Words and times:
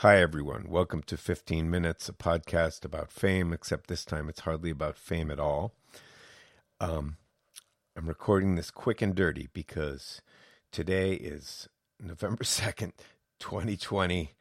Hi, 0.00 0.20
everyone. 0.20 0.66
Welcome 0.68 1.02
to 1.04 1.16
15 1.16 1.70
Minutes, 1.70 2.06
a 2.10 2.12
podcast 2.12 2.84
about 2.84 3.10
fame, 3.10 3.54
except 3.54 3.86
this 3.86 4.04
time 4.04 4.28
it's 4.28 4.40
hardly 4.40 4.68
about 4.68 4.98
fame 4.98 5.30
at 5.30 5.40
all. 5.40 5.72
Um, 6.78 7.16
I'm 7.96 8.06
recording 8.06 8.56
this 8.56 8.70
quick 8.70 9.00
and 9.00 9.14
dirty 9.14 9.48
because 9.54 10.20
today 10.70 11.14
is 11.14 11.70
November 11.98 12.44
2nd, 12.44 12.92
2020, 13.40 14.34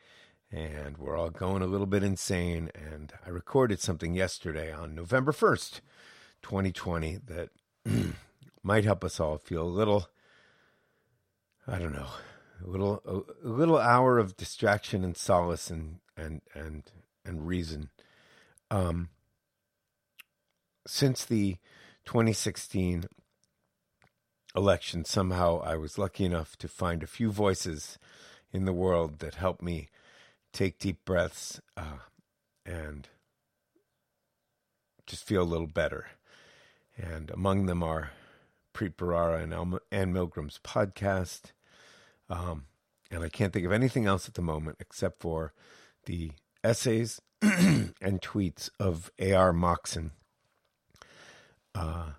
and 0.52 0.98
we're 0.98 1.16
all 1.18 1.30
going 1.30 1.62
a 1.62 1.68
little 1.68 1.88
bit 1.88 2.04
insane. 2.04 2.70
And 2.76 3.14
I 3.26 3.30
recorded 3.30 3.80
something 3.80 4.14
yesterday 4.14 4.74
on 4.74 4.94
November 4.94 5.32
1st, 5.32 5.80
2020, 6.42 7.20
that 7.28 7.50
might 8.62 8.84
help 8.84 9.06
us 9.06 9.22
all 9.22 9.38
feel 9.38 9.62
a 9.62 9.70
little, 9.70 10.10
I 11.66 11.80
don't 11.80 11.94
know, 11.94 12.10
a 12.64 12.70
little 12.70 13.02
a, 13.06 13.48
a, 13.48 13.50
little 13.50 13.78
hour 13.78 14.18
of 14.18 14.38
distraction 14.38 15.04
and 15.04 15.18
solace 15.18 15.70
and 15.70 16.00
and 16.16 16.42
and 16.54 16.84
and 17.26 17.48
reason. 17.48 17.90
Um, 18.72 19.10
since 20.88 21.26
the 21.26 21.58
2016 22.06 23.06
election, 24.56 25.06
somehow 25.06 25.62
I 25.62 25.76
was 25.76 25.98
lucky 25.98 26.26
enough 26.26 26.56
to 26.58 26.68
find 26.68 27.04
a 27.04 27.08
few 27.08 27.32
voices 27.32 27.98
in 28.52 28.66
the 28.66 28.74
world 28.74 29.20
that 29.20 29.36
helped 29.36 29.62
me 29.62 29.90
take 30.54 30.80
deep 30.80 31.04
breaths 31.04 31.60
uh, 31.76 32.00
and 32.66 33.10
just 35.06 35.26
feel 35.26 35.42
a 35.42 35.44
little 35.44 35.68
better. 35.68 36.08
And 36.98 37.30
among 37.32 37.66
them 37.66 37.84
are 37.84 38.12
Preet 38.74 38.96
Bharara 38.96 39.44
and 39.44 39.54
Anne 39.92 40.14
Milgram's 40.14 40.60
podcast, 40.64 41.52
um, 42.30 42.66
and 43.12 43.24
I 43.24 43.30
can't 43.30 43.54
think 43.54 43.66
of 43.66 43.72
anything 43.72 44.06
else 44.06 44.28
at 44.28 44.34
the 44.34 44.42
moment 44.42 44.78
except 44.80 45.22
for 45.22 45.54
the 46.06 46.32
essays 46.64 47.22
and 47.42 48.22
tweets 48.22 48.70
of 48.80 49.12
A.R. 49.20 49.54
Moxon, 49.54 50.12
uh, 51.74 52.12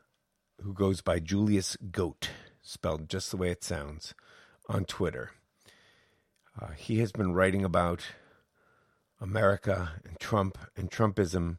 who 0.63 0.73
goes 0.73 1.01
by 1.01 1.19
Julius 1.19 1.77
Goat, 1.91 2.31
spelled 2.63 3.09
just 3.09 3.31
the 3.31 3.37
way 3.37 3.51
it 3.51 3.65
sounds, 3.65 4.15
on 4.69 4.85
Twitter. 4.85 5.31
Uh, 6.61 6.73
he 6.77 6.99
has 7.01 7.13
been 7.13 7.33
writing 7.33 7.65
about 7.65 8.03
America 9.21 9.93
and 10.07 10.19
Trump 10.19 10.59
and 10.77 10.91
Trumpism 10.91 11.59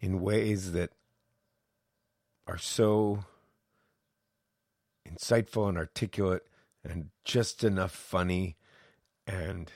in 0.00 0.20
ways 0.20 0.72
that 0.72 0.90
are 2.46 2.58
so 2.58 3.24
insightful 5.08 5.68
and 5.68 5.76
articulate 5.78 6.42
and 6.84 7.10
just 7.24 7.64
enough 7.64 7.92
funny 7.92 8.56
and 9.26 9.70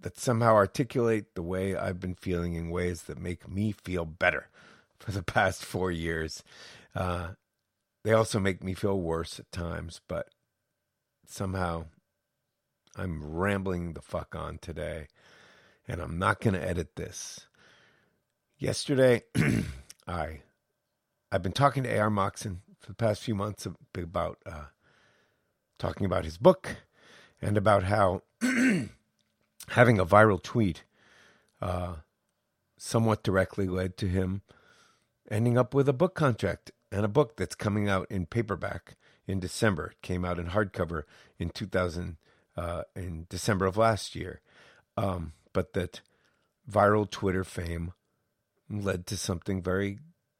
that 0.00 0.18
somehow 0.18 0.54
articulate 0.54 1.34
the 1.34 1.42
way 1.42 1.74
I've 1.76 2.00
been 2.00 2.14
feeling 2.14 2.54
in 2.54 2.70
ways 2.70 3.02
that 3.02 3.18
make 3.18 3.48
me 3.48 3.72
feel 3.72 4.04
better 4.04 4.48
for 4.98 5.12
the 5.12 5.22
past 5.22 5.64
four 5.64 5.90
years. 5.90 6.42
Uh, 6.94 7.30
they 8.04 8.12
also 8.12 8.38
make 8.38 8.62
me 8.62 8.74
feel 8.74 8.98
worse 8.98 9.38
at 9.38 9.50
times, 9.52 10.00
but 10.08 10.28
somehow 11.26 11.86
I'm 12.96 13.22
rambling 13.24 13.92
the 13.92 14.02
fuck 14.02 14.34
on 14.34 14.58
today 14.58 15.08
and 15.86 16.00
I'm 16.00 16.18
not 16.18 16.40
going 16.40 16.54
to 16.54 16.66
edit 16.66 16.96
this. 16.96 17.46
Yesterday, 18.58 19.22
I 20.06 20.40
I've 21.30 21.42
been 21.42 21.52
talking 21.52 21.82
to 21.82 21.98
AR 21.98 22.10
Moxon 22.10 22.62
for 22.80 22.88
the 22.88 22.94
past 22.94 23.22
few 23.22 23.34
months 23.34 23.66
about 23.94 24.38
uh, 24.46 24.64
talking 25.78 26.04
about 26.04 26.24
his 26.24 26.38
book 26.38 26.76
and 27.40 27.56
about 27.56 27.84
how 27.84 28.22
having 29.68 29.98
a 29.98 30.06
viral 30.06 30.42
tweet 30.42 30.84
uh, 31.60 31.96
somewhat 32.76 33.22
directly 33.22 33.66
led 33.66 33.96
to 33.96 34.08
him 34.08 34.42
ending 35.30 35.58
up 35.58 35.74
with 35.74 35.88
a 35.88 35.92
book 35.92 36.14
contract 36.14 36.70
and 36.90 37.04
a 37.04 37.08
book 37.08 37.36
that's 37.36 37.54
coming 37.54 37.88
out 37.88 38.06
in 38.10 38.26
paperback 38.26 38.96
in 39.26 39.40
December. 39.40 39.88
It 39.88 40.02
came 40.02 40.24
out 40.24 40.38
in 40.38 40.46
hardcover 40.46 41.02
in 41.38 41.50
2000 41.50 42.16
uh, 42.56 42.82
in 42.96 43.26
December 43.28 43.66
of 43.66 43.76
last 43.76 44.16
year, 44.16 44.40
um, 44.96 45.32
but 45.52 45.74
that 45.74 46.00
viral 46.70 47.08
Twitter 47.08 47.44
fame 47.44 47.92
led 48.68 49.06
to 49.06 49.16
something 49.16 49.62
very 49.62 49.98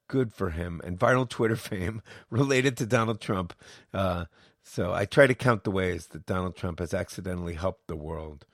good 0.08 0.32
for 0.32 0.50
him 0.50 0.80
and 0.84 0.98
viral 0.98 1.28
Twitter 1.28 1.56
fame 1.70 2.02
related 2.30 2.76
to 2.76 2.86
Donald 2.86 3.20
Trump 3.20 3.54
uh, 3.92 4.24
so 4.68 4.92
I 4.92 5.06
try 5.06 5.26
to 5.26 5.34
count 5.34 5.64
the 5.64 5.70
ways 5.70 6.08
that 6.08 6.26
Donald 6.26 6.54
Trump 6.54 6.78
has 6.78 6.92
accidentally 6.92 7.54
helped 7.54 7.88
the 7.88 7.96
world. 7.96 8.44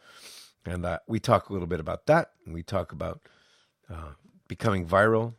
And 0.64 0.86
uh, 0.86 1.00
we 1.08 1.18
talk 1.18 1.48
a 1.48 1.52
little 1.52 1.66
bit 1.66 1.80
about 1.80 2.06
that. 2.06 2.30
We 2.46 2.62
talk 2.62 2.92
about 2.92 3.20
uh, 3.90 4.12
becoming 4.46 4.86
viral 4.86 5.34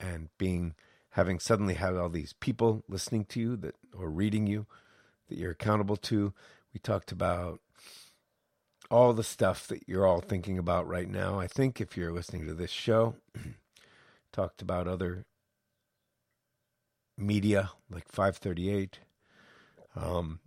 and 0.00 0.28
being 0.36 0.74
having 1.10 1.38
suddenly 1.38 1.74
had 1.74 1.94
all 1.94 2.08
these 2.08 2.32
people 2.32 2.82
listening 2.88 3.24
to 3.26 3.40
you 3.40 3.56
that 3.58 3.76
or 3.96 4.10
reading 4.10 4.48
you 4.48 4.66
that 5.28 5.38
you're 5.38 5.52
accountable 5.52 5.96
to. 5.96 6.34
We 6.74 6.80
talked 6.80 7.12
about 7.12 7.60
all 8.90 9.12
the 9.12 9.22
stuff 9.22 9.68
that 9.68 9.88
you're 9.88 10.06
all 10.06 10.20
thinking 10.20 10.58
about 10.58 10.88
right 10.88 11.08
now. 11.08 11.38
I 11.38 11.46
think 11.46 11.80
if 11.80 11.96
you're 11.96 12.12
listening 12.12 12.48
to 12.48 12.54
this 12.54 12.72
show, 12.72 13.14
talked 14.32 14.60
about 14.60 14.88
other 14.88 15.24
media 17.16 17.70
like 17.88 18.08
538 18.10 18.98
um, 19.96 20.40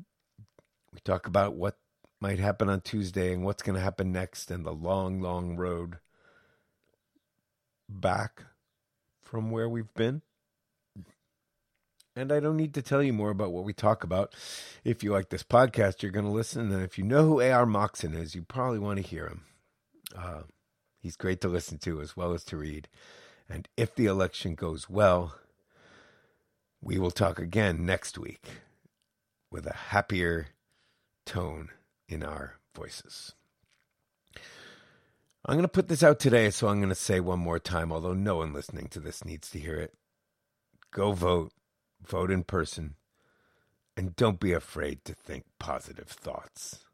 we 0.93 0.99
talk 1.03 1.27
about 1.27 1.55
what 1.55 1.77
might 2.21 2.39
happen 2.39 2.69
on 2.69 2.81
Tuesday 2.81 3.33
and 3.33 3.43
what's 3.43 3.63
going 3.63 3.75
to 3.75 3.81
happen 3.81 4.11
next 4.11 4.49
and 4.49 4.65
the 4.65 4.71
long, 4.71 5.19
long 5.19 5.57
road 5.57 5.97
back 7.89 8.43
from 9.21 9.51
where 9.51 9.67
we've 9.67 9.93
been. 9.93 10.21
And 12.15 12.31
I 12.31 12.39
don't 12.39 12.57
need 12.57 12.75
to 12.75 12.81
tell 12.81 13.01
you 13.01 13.11
more 13.11 13.31
about 13.31 13.51
what 13.51 13.65
we 13.65 13.73
talk 13.73 14.03
about. 14.03 14.35
If 14.83 15.03
you 15.03 15.11
like 15.11 15.29
this 15.29 15.43
podcast, 15.43 16.01
you're 16.01 16.11
going 16.11 16.25
to 16.25 16.31
listen. 16.31 16.71
And 16.71 16.83
if 16.83 16.97
you 16.97 17.03
know 17.03 17.25
who 17.25 17.41
A.R. 17.41 17.65
Moxon 17.65 18.13
is, 18.13 18.35
you 18.35 18.43
probably 18.43 18.79
want 18.79 18.97
to 18.97 19.07
hear 19.07 19.27
him. 19.27 19.41
Uh, 20.15 20.43
he's 21.01 21.17
great 21.17 21.41
to 21.41 21.47
listen 21.47 21.79
to 21.79 22.01
as 22.01 22.15
well 22.15 22.33
as 22.33 22.43
to 22.45 22.57
read. 22.57 22.87
And 23.49 23.67
if 23.75 23.95
the 23.95 24.05
election 24.05 24.53
goes 24.53 24.89
well, 24.89 25.35
we 26.81 26.99
will 26.99 27.11
talk 27.11 27.39
again 27.39 27.85
next 27.85 28.17
week 28.17 28.47
with 29.53 29.67
a 29.67 29.73
happier 29.73 30.47
tone 31.27 31.69
in 32.09 32.23
our 32.23 32.57
voices. 32.75 33.33
I'm 35.45 35.55
going 35.55 35.61
to 35.61 35.67
put 35.67 35.89
this 35.89 36.01
out 36.01 36.19
today, 36.19 36.49
so 36.49 36.67
I'm 36.67 36.79
going 36.79 36.89
to 36.89 36.95
say 36.95 37.19
one 37.19 37.39
more 37.39 37.59
time, 37.59 37.91
although 37.91 38.15
no 38.15 38.37
one 38.37 38.51
listening 38.51 38.87
to 38.87 38.99
this 38.99 39.23
needs 39.23 39.51
to 39.51 39.59
hear 39.59 39.75
it. 39.75 39.93
Go 40.91 41.11
vote, 41.11 41.51
vote 42.03 42.31
in 42.31 42.43
person, 42.43 42.95
and 43.95 44.15
don't 44.15 44.39
be 44.39 44.53
afraid 44.53 45.05
to 45.05 45.13
think 45.13 45.45
positive 45.59 46.07
thoughts. 46.07 46.85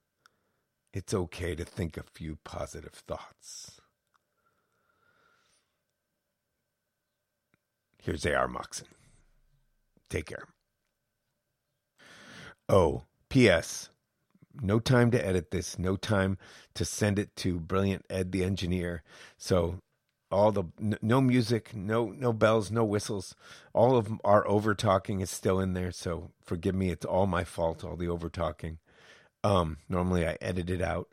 It's 0.93 1.13
okay 1.13 1.55
to 1.55 1.63
think 1.63 1.95
a 1.95 2.03
few 2.03 2.39
positive 2.43 2.93
thoughts. 2.93 3.79
Here's 8.01 8.25
A.R. 8.25 8.47
Moxon. 8.47 8.87
Take 10.09 10.25
care. 10.25 10.47
Oh, 12.69 13.03
P.S. 13.30 13.90
No 14.62 14.80
time 14.80 15.09
to 15.12 15.25
edit 15.25 15.52
this. 15.52 15.80
No 15.80 15.96
time 15.96 16.38
to 16.75 16.85
send 16.85 17.18
it 17.18 17.35
to 17.38 17.59
Brilliant 17.59 18.06
Ed, 18.09 18.31
the 18.31 18.44
engineer. 18.44 19.03
So 19.38 19.80
all 20.31 20.52
the 20.52 20.66
no 21.02 21.22
music, 21.22 21.75
no 21.75 22.07
no 22.09 22.31
bells, 22.31 22.69
no 22.69 22.84
whistles. 22.84 23.35
All 23.74 23.97
of 23.97 24.22
our 24.24 24.47
over 24.47 24.75
talking 24.75 25.22
is 25.22 25.31
still 25.31 25.59
in 25.59 25.74
there. 25.74 25.91
So 25.91 26.31
forgive 26.44 26.75
me. 26.75 26.90
It's 26.90 27.06
all 27.06 27.25
my 27.25 27.44
fault. 27.44 27.84
All 27.84 27.96
the 27.96 28.09
over 28.09 28.30
talking. 28.30 28.78
Um, 29.44 29.78
normally 29.88 30.28
I 30.28 30.38
edit 30.41 30.69
it 30.69 30.81
out. 30.81 31.09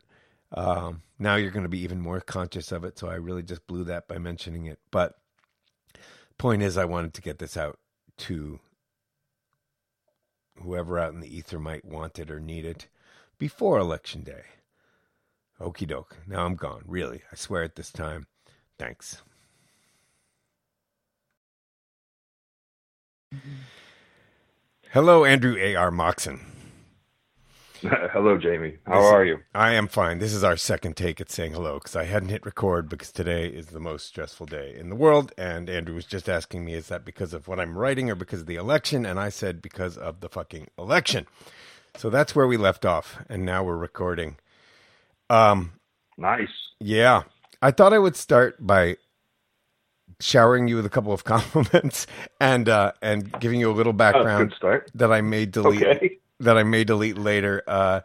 Um, 0.51 1.01
now 1.17 1.35
you're 1.35 1.51
going 1.51 1.63
to 1.63 1.69
be 1.69 1.79
even 1.79 1.99
more 1.99 2.21
conscious 2.21 2.71
of 2.71 2.83
it. 2.83 2.99
So 2.99 3.07
I 3.07 3.15
really 3.15 3.43
just 3.43 3.65
blew 3.65 3.83
that 3.85 4.07
by 4.07 4.17
mentioning 4.19 4.65
it. 4.65 4.79
But 4.91 5.15
point 6.37 6.61
is, 6.61 6.77
I 6.77 6.85
wanted 6.85 7.13
to 7.15 7.21
get 7.21 7.39
this 7.39 7.57
out 7.57 7.79
to 8.19 8.59
whoever 10.67 10.99
out 10.99 11.13
in 11.13 11.21
the 11.21 11.37
ether 11.37 11.57
might 11.57 11.85
want 11.85 12.19
it 12.19 12.29
or 12.29 12.41
need 12.41 12.65
it 12.65 12.87
before 13.39 13.79
Election 13.79 14.21
Day. 14.21 14.43
Okie 15.61 15.87
doke. 15.87 16.17
Now 16.27 16.45
I'm 16.45 16.55
gone. 16.55 16.83
Really. 16.85 17.21
I 17.31 17.35
swear 17.35 17.63
it 17.63 17.75
this 17.75 17.89
time. 17.89 18.27
Thanks. 18.77 19.21
Mm-hmm. 23.33 23.49
Hello, 24.91 25.23
Andrew 25.23 25.55
A.R. 25.57 25.89
Moxon. 25.89 26.56
hello, 28.13 28.37
Jamie. 28.37 28.77
How 28.85 29.01
this, 29.01 29.11
are 29.11 29.25
you? 29.25 29.37
I 29.53 29.73
am 29.73 29.87
fine. 29.87 30.19
This 30.19 30.33
is 30.33 30.43
our 30.43 30.57
second 30.57 30.97
take 30.97 31.21
at 31.21 31.31
saying 31.31 31.53
hello 31.53 31.75
because 31.75 31.95
I 31.95 32.05
hadn't 32.05 32.29
hit 32.29 32.45
record 32.45 32.89
because 32.89 33.11
today 33.11 33.47
is 33.47 33.67
the 33.67 33.79
most 33.79 34.07
stressful 34.07 34.47
day 34.47 34.75
in 34.77 34.89
the 34.89 34.95
world. 34.95 35.33
And 35.37 35.69
Andrew 35.69 35.95
was 35.95 36.05
just 36.05 36.29
asking 36.29 36.65
me, 36.65 36.73
is 36.73 36.87
that 36.87 37.05
because 37.05 37.33
of 37.33 37.47
what 37.47 37.59
I'm 37.59 37.77
writing 37.77 38.09
or 38.09 38.15
because 38.15 38.41
of 38.41 38.47
the 38.47 38.55
election? 38.55 39.05
And 39.05 39.19
I 39.19 39.29
said, 39.29 39.61
because 39.61 39.97
of 39.97 40.21
the 40.21 40.29
fucking 40.29 40.67
election. 40.77 41.27
So 41.95 42.09
that's 42.09 42.35
where 42.35 42.47
we 42.47 42.57
left 42.57 42.85
off. 42.85 43.17
And 43.29 43.45
now 43.45 43.63
we're 43.63 43.77
recording. 43.77 44.37
Um, 45.29 45.73
Nice. 46.17 46.49
Yeah. 46.79 47.23
I 47.61 47.71
thought 47.71 47.93
I 47.93 47.99
would 47.99 48.15
start 48.15 48.55
by 48.65 48.97
showering 50.19 50.67
you 50.67 50.77
with 50.77 50.85
a 50.85 50.89
couple 50.89 51.13
of 51.13 51.23
compliments 51.25 52.07
and 52.39 52.69
uh, 52.69 52.91
and 53.01 53.39
giving 53.39 53.59
you 53.59 53.69
a 53.71 53.73
little 53.73 53.93
Oh, 54.13 54.23
background 54.23 54.53
that 54.95 55.11
I 55.11 55.21
may 55.21 55.45
delete 55.45 55.83
Okay. 55.83 56.16
That 56.39 56.57
I 56.57 56.63
may 56.63 56.83
delete 56.83 57.17
later. 57.17 57.63
Uh, 57.67 58.01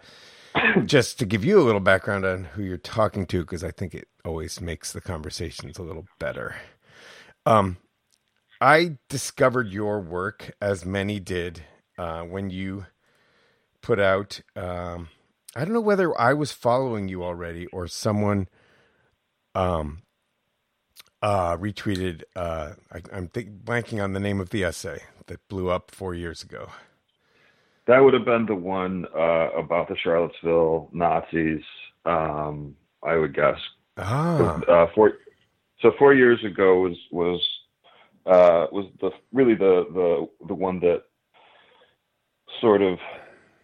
just 0.84 1.18
to 1.18 1.26
give 1.26 1.44
you 1.44 1.58
a 1.60 1.64
little 1.64 1.80
background 1.80 2.24
on 2.24 2.44
who 2.44 2.62
you're 2.62 2.76
talking 2.76 3.26
to, 3.26 3.40
because 3.40 3.64
I 3.64 3.70
think 3.70 3.94
it 3.94 4.08
always 4.24 4.60
makes 4.60 4.92
the 4.92 5.00
conversations 5.00 5.78
a 5.78 5.82
little 5.82 6.06
better. 6.18 6.56
Um, 7.46 7.78
I 8.60 8.98
discovered 9.08 9.68
your 9.68 10.00
work, 10.00 10.54
as 10.60 10.84
many 10.84 11.18
did, 11.18 11.64
uh, 11.98 12.22
when 12.22 12.50
you 12.50 12.86
put 13.80 13.98
out. 13.98 14.40
Um, 14.54 15.08
I 15.56 15.64
don't 15.64 15.74
know 15.74 15.80
whether 15.80 16.18
I 16.18 16.32
was 16.32 16.52
following 16.52 17.08
you 17.08 17.24
already 17.24 17.66
or 17.66 17.86
someone 17.88 18.48
um, 19.54 20.02
uh, 21.20 21.56
retweeted. 21.56 22.22
Uh, 22.36 22.72
I, 22.92 23.02
I'm 23.12 23.28
think, 23.28 23.64
blanking 23.64 24.02
on 24.02 24.12
the 24.12 24.20
name 24.20 24.40
of 24.40 24.50
the 24.50 24.64
essay 24.64 25.00
that 25.26 25.46
blew 25.48 25.68
up 25.68 25.90
four 25.90 26.14
years 26.14 26.42
ago. 26.42 26.68
That 27.86 27.98
would 27.98 28.14
have 28.14 28.24
been 28.24 28.46
the 28.46 28.54
one 28.54 29.06
uh, 29.14 29.50
about 29.56 29.88
the 29.88 29.96
Charlottesville 29.96 30.88
Nazis. 30.92 31.62
Um, 32.04 32.76
I 33.02 33.16
would 33.16 33.34
guess. 33.34 33.58
Ah, 33.98 34.60
Uh, 34.68 34.86
four, 34.94 35.14
so 35.80 35.92
four 35.98 36.14
years 36.14 36.42
ago 36.44 36.80
was 36.80 36.96
was 37.10 37.40
uh, 38.26 38.66
was 38.72 38.86
the 39.00 39.10
really 39.32 39.54
the 39.54 39.86
the 39.92 40.46
the 40.46 40.54
one 40.54 40.78
that 40.80 41.02
sort 42.60 42.82
of, 42.82 42.98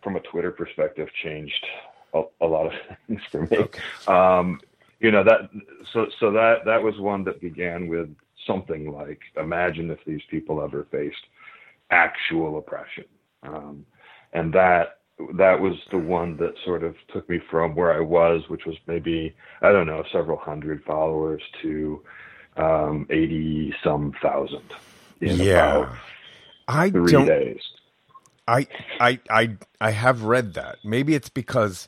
from 0.02 0.16
a 0.16 0.20
Twitter 0.20 0.50
perspective, 0.50 1.08
changed 1.22 1.66
a, 2.14 2.22
a 2.40 2.46
lot 2.46 2.66
of 2.66 2.72
things 3.06 3.20
for 3.30 3.42
me. 3.42 3.56
okay. 3.56 3.80
Um, 4.06 4.60
you 5.00 5.10
know 5.12 5.22
that 5.22 5.50
so 5.92 6.06
so 6.18 6.32
that 6.32 6.64
that 6.64 6.82
was 6.82 6.98
one 6.98 7.24
that 7.24 7.40
began 7.40 7.88
with 7.88 8.08
something 8.46 8.92
like 8.92 9.20
imagine 9.36 9.90
if 9.90 9.98
these 10.06 10.22
people 10.30 10.62
ever 10.62 10.86
faced 10.90 11.26
actual 11.90 12.58
oppression 12.58 13.04
um, 13.42 13.84
and 14.32 14.52
that 14.52 14.98
that 15.36 15.60
was 15.60 15.74
the 15.90 15.98
one 15.98 16.36
that 16.36 16.54
sort 16.64 16.84
of 16.84 16.94
took 17.12 17.28
me 17.28 17.40
from 17.50 17.74
where 17.74 17.92
I 17.92 18.00
was 18.00 18.42
which 18.48 18.66
was 18.66 18.76
maybe 18.86 19.34
I 19.62 19.72
don't 19.72 19.86
know 19.86 20.04
several 20.12 20.38
hundred 20.38 20.84
followers 20.84 21.42
to 21.62 22.02
um, 22.56 23.06
80 23.10 23.74
some 23.84 24.12
thousand 24.22 24.62
Yeah. 25.20 25.96
I 26.68 26.92
three 26.92 27.12
don't. 27.12 27.26
days 27.26 27.60
I, 28.48 28.66
I, 28.98 29.20
I, 29.30 29.56
I 29.80 29.90
have 29.90 30.22
read 30.24 30.54
that. 30.54 30.78
Maybe 30.82 31.14
it's 31.14 31.28
because, 31.28 31.86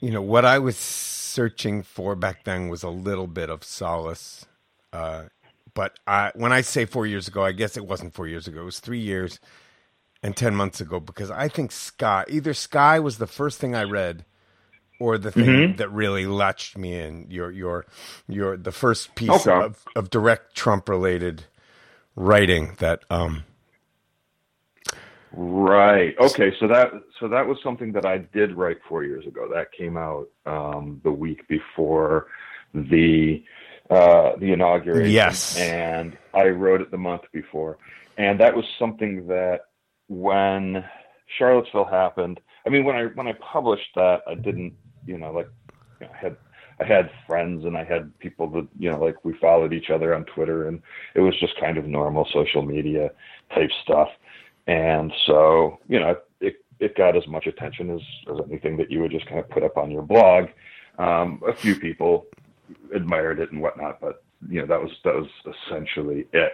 you 0.00 0.10
know, 0.10 0.22
what 0.22 0.44
I 0.44 0.58
was 0.58 0.76
searching 0.76 1.82
for 1.82 2.16
back 2.16 2.44
then 2.44 2.68
was 2.68 2.82
a 2.82 2.90
little 2.90 3.28
bit 3.28 3.48
of 3.48 3.62
solace. 3.64 4.46
Uh, 4.92 5.24
but 5.74 5.98
I, 6.06 6.32
when 6.34 6.52
I 6.52 6.62
say 6.62 6.84
four 6.84 7.06
years 7.06 7.28
ago, 7.28 7.44
I 7.44 7.52
guess 7.52 7.76
it 7.76 7.86
wasn't 7.86 8.14
four 8.14 8.26
years 8.26 8.48
ago. 8.48 8.62
It 8.62 8.64
was 8.64 8.80
three 8.80 8.98
years 8.98 9.38
and 10.22 10.36
10 10.36 10.54
months 10.56 10.80
ago 10.80 11.00
because 11.00 11.30
I 11.30 11.48
think 11.48 11.72
Sky, 11.72 12.24
either 12.28 12.54
Sky 12.54 12.98
was 13.00 13.18
the 13.18 13.26
first 13.26 13.60
thing 13.60 13.74
I 13.74 13.84
read 13.84 14.24
or 15.00 15.18
the 15.18 15.32
thing 15.32 15.46
Mhm. 15.46 15.76
that 15.76 15.90
really 15.92 16.26
latched 16.26 16.78
me 16.78 16.98
in. 16.98 17.26
Your, 17.30 17.50
your, 17.52 17.86
your, 18.28 18.56
the 18.56 18.72
first 18.72 19.14
piece 19.14 19.46
Okay. 19.46 19.52
of, 19.56 19.88
of 19.96 20.10
direct 20.10 20.56
Trump 20.56 20.88
related 20.88 21.44
writing 22.16 22.76
that, 22.80 23.04
um, 23.10 23.44
Right. 25.32 26.14
Okay. 26.18 26.52
So 26.58 26.66
that 26.68 26.90
so 27.20 27.28
that 27.28 27.46
was 27.46 27.58
something 27.62 27.92
that 27.92 28.06
I 28.06 28.18
did 28.18 28.56
write 28.56 28.78
four 28.88 29.04
years 29.04 29.26
ago. 29.26 29.48
That 29.52 29.72
came 29.72 29.96
out 29.96 30.28
um, 30.46 31.00
the 31.04 31.12
week 31.12 31.46
before 31.48 32.28
the 32.74 33.44
uh, 33.90 34.32
the 34.40 34.52
inauguration. 34.52 35.12
Yes. 35.12 35.56
And 35.58 36.16
I 36.34 36.46
wrote 36.48 36.80
it 36.80 36.90
the 36.90 36.98
month 36.98 37.22
before, 37.32 37.78
and 38.16 38.40
that 38.40 38.56
was 38.56 38.64
something 38.78 39.26
that 39.28 39.62
when 40.08 40.84
Charlottesville 41.38 41.84
happened. 41.84 42.40
I 42.66 42.70
mean, 42.70 42.84
when 42.84 42.96
I 42.96 43.04
when 43.14 43.28
I 43.28 43.34
published 43.34 43.90
that, 43.94 44.22
I 44.26 44.34
didn't, 44.34 44.74
you 45.06 45.18
know, 45.18 45.32
like 45.32 45.48
you 46.00 46.06
know, 46.06 46.12
I 46.12 46.16
had 46.16 46.36
I 46.80 46.84
had 46.84 47.10
friends 47.26 47.64
and 47.64 47.76
I 47.76 47.84
had 47.84 48.16
people 48.18 48.48
that 48.50 48.66
you 48.78 48.90
know, 48.90 49.02
like 49.02 49.24
we 49.24 49.34
followed 49.38 49.72
each 49.72 49.90
other 49.90 50.14
on 50.14 50.24
Twitter, 50.24 50.68
and 50.68 50.80
it 51.14 51.20
was 51.20 51.38
just 51.40 51.58
kind 51.60 51.78
of 51.78 51.86
normal 51.86 52.26
social 52.32 52.62
media 52.62 53.10
type 53.54 53.70
stuff. 53.82 54.08
And 54.68 55.12
so, 55.26 55.78
you 55.88 55.98
know, 55.98 56.16
it, 56.40 56.56
it 56.78 56.94
got 56.94 57.16
as 57.16 57.26
much 57.26 57.46
attention 57.46 57.90
as, 57.90 58.02
as 58.30 58.36
anything 58.46 58.76
that 58.76 58.90
you 58.90 59.00
would 59.00 59.10
just 59.10 59.26
kind 59.26 59.40
of 59.40 59.48
put 59.48 59.62
up 59.62 59.78
on 59.78 59.90
your 59.90 60.02
blog. 60.02 60.48
Um, 60.98 61.42
a 61.48 61.54
few 61.54 61.74
people 61.74 62.26
admired 62.94 63.40
it 63.40 63.50
and 63.50 63.62
whatnot, 63.62 63.98
but 63.98 64.22
you 64.48 64.60
know, 64.60 64.66
that 64.66 64.80
was, 64.80 64.90
that 65.04 65.14
was 65.14 65.26
essentially 65.66 66.26
it. 66.34 66.52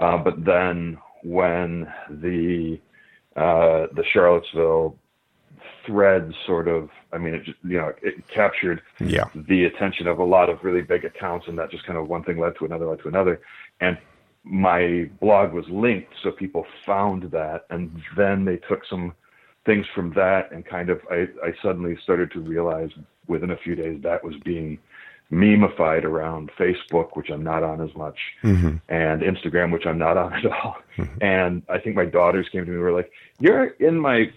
Uh, 0.00 0.16
but 0.16 0.42
then 0.42 0.96
when 1.22 1.86
the, 2.08 2.80
uh, 3.40 3.86
the 3.94 4.04
Charlottesville 4.12 4.96
thread 5.86 6.32
sort 6.46 6.68
of, 6.68 6.90
I 7.10 7.16
mean, 7.16 7.34
it 7.34 7.44
just, 7.44 7.56
you 7.64 7.78
know, 7.78 7.92
it 8.02 8.28
captured 8.28 8.82
yeah. 8.98 9.24
the 9.34 9.64
attention 9.64 10.06
of 10.06 10.18
a 10.18 10.24
lot 10.24 10.50
of 10.50 10.62
really 10.62 10.82
big 10.82 11.06
accounts, 11.06 11.48
and 11.48 11.58
that 11.58 11.70
just 11.70 11.86
kind 11.86 11.98
of 11.98 12.06
one 12.06 12.22
thing 12.22 12.38
led 12.38 12.56
to 12.58 12.66
another, 12.66 12.86
led 12.86 13.00
to 13.00 13.08
another. 13.08 13.40
And 13.80 13.96
my 14.44 15.10
blog 15.20 15.54
was 15.54 15.64
linked, 15.70 16.12
so 16.22 16.32
people 16.32 16.66
found 16.84 17.30
that, 17.30 17.64
and 17.70 18.02
then 18.14 18.44
they 18.44 18.56
took 18.56 18.84
some 18.84 19.14
things 19.64 19.86
from 19.94 20.12
that, 20.14 20.52
and 20.52 20.66
kind 20.66 20.90
of, 20.90 21.00
I, 21.10 21.28
I 21.42 21.54
suddenly 21.62 21.96
started 22.02 22.30
to 22.32 22.40
realize 22.40 22.90
within 23.26 23.52
a 23.52 23.56
few 23.56 23.74
days 23.74 24.00
that 24.02 24.22
was 24.22 24.34
being 24.44 24.78
memeified 25.32 26.04
around 26.04 26.50
Facebook, 26.58 27.16
which 27.16 27.30
I'm 27.30 27.42
not 27.42 27.62
on 27.62 27.80
as 27.80 27.94
much, 27.94 28.18
hmm 28.42 28.76
and 28.88 29.22
Instagram, 29.22 29.72
which 29.72 29.86
I'm 29.86 29.98
not 29.98 30.16
on 30.16 30.32
at 30.34 30.46
all. 30.46 30.76
And 31.20 31.62
I 31.68 31.78
think 31.78 31.96
my 31.96 32.04
daughters 32.04 32.48
came 32.50 32.64
to 32.64 32.70
me 32.70 32.76
and 32.76 32.84
were 32.84 32.92
like, 32.92 33.10
"You're 33.38 33.66
in 33.66 33.98
my 33.98 34.30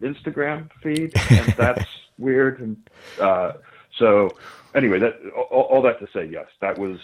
Instagram 0.00 0.70
feed, 0.82 1.12
and 1.30 1.46
that's 1.56 1.86
weird." 2.18 2.60
And 2.60 2.76
uh, 3.20 3.52
so, 3.96 4.30
anyway, 4.74 4.98
that 4.98 5.20
all, 5.50 5.62
all 5.62 5.82
that 5.82 5.98
to 6.00 6.08
say, 6.12 6.24
yes, 6.26 6.46
that 6.60 6.78
was 6.78 6.98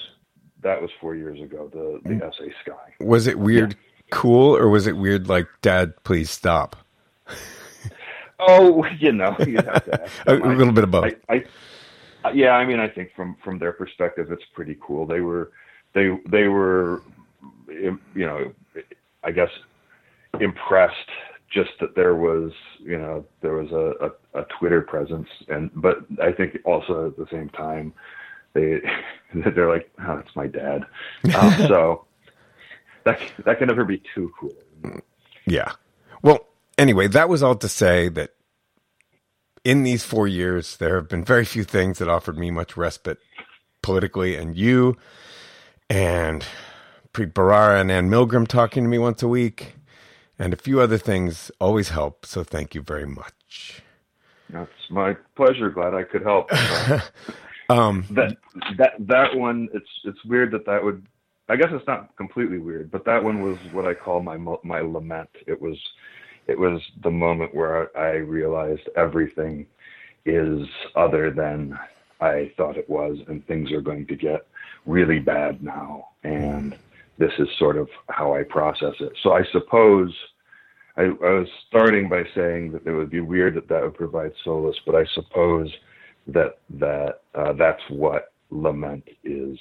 that 0.63 0.81
was 0.81 0.91
four 1.01 1.15
years 1.15 1.41
ago. 1.41 1.71
The 1.73 2.01
the 2.09 2.25
essay 2.25 2.53
Sky. 2.63 2.95
Was 3.01 3.27
it 3.27 3.39
weird 3.39 3.77
cool 4.11 4.57
or 4.57 4.69
was 4.69 4.87
it 4.87 4.97
weird 4.97 5.29
like 5.29 5.49
dad 5.63 5.93
please 6.05 6.31
stop 6.31 6.77
Oh, 8.41 8.85
you 8.99 9.13
know, 9.13 9.37
you 9.47 9.57
have 9.57 9.85
to 9.85 10.03
ask 10.03 10.13
a, 10.27 10.37
a 10.37 10.55
little 10.55 10.73
bit 10.73 10.85
of 10.85 10.91
both 10.91 11.15
I, 11.29 11.35
I, 11.35 11.45
yeah, 12.33 12.53
I 12.53 12.65
mean, 12.65 12.81
I 12.81 12.89
think 12.89 13.11
from 13.15 13.37
from 13.45 13.59
their 13.59 13.73
perspective, 13.73 14.31
it's 14.31 14.45
pretty 14.55 14.77
cool. 14.81 15.07
They 15.07 15.21
were, 15.21 15.53
they 15.95 16.17
they 16.31 16.49
were, 16.49 17.03
you 17.69 17.99
know, 18.15 18.53
I 19.23 19.31
guess 19.31 19.51
impressed 20.41 21.11
just 21.51 21.71
that 21.81 21.95
there 21.95 22.17
was, 22.17 22.51
you 22.81 22.99
know, 22.99 23.25
there 23.41 23.55
was 23.55 23.71
a, 23.71 24.07
a, 24.07 24.41
a 24.41 24.45
Twitter 24.59 24.81
presence, 24.83 25.29
and 25.49 25.71
but 25.75 25.99
I 26.23 26.33
think 26.33 26.59
also 26.65 27.09
at 27.09 27.17
the 27.17 27.27
same 27.31 27.49
time, 27.51 27.93
they 28.55 28.81
they're 29.35 29.69
like, 29.69 29.91
oh, 30.01 30.17
that's 30.17 30.35
my 30.35 30.47
dad, 30.47 30.85
um, 31.35 31.53
so 31.69 32.05
that 33.05 33.21
that 33.45 33.59
can 33.59 33.69
never 33.69 33.85
be 33.85 34.03
too 34.15 34.33
cool. 34.39 34.55
yeah 35.47 35.73
well 36.23 36.47
anyway 36.79 37.07
that 37.07 37.29
was 37.29 37.43
all 37.43 37.55
to 37.55 37.69
say 37.69 38.09
that 38.09 38.34
in 39.65 39.83
these 39.83 40.05
four 40.05 40.29
years 40.29 40.77
there 40.79 40.97
have 40.97 41.09
been 41.09 41.25
very 41.25 41.45
few 41.45 41.65
things 41.65 41.99
that 41.99 42.09
offered 42.09 42.39
me 42.39 42.51
much 42.51 42.77
respite 42.77 43.19
politically 43.83 44.37
and 44.37 44.57
you 44.57 44.97
and 45.91 46.47
Preet 47.13 47.33
Bharara 47.33 47.81
and 47.81 47.91
Anne 47.93 48.11
Milgram 48.11 48.47
talking 48.49 48.85
to 48.85 48.91
me 48.91 48.99
once 48.99 49.23
a 49.23 49.29
week 49.29 49.77
and 50.39 50.53
a 50.53 50.57
few 50.57 50.81
other 50.81 50.99
things 50.99 51.51
always 51.61 51.91
help 51.91 52.27
so 52.27 52.45
thank 52.45 52.75
you 52.75 52.83
very 52.83 53.07
much 53.07 53.83
That's 54.51 54.71
my 54.91 55.17
pleasure. 55.37 55.71
Glad 55.71 55.95
I 55.95 56.05
could 56.05 56.23
help. 56.23 56.51
um 57.71 58.05
that 58.11 58.37
that 58.79 58.93
that 59.01 59.35
one 59.37 59.69
it's 59.75 59.89
it's 60.05 60.25
weird 60.27 60.51
that 60.53 60.67
that 60.67 60.83
would 60.83 61.07
i 61.49 61.57
guess 61.57 61.69
it's 61.73 61.87
not 61.87 62.15
completely 62.17 62.59
weird 62.59 62.91
but 62.91 63.05
that 63.07 63.23
one 63.23 63.41
was 63.43 63.59
what 63.73 63.87
i 63.87 63.95
call 63.95 64.21
my 64.23 64.37
my 64.63 64.81
lament 64.81 65.31
it 65.47 65.61
was 65.61 65.79
it 66.47 66.59
was 66.59 66.81
the 67.03 67.11
moment 67.11 67.55
where 67.55 67.97
i 67.97 68.13
realized 68.13 68.89
everything 68.97 69.67
is 70.25 70.67
other 70.95 71.31
than 71.31 71.79
i 72.21 72.51
thought 72.57 72.77
it 72.77 72.89
was 72.89 73.19
and 73.29 73.47
things 73.47 73.71
are 73.73 73.81
going 73.81 74.07
to 74.07 74.17
get 74.17 74.47
really 74.87 75.19
bad 75.19 75.63
now 75.63 76.09
and 76.23 76.77
this 77.19 77.33
is 77.39 77.49
sort 77.59 77.77
of 77.77 77.89
how 78.09 78.35
i 78.35 78.43
process 78.43 78.95
it 79.01 79.13
so 79.23 79.33
i 79.33 79.45
suppose 79.53 80.13
I, 80.97 81.03
I 81.03 81.07
was 81.07 81.49
starting 81.67 82.09
by 82.09 82.25
saying 82.35 82.73
that 82.73 82.87
it 82.87 82.93
would 82.93 83.11
be 83.11 83.21
weird 83.21 83.55
that 83.55 83.69
that 83.69 83.83
would 83.83 83.95
provide 83.95 84.33
solace, 84.45 84.77
but 84.87 84.95
I 84.95 85.05
suppose 85.07 85.73
that 86.29 86.59
that 86.71 87.23
uh, 87.35 87.53
that's 87.55 87.83
what 87.89 88.33
lament 88.51 89.09
is 89.25 89.59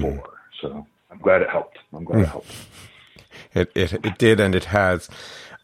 for. 0.00 0.30
So 0.60 0.86
I'm 1.10 1.18
glad 1.18 1.42
it 1.42 1.50
helped. 1.50 1.78
I'm 1.92 2.04
glad 2.04 2.22
it 2.22 2.28
helped. 2.28 2.52
It, 3.54 3.72
it 3.74 3.92
it 3.92 4.18
did 4.18 4.40
and 4.40 4.54
it 4.54 4.66
has. 4.66 5.08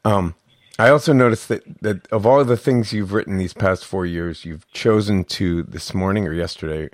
Um, 0.04 0.34
I 0.80 0.88
also 0.88 1.12
noticed 1.12 1.48
that, 1.48 1.62
that 1.82 2.10
of 2.10 2.24
all 2.24 2.42
the 2.42 2.56
things 2.56 2.90
you've 2.90 3.12
written 3.12 3.36
these 3.36 3.52
past 3.52 3.84
four 3.84 4.06
years, 4.06 4.46
you've 4.46 4.66
chosen 4.72 5.24
to 5.24 5.62
this 5.64 5.92
morning 5.92 6.26
or 6.26 6.32
yesterday 6.32 6.88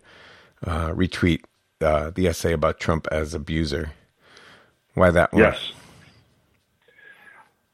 uh, 0.67 0.91
retweet 0.91 1.43
uh, 1.81 2.11
the 2.11 2.27
essay 2.27 2.53
about 2.53 2.81
Trump 2.81 3.07
as 3.13 3.33
abuser. 3.33 3.93
Why 4.95 5.13
that 5.13 5.33
one? 5.33 5.45
Yes. 5.45 5.73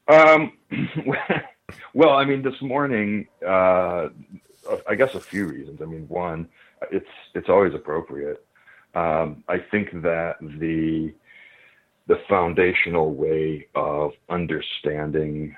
Um, 0.07 0.53
well, 1.95 2.11
I 2.11 2.25
mean, 2.25 2.43
this 2.43 2.61
morning, 2.61 3.27
uh, 3.43 4.09
I 4.87 4.93
guess 4.95 5.15
a 5.15 5.19
few 5.19 5.47
reasons. 5.47 5.81
I 5.81 5.85
mean, 5.85 6.07
one, 6.09 6.47
it's 6.91 7.09
it's 7.33 7.49
always 7.49 7.73
appropriate. 7.73 8.45
Um, 8.93 9.43
I 9.47 9.57
think 9.57 9.91
that 10.03 10.35
the 10.41 11.11
the 12.05 12.19
foundational 12.29 13.15
way 13.15 13.65
of 13.73 14.11
understanding 14.29 15.55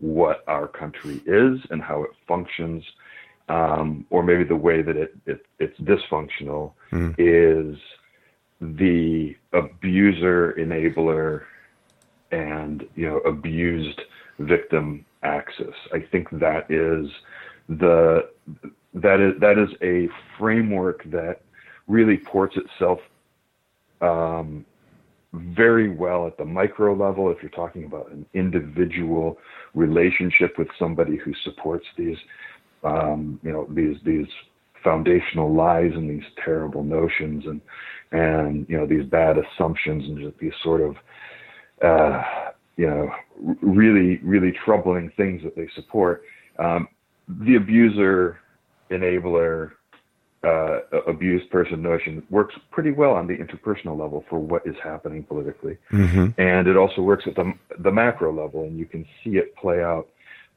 what 0.00 0.44
our 0.46 0.68
country 0.68 1.20
is 1.26 1.60
and 1.70 1.82
how 1.82 2.02
it 2.04 2.10
functions, 2.26 2.84
um, 3.48 4.06
or 4.10 4.22
maybe 4.22 4.44
the 4.44 4.56
way 4.56 4.82
that 4.82 4.96
it, 4.96 5.16
it 5.26 5.46
it's 5.58 5.78
dysfunctional, 5.80 6.72
mm. 6.92 7.14
is 7.18 7.78
the 8.60 9.34
abuser 9.52 10.54
enabler 10.58 11.44
and 12.30 12.86
you 12.94 13.08
know 13.08 13.18
abused 13.18 14.00
victim 14.38 15.04
axis. 15.22 15.74
I 15.92 16.00
think 16.00 16.28
that 16.32 16.70
is 16.70 17.10
the 17.68 18.28
that 18.94 19.20
is 19.20 19.40
that 19.40 19.58
is 19.58 19.70
a 19.82 20.08
framework 20.38 21.04
that 21.10 21.40
really 21.86 22.18
ports 22.18 22.56
itself 22.56 23.00
um, 24.00 24.64
very 25.32 25.90
well 25.90 26.26
at 26.26 26.36
the 26.38 26.44
micro 26.44 26.94
level. 26.94 27.30
If 27.30 27.38
you're 27.42 27.50
talking 27.50 27.84
about 27.84 28.10
an 28.10 28.24
individual 28.34 29.38
relationship 29.74 30.58
with 30.58 30.68
somebody 30.78 31.16
who 31.16 31.32
supports 31.44 31.84
these, 31.96 32.16
um, 32.84 33.38
you 33.42 33.52
know, 33.52 33.66
these 33.70 33.96
these 34.04 34.26
foundational 34.82 35.52
lies 35.52 35.90
and 35.94 36.08
these 36.08 36.26
terrible 36.44 36.82
notions 36.82 37.44
and 37.46 37.60
and 38.12 38.66
you 38.68 38.76
know 38.76 38.86
these 38.86 39.04
bad 39.04 39.36
assumptions 39.36 40.04
and 40.04 40.18
just 40.18 40.38
these 40.38 40.52
sort 40.62 40.80
of 40.80 40.96
uh, 41.84 42.22
you 42.76 42.86
know 42.86 43.10
really 43.60 44.18
really 44.22 44.52
troubling 44.64 45.10
things 45.16 45.42
that 45.42 45.54
they 45.56 45.68
support. 45.74 46.22
Um, 46.58 46.88
the 47.28 47.56
abuser 47.56 48.38
enabler 48.90 49.72
uh, 50.44 50.80
abused 51.06 51.50
person 51.50 51.82
notion 51.82 52.22
works 52.30 52.54
pretty 52.70 52.92
well 52.92 53.12
on 53.12 53.26
the 53.26 53.36
interpersonal 53.36 53.98
level 53.98 54.24
for 54.30 54.38
what 54.38 54.66
is 54.66 54.76
happening 54.82 55.24
politically, 55.24 55.76
mm-hmm. 55.90 56.28
and 56.40 56.68
it 56.68 56.76
also 56.76 57.02
works 57.02 57.24
at 57.26 57.34
the 57.34 57.52
the 57.80 57.90
macro 57.90 58.32
level, 58.32 58.64
and 58.64 58.78
you 58.78 58.86
can 58.86 59.04
see 59.22 59.36
it 59.36 59.54
play 59.56 59.82
out 59.82 60.08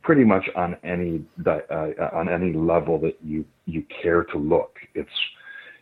pretty 0.04 0.24
much 0.24 0.50
on 0.56 0.76
any 0.84 1.24
uh, 1.46 1.90
on 2.14 2.30
any 2.30 2.54
level 2.54 3.00
that 3.00 3.18
you 3.24 3.46
you 3.66 3.84
care 4.02 4.24
to 4.24 4.38
look. 4.38 4.78
It's 4.94 5.10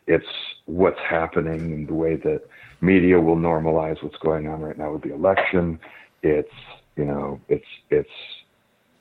it's 0.07 0.25
what's 0.65 0.99
happening 0.99 1.61
and 1.73 1.87
the 1.87 1.93
way 1.93 2.15
that 2.15 2.41
media 2.81 3.19
will 3.19 3.35
normalize 3.35 4.01
what's 4.01 4.17
going 4.17 4.47
on 4.47 4.61
right 4.61 4.77
now 4.77 4.93
with 4.93 5.03
the 5.03 5.13
election. 5.13 5.79
It's 6.23 6.49
you 6.95 7.05
know 7.05 7.39
it's 7.47 7.67
it's 7.89 8.09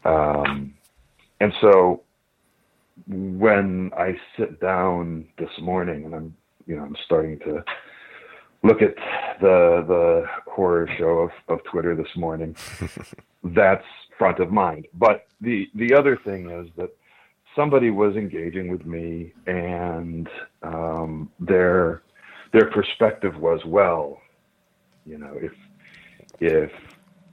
um, 0.04 0.74
and 1.40 1.52
so 1.60 2.02
when 3.06 3.90
I 3.96 4.16
sit 4.36 4.60
down 4.60 5.26
this 5.38 5.50
morning 5.60 6.04
and 6.04 6.14
I'm, 6.14 6.36
you 6.66 6.76
know, 6.76 6.82
I'm 6.82 6.96
starting 7.04 7.38
to 7.40 7.64
look 8.62 8.82
at 8.82 8.94
the 9.40 9.84
the 9.86 10.24
horror 10.46 10.88
show 10.98 11.18
of, 11.18 11.30
of 11.48 11.64
Twitter 11.64 11.94
this 11.94 12.14
morning, 12.16 12.56
that's 13.44 13.84
front 14.18 14.40
of 14.40 14.50
mind. 14.50 14.86
But 14.94 15.26
the 15.40 15.68
the 15.74 15.94
other 15.94 16.16
thing 16.16 16.50
is 16.50 16.68
that 16.76 16.90
somebody 17.54 17.90
was 17.90 18.16
engaging 18.16 18.68
with 18.68 18.84
me 18.84 19.32
and 19.46 20.28
um, 20.62 21.30
their 21.40 22.02
their 22.52 22.70
perspective 22.70 23.36
was 23.36 23.60
well, 23.64 24.20
you 25.06 25.18
know, 25.18 25.38
if 25.40 25.52
if 26.40 26.70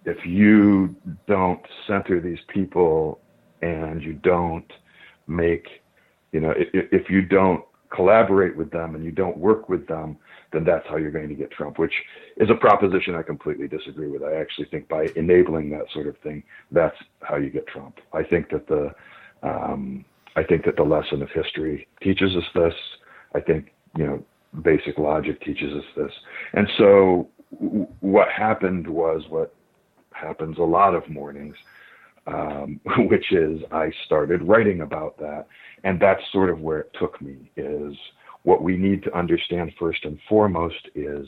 if 0.05 0.25
you 0.25 0.95
don't 1.27 1.62
center 1.88 2.19
these 2.19 2.39
people 2.48 3.19
and 3.62 4.03
you 4.03 4.13
don't 4.13 4.72
make, 5.27 5.67
you 6.32 6.39
know, 6.39 6.51
if, 6.51 6.88
if 6.91 7.10
you 7.10 7.22
don't 7.22 7.63
collaborate 7.89 8.55
with 8.55 8.72
them 8.72 8.96
and 8.96 9.03
you 9.03 9.12
don't 9.12 9.38
work 9.38 9.70
with 9.70 9.88
them, 9.88 10.17
then 10.51 10.63
that's 10.63 10.86
how 10.88 10.98
you're 10.98 11.12
going 11.12 11.29
to 11.29 11.36
get 11.36 11.51
Trump, 11.51 11.79
which 11.79 11.94
is 12.38 12.50
a 12.50 12.55
proposition 12.55 13.15
I 13.15 13.22
completely 13.22 13.67
disagree 13.67 14.10
with. 14.10 14.24
I 14.24 14.36
actually 14.36 14.67
think 14.67 14.88
by 14.88 15.08
enabling 15.15 15.70
that 15.72 15.86
sort 15.94 16.08
of 16.08 16.17
thing, 16.20 16.44
that's 16.72 16.96
how 17.22 17.38
you 17.38 17.50
get 17.50 17.67
Trump. 17.67 18.00
I 18.13 18.24
think 18.24 18.50
that 18.50 18.67
the 18.67 18.94
um, 19.44 20.05
I 20.36 20.44
think 20.44 20.65
that 20.65 20.75
the 20.75 20.84
lesson 20.84 21.22
of 21.22 21.29
history 21.29 21.88
teaches 22.01 22.36
us 22.36 22.44
this. 22.53 22.74
I 23.34 23.39
think 23.39 23.74
you 23.98 24.05
know 24.05 24.24
basic 24.62 24.98
logic 24.98 25.41
teaches 25.41 25.74
us 25.74 25.86
this. 25.96 26.12
And 26.53 26.67
so 26.77 27.27
w- 27.62 27.88
what 28.00 28.29
happened 28.29 28.88
was 28.88 29.24
what 29.29 29.53
happens 30.12 30.58
a 30.58 30.63
lot 30.63 30.96
of 30.96 31.08
mornings 31.10 31.55
um, 32.27 32.79
which 33.10 33.32
is 33.32 33.62
I 33.72 33.91
started 34.05 34.44
writing 34.44 34.82
about 34.82 35.17
that. 35.20 35.48
And 35.84 36.00
that's 36.00 36.22
sort 36.32 36.50
of 36.50 36.62
where 36.62 36.79
it 36.79 36.96
took 37.00 37.22
me 37.22 37.51
is 37.55 37.96
what 38.44 38.62
we 38.62 38.77
need 38.77 39.03
to 39.03 39.17
understand 39.17 39.74
first 39.79 40.05
and 40.05 40.20
foremost 40.27 40.89
is 40.94 41.27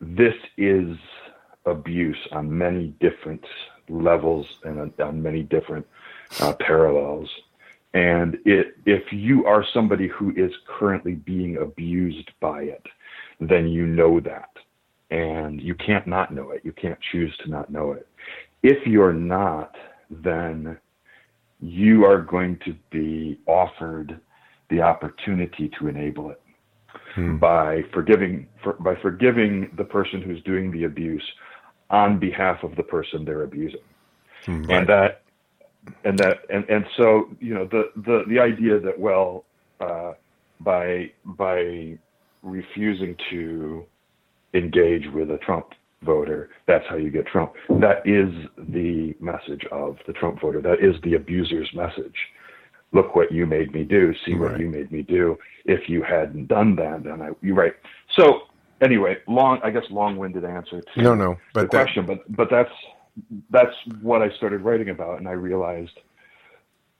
this 0.00 0.34
is 0.56 0.96
abuse 1.66 2.18
on 2.32 2.56
many 2.56 2.88
different 3.00 3.44
levels 3.88 4.46
and 4.64 4.92
on 5.00 5.22
many 5.22 5.42
different 5.42 5.86
uh, 6.40 6.52
parallels. 6.54 7.28
And 7.94 8.38
it, 8.44 8.76
if 8.86 9.12
you 9.12 9.44
are 9.46 9.64
somebody 9.72 10.08
who 10.08 10.32
is 10.34 10.52
currently 10.66 11.14
being 11.14 11.58
abused 11.58 12.30
by 12.40 12.62
it, 12.62 12.84
then 13.40 13.68
you 13.68 13.86
know 13.86 14.18
that. 14.20 14.48
And 15.10 15.60
you 15.60 15.74
can't 15.74 16.06
not 16.06 16.32
know 16.32 16.50
it. 16.52 16.62
You 16.64 16.72
can't 16.72 16.98
choose 17.12 17.36
to 17.44 17.50
not 17.50 17.70
know 17.70 17.92
it. 17.92 18.08
If 18.62 18.86
you're 18.86 19.12
not, 19.12 19.74
then 20.10 20.78
you 21.60 22.04
are 22.04 22.20
going 22.20 22.58
to 22.64 22.74
be 22.90 23.40
offered 23.46 24.20
the 24.70 24.80
opportunity 24.80 25.70
to 25.78 25.88
enable 25.88 26.30
it 26.30 26.40
hmm. 27.14 27.36
by 27.36 27.82
forgiving 27.92 28.48
for, 28.62 28.74
by 28.74 28.94
forgiving 28.96 29.70
the 29.76 29.84
person 29.84 30.22
who's 30.22 30.42
doing 30.42 30.70
the 30.70 30.84
abuse 30.84 31.24
on 31.90 32.18
behalf 32.18 32.62
of 32.62 32.74
the 32.76 32.82
person 32.82 33.24
they're 33.24 33.44
abusing. 33.44 33.80
Hmm, 34.44 34.62
right. 34.64 34.78
And 34.78 34.88
that 34.88 35.22
and 36.04 36.18
that 36.18 36.38
and, 36.50 36.68
and 36.68 36.84
so 36.96 37.28
you 37.40 37.54
know 37.54 37.66
the 37.66 37.90
the 37.96 38.22
the 38.28 38.38
idea 38.38 38.80
that 38.80 38.98
well 38.98 39.44
uh, 39.80 40.12
by 40.60 41.10
by 41.24 41.98
refusing 42.42 43.16
to 43.30 43.84
engage 44.54 45.06
with 45.14 45.30
a 45.30 45.38
Trump 45.38 45.68
voter. 46.04 46.50
That's 46.66 46.84
how 46.88 46.96
you 46.96 47.10
get 47.10 47.26
Trump. 47.26 47.52
That 47.68 48.06
is 48.06 48.32
the 48.56 49.14
message 49.20 49.64
of 49.70 49.98
the 50.06 50.12
Trump 50.12 50.40
voter. 50.40 50.60
That 50.60 50.80
is 50.80 50.94
the 51.02 51.14
abuser's 51.14 51.68
message. 51.74 52.16
Look 52.92 53.14
what 53.14 53.32
you 53.32 53.46
made 53.46 53.72
me 53.72 53.84
do. 53.84 54.12
See 54.26 54.34
what 54.34 54.52
right. 54.52 54.60
you 54.60 54.68
made 54.68 54.92
me 54.92 55.02
do. 55.02 55.38
If 55.64 55.88
you 55.88 56.02
hadn't 56.02 56.46
done 56.48 56.76
that, 56.76 57.04
then 57.04 57.22
I, 57.22 57.30
you're 57.40 57.54
right. 57.54 57.72
So 58.16 58.42
anyway, 58.82 59.18
long, 59.26 59.60
I 59.64 59.70
guess 59.70 59.84
long-winded 59.90 60.44
answer 60.44 60.82
to 60.82 61.02
no, 61.02 61.14
no, 61.14 61.36
but 61.54 61.70
the 61.70 61.76
that, 61.76 61.84
question, 61.84 62.04
but, 62.04 62.36
but 62.36 62.48
that's, 62.50 62.70
that's 63.50 63.74
what 64.02 64.20
I 64.22 64.30
started 64.36 64.60
writing 64.60 64.90
about. 64.90 65.18
And 65.18 65.26
I 65.26 65.32
realized, 65.32 65.98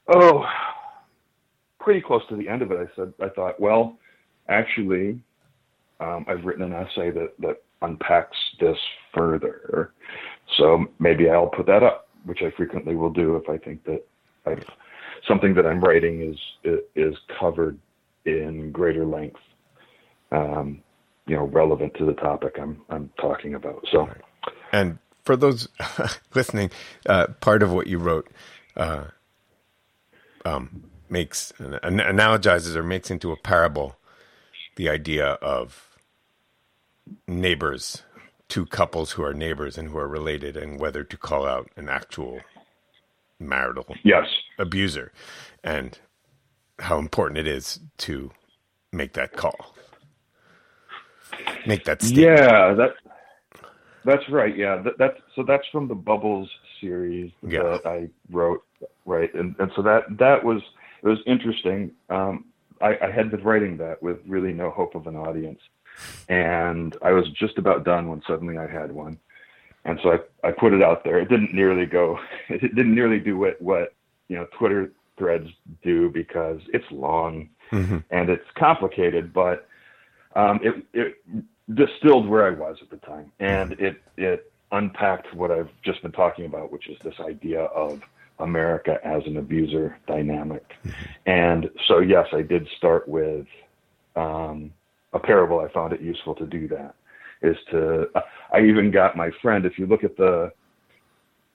oh, 0.08 0.46
pretty 1.78 2.00
close 2.00 2.22
to 2.28 2.36
the 2.36 2.48
end 2.48 2.62
of 2.62 2.70
it, 2.70 2.78
I 2.78 2.96
said, 2.96 3.12
I 3.20 3.28
thought, 3.28 3.60
well, 3.60 3.98
actually, 4.48 5.20
um, 6.00 6.24
I've 6.26 6.44
written 6.44 6.62
an 6.62 6.72
essay 6.72 7.10
that, 7.10 7.32
that 7.40 7.62
unpacks 7.82 8.36
this 8.60 8.76
further. 9.14 9.92
So 10.56 10.86
maybe 10.98 11.28
I'll 11.28 11.46
put 11.48 11.66
that 11.66 11.82
up, 11.82 12.08
which 12.24 12.40
I 12.42 12.50
frequently 12.56 12.94
will 12.94 13.10
do 13.10 13.36
if 13.36 13.48
I 13.48 13.58
think 13.58 13.84
that 13.84 14.04
I've, 14.46 14.64
something 15.26 15.54
that 15.54 15.66
I'm 15.66 15.80
writing 15.80 16.22
is 16.22 16.80
is 16.94 17.14
covered 17.38 17.78
in 18.24 18.70
greater 18.70 19.04
length, 19.04 19.40
um, 20.30 20.82
you 21.26 21.36
know, 21.36 21.44
relevant 21.44 21.94
to 21.94 22.04
the 22.04 22.14
topic 22.14 22.56
I'm 22.60 22.80
I'm 22.90 23.10
talking 23.20 23.54
about. 23.54 23.84
So, 23.90 24.08
and 24.72 24.98
for 25.24 25.36
those 25.36 25.68
listening, 26.34 26.70
uh, 27.06 27.28
part 27.40 27.62
of 27.62 27.72
what 27.72 27.86
you 27.86 27.98
wrote 27.98 28.28
uh, 28.76 29.04
um, 30.44 30.84
makes 31.08 31.52
analogizes 31.60 32.74
or 32.74 32.82
makes 32.82 33.10
into 33.10 33.32
a 33.32 33.36
parable 33.36 33.96
the 34.76 34.88
idea 34.88 35.26
of 35.26 35.91
neighbors, 37.26 38.02
two 38.48 38.66
couples 38.66 39.12
who 39.12 39.22
are 39.22 39.34
neighbors 39.34 39.78
and 39.78 39.88
who 39.88 39.98
are 39.98 40.08
related, 40.08 40.56
and 40.56 40.80
whether 40.80 41.04
to 41.04 41.16
call 41.16 41.46
out 41.46 41.70
an 41.76 41.88
actual 41.88 42.40
marital 43.38 43.96
yes 44.04 44.26
abuser, 44.58 45.12
and 45.64 45.98
how 46.78 46.98
important 46.98 47.38
it 47.38 47.46
is 47.46 47.80
to 47.98 48.30
make 48.92 49.14
that 49.14 49.32
call, 49.32 49.74
make 51.66 51.84
that 51.84 52.02
statement. 52.02 52.38
Yeah, 52.38 52.74
that 52.74 52.90
that's 54.04 54.28
right. 54.30 54.56
Yeah, 54.56 54.82
that, 54.82 54.98
that's 54.98 55.18
so 55.34 55.44
that's 55.46 55.66
from 55.72 55.88
the 55.88 55.94
Bubbles 55.94 56.48
series 56.80 57.30
Yeah. 57.42 57.62
that 57.62 57.86
I 57.86 58.08
wrote, 58.30 58.64
right? 59.06 59.32
And 59.34 59.54
and 59.58 59.70
so 59.76 59.82
that 59.82 60.02
that 60.18 60.44
was 60.44 60.62
it 61.02 61.08
was 61.08 61.18
interesting. 61.26 61.92
Um, 62.10 62.46
I, 62.80 62.96
I 63.02 63.10
had 63.14 63.30
been 63.30 63.42
writing 63.44 63.76
that 63.78 64.02
with 64.02 64.18
really 64.26 64.52
no 64.52 64.70
hope 64.70 64.94
of 64.96 65.06
an 65.06 65.16
audience, 65.16 65.60
and 66.28 66.96
I 67.02 67.12
was 67.12 67.28
just 67.30 67.58
about 67.58 67.84
done 67.84 68.08
when 68.08 68.22
suddenly 68.26 68.58
I 68.58 68.66
had 68.66 68.92
one, 68.92 69.18
and 69.84 69.98
so 70.02 70.12
I 70.12 70.48
I 70.48 70.52
put 70.52 70.72
it 70.72 70.82
out 70.82 71.04
there. 71.04 71.18
It 71.18 71.28
didn't 71.28 71.54
nearly 71.54 71.86
go. 71.86 72.18
It 72.48 72.74
didn't 72.74 72.94
nearly 72.94 73.18
do 73.18 73.38
what 73.38 73.60
what 73.60 73.94
you 74.28 74.36
know 74.36 74.46
Twitter 74.58 74.92
threads 75.18 75.48
do 75.82 76.10
because 76.10 76.60
it's 76.72 76.90
long 76.90 77.48
hmm 77.70 77.98
and 78.10 78.28
it's 78.28 78.44
complicated, 78.54 79.32
but 79.32 79.68
um, 80.34 80.60
it 80.62 80.84
it 80.92 81.24
distilled 81.74 82.28
where 82.28 82.46
I 82.46 82.50
was 82.50 82.76
at 82.82 82.90
the 82.90 82.98
time, 83.06 83.32
and 83.38 83.72
it 83.72 84.02
it 84.16 84.52
unpacked 84.72 85.34
what 85.34 85.50
I've 85.50 85.70
just 85.84 86.02
been 86.02 86.12
talking 86.12 86.46
about, 86.46 86.72
which 86.72 86.88
is 86.88 86.96
this 87.04 87.14
idea 87.20 87.60
of 87.60 88.00
America 88.38 88.98
as 89.04 89.22
an 89.26 89.36
abuser 89.36 89.98
dynamic. 90.06 90.64
And 91.26 91.70
so, 91.86 92.00
yes, 92.00 92.26
I 92.32 92.42
did 92.42 92.66
start 92.76 93.06
with 93.06 93.46
um, 94.16 94.72
a 95.12 95.18
parable. 95.18 95.60
I 95.60 95.72
found 95.72 95.92
it 95.92 96.00
useful 96.00 96.34
to 96.36 96.46
do 96.46 96.68
that. 96.68 96.94
Is 97.42 97.56
to 97.70 98.06
I 98.52 98.60
even 98.60 98.90
got 98.90 99.16
my 99.16 99.30
friend. 99.42 99.66
If 99.66 99.78
you 99.78 99.86
look 99.86 100.04
at 100.04 100.16
the 100.16 100.52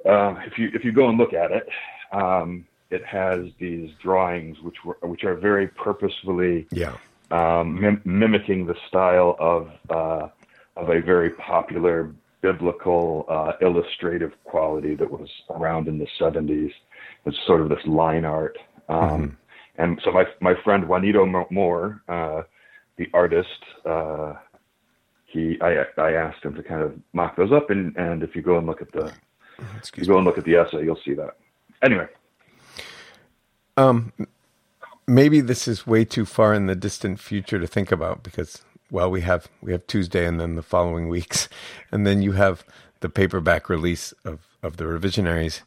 uh, 0.05 0.35
if 0.45 0.57
you 0.57 0.69
if 0.73 0.83
you 0.83 0.91
go 0.91 1.09
and 1.09 1.17
look 1.17 1.33
at 1.33 1.51
it, 1.51 1.67
um, 2.11 2.65
it 2.91 3.03
has 3.05 3.39
these 3.59 3.89
drawings 4.03 4.57
which 4.61 4.75
were 4.85 4.97
which 5.01 5.23
are 5.23 5.35
very 5.35 5.67
purposefully 5.67 6.67
Yeah. 6.71 6.95
um, 7.31 7.79
mim- 7.79 8.01
mimicking 8.05 8.65
the 8.65 8.75
style 8.89 9.35
of 9.39 9.69
uh, 9.89 10.27
of 10.75 10.89
a 10.89 11.01
very 11.01 11.31
popular 11.31 12.11
biblical 12.41 13.25
uh, 13.29 13.53
illustrative 13.61 14.31
quality 14.43 14.93
that 14.95 15.09
was 15.09 15.27
around 15.49 15.87
in 15.87 15.97
the 15.97 16.07
70s. 16.19 16.71
It's 17.25 17.37
sort 17.47 17.61
of 17.61 17.69
this 17.69 17.85
line 17.87 18.25
art. 18.25 18.57
Um, 18.89 19.37
And 19.79 19.99
so 20.03 20.11
my 20.11 20.25
my 20.41 20.53
friend 20.63 20.87
Juanito 20.87 21.25
Mo- 21.25 21.47
Moore, 21.51 22.01
uh, 22.09 22.41
the 22.97 23.07
artist, 23.13 23.49
uh, 23.85 24.33
he 25.25 25.57
I 25.61 25.85
I 25.97 26.13
asked 26.13 26.43
him 26.43 26.55
to 26.55 26.63
kind 26.63 26.81
of 26.81 26.93
mock 27.13 27.35
those 27.35 27.51
up, 27.51 27.69
and 27.69 27.95
and 27.97 28.23
if 28.23 28.35
you 28.35 28.41
go 28.41 28.57
and 28.57 28.67
look 28.67 28.81
at 28.81 28.91
the 28.91 29.11
you 29.59 29.65
Excuse 29.77 30.07
go 30.07 30.17
and 30.17 30.25
look 30.25 30.37
at 30.37 30.45
the 30.45 30.55
essay, 30.55 30.83
you'll 30.83 30.99
see 31.03 31.13
that. 31.15 31.37
Anyway, 31.83 32.07
Um, 33.75 34.11
maybe 35.07 35.41
this 35.41 35.67
is 35.67 35.85
way 35.87 36.05
too 36.05 36.25
far 36.25 36.53
in 36.53 36.65
the 36.67 36.75
distant 36.75 37.19
future 37.19 37.59
to 37.59 37.67
think 37.67 37.91
about 37.91 38.23
because, 38.23 38.63
well, 38.91 39.09
we 39.09 39.21
have 39.21 39.47
we 39.61 39.71
have 39.71 39.85
Tuesday 39.87 40.25
and 40.25 40.39
then 40.39 40.55
the 40.55 40.63
following 40.63 41.07
weeks, 41.17 41.49
and 41.91 42.05
then 42.05 42.21
you 42.21 42.33
have 42.33 42.63
the 42.99 43.09
paperback 43.09 43.69
release 43.69 44.11
of 44.25 44.39
of 44.63 44.77
the 44.77 44.85
revisionaries. 44.85 45.61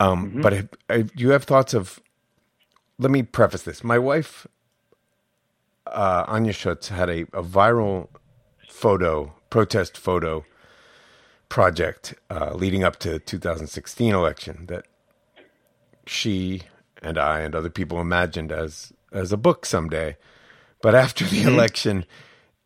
Um, 0.00 0.40
But 0.42 0.52
have, 0.52 0.68
have, 0.90 1.14
do 1.14 1.22
you 1.24 1.30
have 1.30 1.44
thoughts 1.44 1.74
of? 1.74 2.00
Let 2.98 3.10
me 3.10 3.22
preface 3.22 3.62
this. 3.62 3.82
My 3.82 3.98
wife, 3.98 4.46
uh, 5.94 6.24
Anya 6.28 6.52
Schutz, 6.52 6.88
had 6.88 7.08
a, 7.10 7.22
a 7.32 7.42
viral 7.42 8.08
photo 8.68 9.34
protest 9.50 9.96
photo 9.96 10.44
project 11.48 12.14
uh, 12.30 12.54
leading 12.54 12.82
up 12.84 12.98
to 13.00 13.18
2016 13.20 14.12
election 14.14 14.66
that 14.66 14.86
she 16.06 16.62
and 17.02 17.18
I 17.18 17.40
and 17.40 17.54
other 17.54 17.70
people 17.70 18.00
imagined 18.00 18.52
as 18.52 18.92
as 19.12 19.32
a 19.32 19.36
book 19.36 19.66
someday. 19.66 20.16
But 20.82 20.94
after 20.94 21.24
the 21.24 21.42
election, 21.44 22.06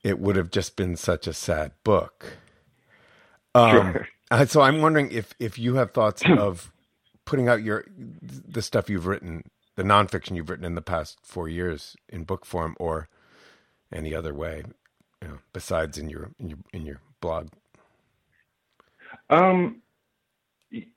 it 0.03 0.19
would 0.19 0.37
have 0.37 0.51
just 0.51 0.77
been 0.77 0.97
such 0.97 1.27
a 1.27 1.33
sad 1.35 1.73
book. 1.85 2.39
Um, 3.55 3.97
Sure. 4.31 4.47
so 4.47 4.63
I'm 4.63 4.81
wondering 4.81 5.11
if 5.13 5.35
if 5.39 5.59
you 5.59 5.75
have 5.77 5.93
thoughts 5.93 6.23
of 6.39 6.73
putting 7.27 7.49
out 7.49 7.63
your 7.63 7.85
the 8.23 8.63
stuff 8.63 8.89
you've 8.91 9.07
written, 9.07 9.45
the 9.77 9.83
nonfiction 9.83 10.37
you've 10.37 10.51
written 10.51 10.65
in 10.65 10.75
the 10.75 10.83
past 10.83 11.19
four 11.23 11.49
years 11.49 11.97
in 12.09 12.25
book 12.25 12.47
form, 12.47 12.77
or 12.81 13.09
any 13.93 14.15
other 14.15 14.35
way, 14.35 14.63
you 15.23 15.29
know, 15.29 15.39
besides 15.53 15.99
in 15.99 16.09
your 16.09 16.31
in 16.39 16.49
your 16.51 16.59
in 16.73 16.87
your 16.87 17.01
blog. 17.21 17.49
Um, 19.31 19.83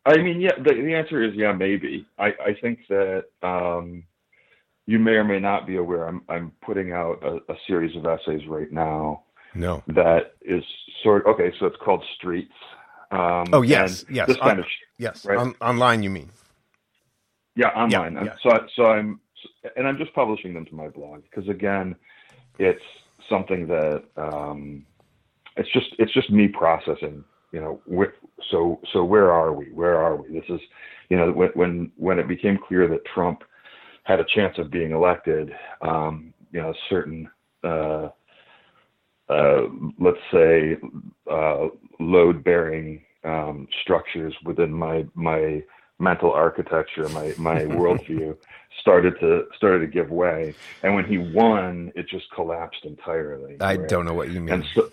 I 0.05 0.17
mean, 0.17 0.41
yeah, 0.41 0.51
the, 0.57 0.73
the 0.73 0.93
answer 0.93 1.23
is 1.23 1.33
yeah, 1.35 1.53
maybe. 1.53 2.05
I, 2.19 2.27
I 2.27 2.53
think 2.61 2.79
that 2.89 3.25
um, 3.41 4.03
you 4.85 4.99
may 4.99 5.11
or 5.11 5.23
may 5.23 5.39
not 5.39 5.65
be 5.65 5.77
aware. 5.77 6.07
I'm 6.07 6.21
I'm 6.27 6.51
putting 6.61 6.91
out 6.91 7.23
a, 7.23 7.37
a 7.51 7.55
series 7.67 7.95
of 7.95 8.05
essays 8.05 8.45
right 8.47 8.71
now 8.71 9.23
No. 9.55 9.81
that 9.87 10.33
is 10.41 10.63
sort. 11.03 11.25
Okay, 11.25 11.53
so 11.59 11.67
it's 11.67 11.77
called 11.83 12.03
Streets. 12.17 12.51
Um, 13.11 13.45
Oh 13.53 13.61
yes, 13.61 14.05
yes, 14.09 14.27
This 14.27 14.37
kind 14.37 14.51
On- 14.53 14.59
of 14.59 14.65
yes. 14.97 15.25
right. 15.25 15.37
On, 15.37 15.55
online, 15.61 16.03
you 16.03 16.09
mean? 16.09 16.29
yeah, 17.55 17.69
online. 17.69 18.13
yeah. 18.25 18.35
So 18.43 18.49
so 18.75 18.85
I'm 18.87 19.19
and 19.75 19.87
I'm 19.87 19.97
just 19.97 20.13
publishing 20.13 20.53
them 20.53 20.65
to 20.65 20.75
my 20.75 20.87
blog 20.89 21.23
because 21.23 21.47
again, 21.49 21.95
it's 22.59 22.81
something 23.29 23.67
that 23.67 24.03
um, 24.17 24.85
it's 25.57 25.71
just 25.73 25.87
it's 25.99 26.13
just 26.13 26.29
me 26.31 26.47
processing. 26.47 27.23
You 27.51 27.61
know, 27.61 27.81
wh- 27.91 28.43
so 28.51 28.79
so 28.93 29.03
where 29.03 29.31
are 29.31 29.53
we? 29.53 29.65
Where 29.73 29.97
are 29.97 30.15
we? 30.15 30.29
This 30.29 30.49
is, 30.49 30.61
you 31.09 31.17
know, 31.17 31.31
when 31.31 31.49
when 31.53 31.91
when 31.97 32.19
it 32.19 32.27
became 32.27 32.57
clear 32.67 32.87
that 32.87 33.05
Trump 33.13 33.43
had 34.03 34.19
a 34.19 34.25
chance 34.35 34.57
of 34.57 34.71
being 34.71 34.91
elected, 34.91 35.51
um, 35.81 36.33
you 36.51 36.61
know, 36.61 36.73
certain 36.89 37.29
uh, 37.63 38.09
uh, 39.29 39.61
let's 39.99 40.17
say 40.31 40.77
uh, 41.31 41.67
load 41.99 42.43
bearing 42.43 43.01
um, 43.23 43.67
structures 43.81 44.33
within 44.45 44.71
my 44.71 45.05
my 45.13 45.63
mental 46.01 46.31
architecture, 46.31 47.07
my 47.09 47.33
my 47.37 47.59
worldview 47.79 48.35
started 48.79 49.19
to 49.19 49.45
started 49.55 49.79
to 49.79 49.87
give 49.87 50.09
way. 50.09 50.53
And 50.83 50.95
when 50.95 51.05
he 51.05 51.17
won, 51.17 51.91
it 51.95 52.07
just 52.09 52.29
collapsed 52.31 52.83
entirely. 52.83 53.57
I 53.61 53.75
right? 53.75 53.87
don't 53.87 54.05
know 54.05 54.13
what 54.13 54.31
you 54.31 54.41
mean. 54.41 54.55
And 54.55 54.65
so, 54.73 54.89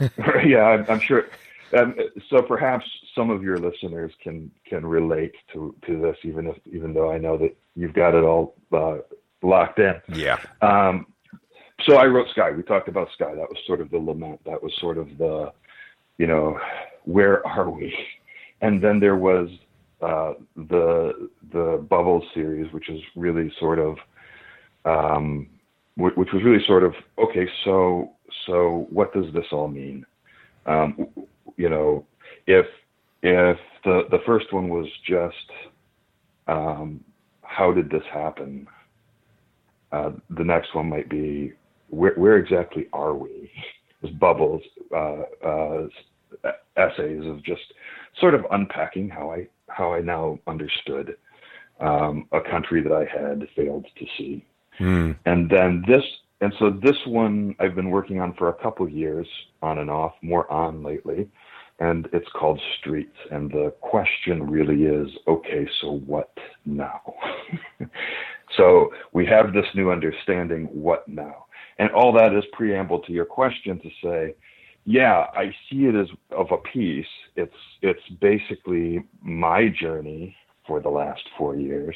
yeah, 0.44 0.64
I'm, 0.64 0.86
I'm 0.88 1.00
sure. 1.00 1.26
Um, 1.76 1.94
so 2.30 2.40
perhaps 2.40 2.86
some 3.14 3.28
of 3.28 3.42
your 3.42 3.58
listeners 3.58 4.12
can 4.22 4.50
can 4.66 4.86
relate 4.86 5.34
to 5.52 5.74
to 5.86 6.00
this, 6.00 6.16
even 6.22 6.46
if 6.46 6.56
even 6.66 6.94
though 6.94 7.12
I 7.12 7.18
know 7.18 7.36
that 7.38 7.56
you've 7.76 7.92
got 7.92 8.14
it 8.14 8.24
all 8.24 8.54
uh, 8.72 8.98
locked 9.42 9.78
in. 9.78 9.94
yeah. 10.14 10.38
Um, 10.62 11.06
so 11.86 11.96
I 11.96 12.06
wrote 12.06 12.28
Sky. 12.30 12.50
We 12.50 12.62
talked 12.62 12.88
about 12.88 13.08
Sky. 13.12 13.34
That 13.34 13.48
was 13.48 13.58
sort 13.66 13.80
of 13.80 13.90
the 13.90 13.98
lament. 13.98 14.40
That 14.44 14.62
was 14.62 14.72
sort 14.80 14.98
of 14.98 15.16
the, 15.16 15.52
you 16.16 16.26
know, 16.26 16.58
where 17.04 17.46
are 17.46 17.70
we? 17.70 17.96
And 18.60 18.82
then 18.82 18.98
there 18.98 19.16
was 19.16 19.48
uh, 20.00 20.34
the 20.56 21.28
the 21.52 21.84
Bubbles 21.88 22.24
series, 22.34 22.72
which 22.72 22.88
is 22.88 23.00
really 23.16 23.52
sort 23.58 23.78
of, 23.78 23.96
um, 24.84 25.48
which, 25.96 26.14
was 26.16 26.42
really 26.44 26.64
sort 26.66 26.84
of 26.84 26.94
okay. 27.18 27.48
So 27.64 28.12
so 28.46 28.86
what 28.90 29.12
does 29.12 29.32
this 29.34 29.46
all 29.52 29.68
mean? 29.68 30.04
Um, 30.66 31.08
you 31.56 31.68
know, 31.68 32.06
if 32.46 32.66
if 33.22 33.58
the 33.84 34.02
the 34.10 34.20
first 34.24 34.52
one 34.52 34.68
was 34.68 34.86
just 35.06 35.34
um, 36.46 37.02
how 37.42 37.72
did 37.72 37.90
this 37.90 38.04
happen? 38.12 38.66
Uh, 39.90 40.12
the 40.30 40.44
next 40.44 40.74
one 40.74 40.88
might 40.88 41.08
be 41.08 41.52
where, 41.88 42.14
where 42.14 42.36
exactly 42.36 42.86
are 42.92 43.14
we? 43.14 43.50
There's 44.00 44.14
bubbles, 44.14 44.62
uh, 44.94 45.22
uh, 45.44 45.86
essays 46.76 47.26
of 47.26 47.42
just 47.42 47.62
sort 48.20 48.34
of 48.34 48.44
unpacking 48.50 49.08
how 49.08 49.32
I 49.32 49.48
how 49.78 49.94
I 49.94 50.00
now 50.00 50.38
understood 50.48 51.16
um, 51.80 52.26
a 52.32 52.40
country 52.40 52.82
that 52.82 52.92
I 52.92 53.04
had 53.04 53.46
failed 53.54 53.86
to 53.96 54.06
see. 54.18 54.44
Mm. 54.80 55.16
And 55.24 55.48
then 55.48 55.84
this, 55.86 56.02
and 56.40 56.52
so 56.58 56.70
this 56.70 56.96
one 57.06 57.54
I've 57.60 57.76
been 57.76 57.90
working 57.90 58.20
on 58.20 58.34
for 58.34 58.48
a 58.48 58.54
couple 58.54 58.88
years, 58.88 59.26
on 59.62 59.78
and 59.78 59.88
off, 59.88 60.14
more 60.20 60.50
on 60.50 60.82
lately, 60.82 61.28
and 61.78 62.08
it's 62.12 62.28
called 62.34 62.60
Streets. 62.80 63.16
And 63.30 63.50
the 63.50 63.72
question 63.80 64.50
really 64.50 64.82
is, 64.82 65.08
okay, 65.28 65.68
so 65.80 66.00
what 66.06 66.32
now? 66.66 67.00
so 68.56 68.90
we 69.12 69.24
have 69.26 69.52
this 69.52 69.66
new 69.76 69.92
understanding, 69.92 70.64
what 70.72 71.06
now? 71.06 71.46
And 71.78 71.90
all 71.92 72.12
that 72.14 72.34
is 72.34 72.44
preamble 72.52 72.98
to 73.00 73.12
your 73.12 73.24
question 73.24 73.80
to 73.80 73.90
say, 74.02 74.34
yeah, 74.90 75.26
I 75.34 75.54
see 75.68 75.84
it 75.84 75.94
as 75.94 76.08
of 76.30 76.50
a 76.50 76.56
piece. 76.56 77.04
It's 77.36 77.52
it's 77.82 78.08
basically 78.22 79.04
my 79.20 79.68
journey 79.68 80.34
for 80.66 80.80
the 80.80 80.88
last 80.88 81.20
four 81.36 81.56
years, 81.56 81.94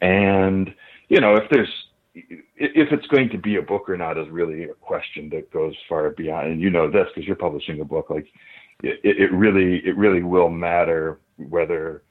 and 0.00 0.72
you 1.08 1.20
know, 1.20 1.34
if 1.34 1.50
there's 1.50 1.68
if 2.14 2.92
it's 2.92 3.08
going 3.08 3.30
to 3.30 3.38
be 3.38 3.56
a 3.56 3.62
book 3.62 3.88
or 3.88 3.96
not 3.96 4.16
is 4.16 4.28
really 4.28 4.64
a 4.64 4.74
question 4.74 5.28
that 5.30 5.52
goes 5.52 5.74
far 5.88 6.10
beyond. 6.10 6.46
And 6.46 6.60
you 6.60 6.70
know 6.70 6.88
this 6.88 7.08
because 7.12 7.26
you're 7.26 7.34
publishing 7.34 7.80
a 7.80 7.84
book. 7.84 8.08
Like 8.08 8.28
it, 8.84 9.00
it 9.02 9.32
really 9.32 9.84
it 9.84 9.96
really 9.96 10.22
will 10.22 10.48
matter 10.48 11.18
whether 11.38 12.04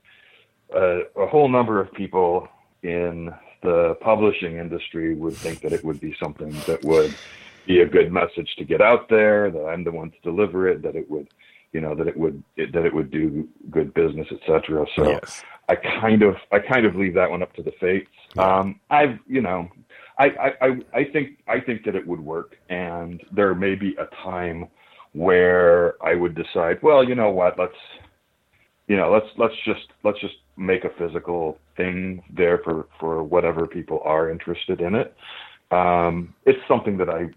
uh, 0.76 1.06
a 1.16 1.28
whole 1.28 1.48
number 1.48 1.80
of 1.80 1.90
people 1.94 2.50
in 2.84 3.34
the 3.64 3.96
publishing 4.02 4.58
industry 4.58 5.16
would 5.16 5.36
think 5.36 5.62
that 5.62 5.72
it 5.72 5.86
would 5.86 6.02
be 6.02 6.14
something 6.22 6.52
that 6.68 6.84
would 6.84 7.16
be 7.68 7.82
a 7.82 7.86
good 7.86 8.12
message 8.12 8.50
to 8.58 8.66
get 8.66 8.82
out 8.82 9.10
there, 9.10 9.52
that 9.52 9.66
I'm 9.66 9.84
the 9.84 9.92
one 9.92 10.12
to 10.12 10.18
deliver 10.24 10.68
it, 10.68 10.82
that 10.84 10.96
it 10.96 11.10
would 11.10 11.28
you 11.74 11.82
know 11.82 11.94
that 11.96 12.08
it 12.08 12.18
would 12.18 12.42
it, 12.56 12.74
that 12.74 12.86
it 12.86 12.94
would 12.94 13.12
do 13.12 13.48
good 13.70 13.94
business, 13.94 14.28
etc. 14.32 14.86
So 14.96 15.10
Yes. 15.10 15.44
I 15.70 15.76
kind 15.76 16.24
of 16.24 16.36
I 16.52 16.60
kind 16.60 16.86
of 16.86 16.96
leave 16.96 17.14
that 17.16 17.30
one 17.30 17.44
up 17.44 17.54
to 17.54 17.64
the 17.64 17.74
fates. 17.80 18.10
Um, 18.38 18.80
I've 18.90 19.20
you 19.28 19.42
know 19.42 19.70
I, 20.18 20.26
I, 20.26 20.52
I, 20.62 20.68
I 20.94 21.04
think 21.12 21.40
I 21.48 21.60
think 21.60 21.84
that 21.86 21.96
it 21.96 22.08
would 22.08 22.20
work, 22.20 22.56
and 22.70 23.22
there 23.32 23.54
may 23.54 23.76
be 23.76 23.96
a 24.00 24.08
time 24.24 24.68
where 25.14 25.96
I 26.04 26.16
would 26.16 26.36
decide, 26.36 26.80
well, 26.82 27.04
you 27.04 27.16
know 27.16 27.32
what, 27.32 27.58
let's 27.60 27.74
you 28.88 28.98
know 28.98 29.12
let's 29.12 29.28
let's 29.38 29.56
just 29.66 29.88
let's 30.04 30.20
just 30.20 30.36
make 30.56 30.86
a 30.86 30.90
physical 30.98 31.60
thing 31.76 32.24
there 32.36 32.60
for 32.64 32.88
for 33.00 33.24
whatever 33.24 33.68
people 33.68 34.02
are 34.04 34.32
interested 34.32 34.82
in 34.82 34.96
it. 34.96 35.16
Um, 35.72 36.34
it's 36.46 36.60
something 36.68 36.98
that 36.98 37.10
I 37.10 37.28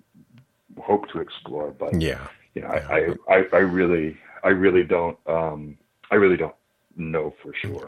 hope 0.79 1.09
to 1.13 1.21
explore, 1.21 1.71
but 1.73 2.01
Yeah. 2.01 2.27
you 2.55 2.63
know, 2.63 2.69
I, 2.69 3.15
I, 3.29 3.35
I, 3.37 3.45
I 3.53 3.59
really 3.59 4.17
I 4.45 4.49
really 4.49 4.85
don't 4.85 5.19
um, 5.27 5.77
I 6.11 6.17
really 6.17 6.37
don't 6.37 6.55
know 6.97 7.35
for 7.43 7.53
sure. 7.55 7.85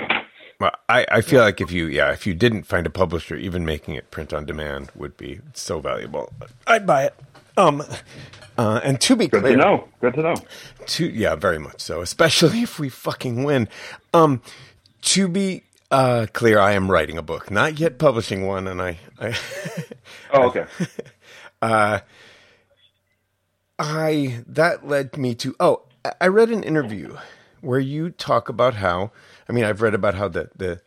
Well, 0.61 0.73
I, 0.89 1.05
I 1.11 1.21
feel 1.23 1.41
like 1.43 1.61
if 1.61 1.73
you 1.73 1.87
yeah 1.87 2.13
if 2.13 2.27
you 2.27 2.35
didn't 2.35 2.65
find 2.65 2.87
a 2.87 2.91
publisher, 2.91 3.35
even 3.37 3.65
making 3.65 3.95
it 3.95 4.11
print 4.11 4.33
on 4.33 4.47
demand 4.47 4.91
would 4.95 5.17
be 5.17 5.41
so 5.55 5.81
valuable. 5.81 6.33
I'd 6.67 6.87
buy 6.87 7.05
it. 7.07 7.15
Um, 7.57 7.83
uh, 8.57 8.81
and 8.85 9.01
to 9.03 9.17
be 9.17 9.27
Good 9.29 9.43
clear, 9.43 9.57
to 9.57 9.59
know. 9.63 9.89
Good 10.01 10.15
to 10.15 10.23
know. 10.23 10.35
to 10.87 11.07
yeah, 11.07 11.35
very 11.35 11.59
much 11.59 11.81
so. 11.81 12.01
Especially 12.01 12.63
if 12.63 12.79
we 12.79 12.89
fucking 12.89 13.45
win. 13.45 13.69
Um, 14.15 14.41
to 15.03 15.27
be 15.29 15.65
uh 15.91 16.27
clear, 16.33 16.59
I 16.61 16.73
am 16.73 16.91
writing 16.91 17.19
a 17.19 17.23
book, 17.23 17.51
not 17.51 17.81
yet 17.81 17.99
publishing 17.99 18.47
one, 18.47 18.69
and 18.69 18.81
I 18.81 18.99
I 19.21 19.37
Oh, 20.33 20.43
okay. 20.49 20.65
I 23.83 24.45
that 24.47 24.87
led 24.87 25.17
me 25.17 25.35
to 25.37 25.57
oh 25.59 25.83
I- 26.21 26.27
read 26.29 26.51
an 26.51 26.63
interview 26.63 27.17
where 27.61 27.81
you 27.81 28.11
talk 28.11 28.49
about 28.49 28.75
how 28.75 29.11
I 29.49 29.53
mean 29.53 29.65
I've 29.65 29.83
read 29.83 29.95
about 29.95 30.15
how 30.15 30.29
the 30.29 30.51
the 30.55 30.81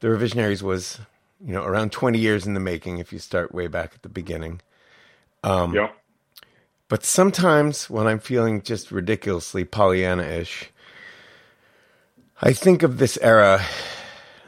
the 0.00 0.08
revisionaries 0.08 0.62
was 0.62 0.98
you 1.44 1.52
know 1.52 1.64
around 1.64 1.92
20 1.92 2.18
years 2.18 2.46
in 2.46 2.54
the 2.54 2.60
making 2.60 2.98
if 2.98 3.12
you 3.12 3.18
start 3.18 3.54
way 3.54 3.66
back 3.66 3.92
at 3.94 4.02
the 4.02 4.08
beginning 4.08 4.60
yeah. 5.74 5.90
but 6.88 7.04
sometimes 7.04 7.90
when 7.90 8.06
I'm 8.06 8.18
feeling 8.18 8.62
just 8.62 8.90
ridiculously 8.90 9.64
Pollyanna-ish 9.64 10.70
I 12.40 12.52
think 12.54 12.82
of 12.82 12.98
this 12.98 13.18
era 13.20 13.62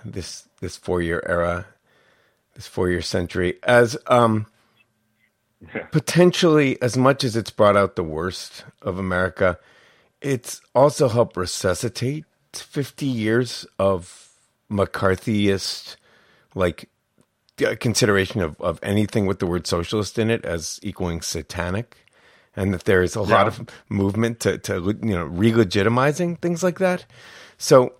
this 0.04 0.48
this 0.60 0.78
4-year 0.78 1.22
era 1.26 1.66
this 2.54 2.68
4-year 2.68 3.02
century 3.02 3.58
as 3.62 3.98
um 4.06 4.46
Yeah. 5.74 5.84
potentially 5.84 6.80
as 6.82 6.96
much 6.96 7.24
as 7.24 7.36
it's 7.36 7.50
brought 7.50 7.76
out 7.76 7.96
the 7.96 8.02
worst 8.02 8.64
of 8.82 8.98
America, 8.98 9.58
it's 10.20 10.60
also 10.74 11.08
helped 11.08 11.36
resuscitate 11.36 12.24
50 12.52 13.06
years 13.06 13.66
of 13.78 14.30
McCarthyist 14.70 15.96
like 16.54 16.88
consideration 17.56 18.40
of, 18.40 18.60
of 18.60 18.80
anything 18.82 19.26
with 19.26 19.38
the 19.38 19.46
word 19.46 19.66
socialist 19.66 20.18
in 20.18 20.30
it 20.30 20.44
as 20.44 20.80
equaling 20.82 21.20
satanic 21.20 21.96
and 22.56 22.72
that 22.74 22.84
there 22.84 23.02
is 23.02 23.14
a 23.14 23.22
lot 23.22 23.46
of 23.46 23.68
movement 23.88 24.40
to, 24.40 24.58
to 24.58 24.74
you 25.02 25.14
know 25.14 25.24
re-legitimizing 25.24 26.40
things 26.40 26.62
like 26.62 26.78
that 26.78 27.04
so 27.58 27.92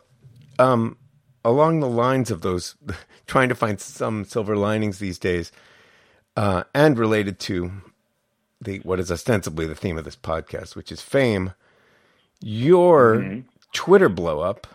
um, 0.59 0.97
along 1.45 1.81
the 1.81 1.89
lines 1.89 2.31
of 2.31 2.41
those 2.41 2.75
trying 3.27 3.49
to 3.49 3.55
find 3.55 3.81
some 3.81 4.25
silver 4.25 4.57
linings 4.57 4.99
these 4.99 5.19
days 5.19 5.53
uh, 6.37 6.65
and 6.75 6.99
related 6.99 7.39
to 7.41 7.73
the 8.61 8.79
what 8.79 9.01
is 9.01 9.11
ostensibly 9.11 9.67
the 9.67 9.75
theme 9.75 9.99
of 9.99 10.05
this 10.05 10.17
podcast, 10.17 10.75
which 10.77 10.91
is 10.91 11.01
fame. 11.01 11.53
Your 12.41 13.43
Twitter 13.73 14.09
blow 14.09 14.41
up, 14.41 14.67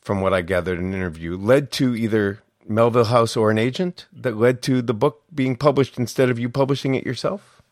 from 0.00 0.20
what 0.20 0.32
I 0.32 0.42
gathered 0.42 0.78
in 0.78 0.86
an 0.86 0.94
interview, 0.94 1.36
led 1.36 1.70
to 1.72 1.94
either 1.94 2.42
Melville 2.66 3.04
House 3.04 3.36
or 3.36 3.50
an 3.50 3.58
agent 3.58 4.06
that 4.12 4.36
led 4.36 4.62
to 4.62 4.82
the 4.82 4.94
book 4.94 5.22
being 5.34 5.56
published 5.56 5.98
instead 5.98 6.30
of 6.30 6.38
you 6.38 6.48
publishing 6.48 6.94
it 6.94 7.04
yourself. 7.04 7.62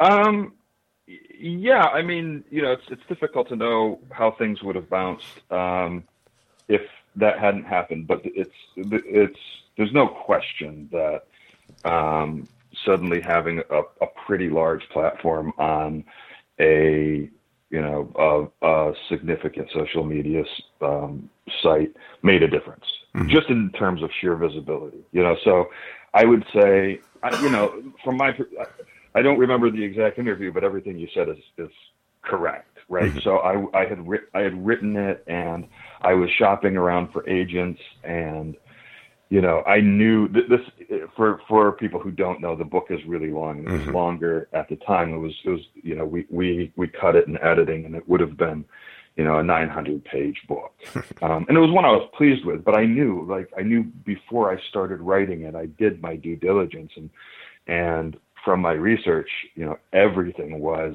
Um, 0.00 0.52
yeah, 1.06 1.84
I 1.84 2.02
mean, 2.02 2.44
you 2.50 2.62
know, 2.62 2.72
it's 2.72 2.84
it's 2.90 3.02
difficult 3.08 3.48
to 3.48 3.56
know 3.56 4.00
how 4.10 4.32
things 4.32 4.62
would 4.62 4.76
have 4.76 4.88
bounced 4.88 5.40
um, 5.50 6.04
if 6.68 6.82
that 7.16 7.38
hadn't 7.38 7.64
happened. 7.64 8.06
But 8.06 8.22
it's 8.24 8.50
it's 8.76 9.38
there's 9.76 9.92
no 9.92 10.06
question 10.08 10.88
that 10.92 11.88
um, 11.88 12.46
suddenly 12.84 13.20
having 13.20 13.60
a, 13.70 13.80
a 14.00 14.06
pretty 14.26 14.48
large 14.48 14.82
platform 14.90 15.52
on 15.58 16.04
a 16.60 17.28
you 17.70 17.80
know 17.80 18.50
a, 18.62 18.66
a 18.66 18.92
significant 19.08 19.68
social 19.72 20.04
media 20.04 20.44
um, 20.80 21.28
site 21.62 21.94
made 22.22 22.42
a 22.42 22.48
difference, 22.48 22.84
just 23.28 23.48
in 23.48 23.70
terms 23.72 24.02
of 24.02 24.10
sheer 24.20 24.36
visibility. 24.36 25.04
You 25.12 25.22
know, 25.22 25.36
so 25.44 25.70
I 26.14 26.24
would 26.24 26.44
say, 26.52 27.00
I, 27.22 27.42
you 27.42 27.50
know, 27.50 27.82
from 28.04 28.16
my 28.18 28.36
I 29.14 29.22
don't 29.22 29.38
remember 29.38 29.70
the 29.70 29.82
exact 29.82 30.18
interview, 30.18 30.52
but 30.52 30.64
everything 30.64 30.98
you 30.98 31.08
said 31.14 31.28
is, 31.28 31.38
is 31.58 31.70
correct, 32.22 32.78
right? 32.88 33.12
So 33.22 33.38
I, 33.38 33.82
I 33.82 33.86
had 33.86 34.06
writ- 34.06 34.28
I 34.34 34.40
had 34.40 34.66
written 34.66 34.96
it, 34.96 35.24
and 35.26 35.66
I 36.00 36.14
was 36.14 36.30
shopping 36.38 36.76
around 36.76 37.12
for 37.12 37.28
agents, 37.28 37.80
and 38.04 38.56
you 39.32 39.40
know, 39.40 39.62
I 39.62 39.80
knew 39.80 40.28
th- 40.28 40.44
this 40.50 40.60
for 41.16 41.40
for 41.48 41.72
people 41.72 41.98
who 41.98 42.10
don't 42.10 42.42
know, 42.42 42.54
the 42.54 42.66
book 42.66 42.88
is 42.90 43.00
really 43.06 43.30
long. 43.30 43.64
It 43.64 43.70
was 43.70 43.86
longer 43.86 44.46
at 44.52 44.68
the 44.68 44.76
time. 44.76 45.14
It 45.14 45.16
was 45.16 45.32
it 45.46 45.48
was 45.48 45.60
you 45.82 45.94
know 45.94 46.04
we 46.04 46.26
we 46.28 46.70
we 46.76 46.86
cut 46.86 47.16
it 47.16 47.28
in 47.28 47.38
editing, 47.38 47.86
and 47.86 47.94
it 47.94 48.06
would 48.06 48.20
have 48.20 48.36
been 48.36 48.62
you 49.16 49.24
know 49.24 49.38
a 49.38 49.42
900 49.42 50.04
page 50.04 50.36
book, 50.46 50.74
um, 51.22 51.46
and 51.48 51.56
it 51.56 51.60
was 51.60 51.70
one 51.70 51.86
I 51.86 51.92
was 51.92 52.06
pleased 52.14 52.44
with. 52.44 52.62
But 52.62 52.76
I 52.76 52.84
knew 52.84 53.24
like 53.26 53.48
I 53.56 53.62
knew 53.62 53.84
before 54.04 54.52
I 54.52 54.60
started 54.68 55.00
writing 55.00 55.44
it, 55.44 55.54
I 55.54 55.64
did 55.64 56.02
my 56.02 56.14
due 56.14 56.36
diligence, 56.36 56.92
and 56.96 57.08
and 57.66 58.18
from 58.44 58.60
my 58.60 58.72
research, 58.72 59.30
you 59.54 59.64
know, 59.64 59.78
everything 59.94 60.60
was 60.60 60.94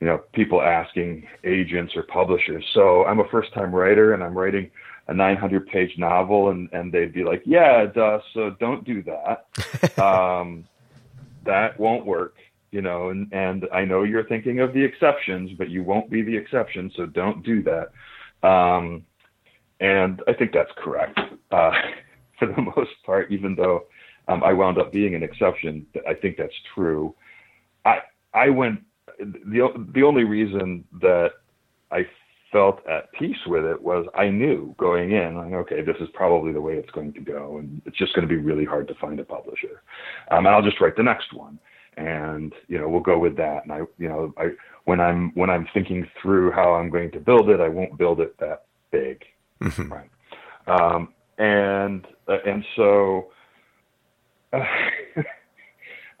you 0.00 0.06
know, 0.06 0.18
people 0.34 0.60
asking 0.60 1.26
agents 1.44 1.94
or 1.96 2.02
publishers. 2.02 2.64
So 2.74 3.04
I'm 3.06 3.20
a 3.20 3.28
first 3.30 3.52
time 3.54 3.74
writer 3.74 4.12
and 4.12 4.22
I'm 4.22 4.36
writing 4.36 4.70
a 5.08 5.14
900 5.14 5.66
page 5.68 5.96
novel 5.98 6.50
and, 6.50 6.68
and 6.72 6.92
they'd 6.92 7.12
be 7.12 7.24
like, 7.24 7.42
yeah, 7.44 7.86
duh, 7.86 8.18
so 8.34 8.50
don't 8.58 8.84
do 8.84 9.02
that. 9.04 9.98
um, 10.02 10.64
that 11.44 11.78
won't 11.78 12.04
work, 12.04 12.34
you 12.72 12.82
know, 12.82 13.10
and, 13.10 13.32
and 13.32 13.66
I 13.72 13.84
know 13.84 14.02
you're 14.02 14.26
thinking 14.26 14.60
of 14.60 14.72
the 14.72 14.82
exceptions, 14.82 15.52
but 15.56 15.70
you 15.70 15.84
won't 15.84 16.10
be 16.10 16.22
the 16.22 16.36
exception. 16.36 16.90
So 16.96 17.06
don't 17.06 17.44
do 17.44 17.62
that. 17.62 18.48
Um, 18.48 19.04
and 19.80 20.22
I 20.26 20.32
think 20.32 20.52
that's 20.52 20.72
correct, 20.76 21.18
uh, 21.50 21.72
for 22.38 22.46
the 22.46 22.62
most 22.76 22.90
part, 23.04 23.30
even 23.30 23.54
though, 23.54 23.84
um, 24.28 24.42
I 24.42 24.52
wound 24.52 24.78
up 24.78 24.92
being 24.92 25.14
an 25.14 25.22
exception. 25.22 25.86
I 26.08 26.14
think 26.14 26.36
that's 26.36 26.54
true. 26.74 27.14
I, 27.84 28.00
I 28.34 28.48
went 28.48 28.80
the 29.18 29.86
the 29.94 30.02
only 30.02 30.24
reason 30.24 30.84
that 31.00 31.30
I 31.90 32.06
felt 32.56 32.80
at 32.88 33.12
peace 33.12 33.36
with 33.46 33.66
it 33.66 33.82
was 33.82 34.06
I 34.14 34.30
knew 34.30 34.74
going 34.78 35.12
in, 35.12 35.36
like, 35.36 35.52
okay, 35.52 35.82
this 35.82 35.96
is 36.00 36.08
probably 36.14 36.54
the 36.54 36.60
way 36.60 36.76
it's 36.76 36.90
going 36.92 37.12
to 37.12 37.20
go, 37.20 37.58
and 37.58 37.82
it's 37.84 37.98
just 37.98 38.14
going 38.14 38.26
to 38.26 38.34
be 38.34 38.40
really 38.40 38.64
hard 38.64 38.88
to 38.88 38.94
find 38.94 39.20
a 39.20 39.24
publisher. 39.24 39.82
Um, 40.30 40.46
and 40.46 40.48
I'll 40.48 40.62
just 40.62 40.80
write 40.80 40.96
the 40.96 41.02
next 41.02 41.34
one, 41.34 41.58
and 41.98 42.54
you 42.66 42.78
know 42.78 42.88
we'll 42.88 43.02
go 43.02 43.18
with 43.18 43.36
that. 43.36 43.64
And 43.64 43.72
I, 43.72 43.80
you 43.98 44.08
know, 44.08 44.32
I 44.38 44.52
when 44.86 45.00
I'm 45.00 45.32
when 45.34 45.50
I'm 45.50 45.68
thinking 45.74 46.08
through 46.22 46.50
how 46.52 46.72
I'm 46.72 46.88
going 46.88 47.10
to 47.10 47.20
build 47.20 47.50
it, 47.50 47.60
I 47.60 47.68
won't 47.68 47.98
build 47.98 48.20
it 48.20 48.34
that 48.38 48.64
big, 48.90 49.22
right? 49.90 50.08
Um, 50.66 51.12
and 51.36 52.06
uh, 52.26 52.38
and 52.46 52.64
so. 52.74 53.32
Uh, 54.54 54.64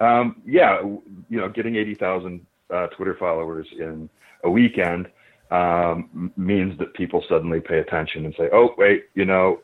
um, 0.04 0.42
yeah, 0.44 0.82
you 0.82 1.38
know, 1.38 1.48
getting 1.48 1.76
eighty 1.76 1.94
thousand 1.94 2.44
uh, 2.70 2.88
Twitter 2.88 3.16
followers 3.18 3.66
in 3.78 4.10
a 4.44 4.50
weekend 4.50 5.08
um, 5.50 6.32
means 6.36 6.78
that 6.78 6.94
people 6.94 7.24
suddenly 7.28 7.60
pay 7.60 7.78
attention 7.78 8.24
and 8.24 8.34
say, 8.36 8.48
"Oh, 8.52 8.74
wait, 8.76 9.06
you 9.14 9.24
know, 9.24 9.60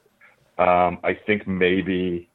um, 0.58 0.98
I 1.02 1.18
think 1.26 1.46
maybe 1.46 2.28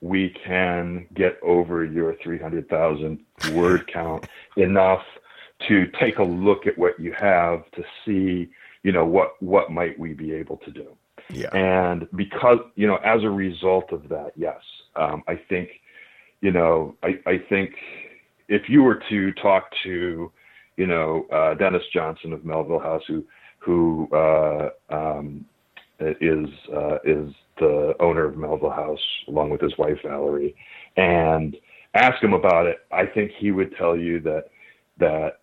we 0.00 0.34
can 0.44 1.06
get 1.14 1.38
over 1.42 1.84
your 1.84 2.14
three 2.22 2.38
hundred 2.38 2.68
thousand 2.68 3.20
word 3.52 3.86
count 3.92 4.26
enough 4.56 5.02
to 5.68 5.86
take 6.00 6.18
a 6.18 6.24
look 6.24 6.66
at 6.66 6.76
what 6.76 6.98
you 6.98 7.12
have 7.12 7.70
to 7.72 7.84
see, 8.04 8.50
you 8.82 8.92
know, 8.92 9.04
what 9.04 9.40
what 9.42 9.70
might 9.70 9.98
we 9.98 10.12
be 10.14 10.32
able 10.32 10.56
to 10.58 10.70
do." 10.70 10.96
Yeah. 11.30 11.48
And 11.54 12.08
because, 12.14 12.58
you 12.74 12.86
know, 12.86 12.96
as 12.96 13.22
a 13.22 13.30
result 13.30 13.92
of 13.92 14.08
that, 14.08 14.32
yes, 14.36 14.60
um, 14.96 15.22
I 15.26 15.36
think, 15.48 15.70
you 16.40 16.50
know, 16.50 16.96
I, 17.02 17.18
I 17.26 17.38
think 17.48 17.74
if 18.48 18.68
you 18.68 18.82
were 18.82 19.02
to 19.08 19.32
talk 19.34 19.64
to, 19.84 20.30
you 20.76 20.86
know, 20.86 21.26
uh, 21.32 21.54
Dennis 21.54 21.82
Johnson 21.92 22.32
of 22.32 22.44
Melville 22.44 22.78
House, 22.78 23.02
who, 23.06 23.24
who 23.58 24.08
uh, 24.12 24.70
um, 24.90 25.44
is 26.00 26.48
uh, 26.74 26.96
is 27.04 27.32
the 27.58 27.94
owner 28.00 28.24
of 28.24 28.36
Melville 28.36 28.70
House, 28.70 29.00
along 29.28 29.50
with 29.50 29.60
his 29.60 29.76
wife 29.78 29.98
Valerie, 30.02 30.54
and 30.96 31.56
ask 31.94 32.22
him 32.22 32.32
about 32.32 32.66
it, 32.66 32.78
I 32.90 33.06
think 33.06 33.30
he 33.38 33.52
would 33.52 33.76
tell 33.76 33.96
you 33.96 34.20
that 34.20 34.46
that 34.98 35.40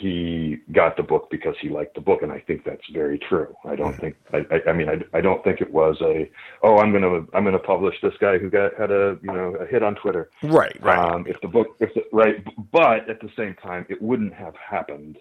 he 0.00 0.58
got 0.72 0.96
the 0.96 1.02
book 1.02 1.28
because 1.30 1.54
he 1.60 1.68
liked 1.68 1.94
the 1.94 2.00
book, 2.00 2.22
and 2.22 2.32
I 2.32 2.40
think 2.40 2.64
that's 2.64 2.86
very 2.92 3.18
true. 3.18 3.54
I 3.64 3.76
don't 3.76 3.98
think 3.98 4.16
I, 4.32 4.38
I, 4.50 4.70
I 4.70 4.72
mean 4.72 4.88
I, 4.88 5.16
I 5.16 5.20
don't 5.20 5.42
think 5.44 5.60
it 5.60 5.72
was 5.72 5.96
a 6.00 6.30
oh 6.62 6.78
I'm 6.78 6.92
gonna 6.92 7.26
I'm 7.34 7.44
gonna 7.44 7.58
publish 7.58 7.96
this 8.02 8.14
guy 8.20 8.38
who 8.38 8.50
got 8.50 8.74
had 8.78 8.90
a 8.90 9.18
you 9.22 9.32
know 9.32 9.54
a 9.56 9.66
hit 9.66 9.82
on 9.82 9.94
Twitter. 9.96 10.30
Right, 10.42 10.76
right. 10.82 10.98
Um, 10.98 11.26
if 11.26 11.40
the 11.40 11.48
book 11.48 11.76
if 11.80 11.92
the, 11.94 12.02
right, 12.12 12.44
but 12.72 13.08
at 13.08 13.20
the 13.20 13.30
same 13.36 13.54
time 13.62 13.86
it 13.88 14.00
wouldn't 14.00 14.34
have 14.34 14.54
happened 14.56 15.18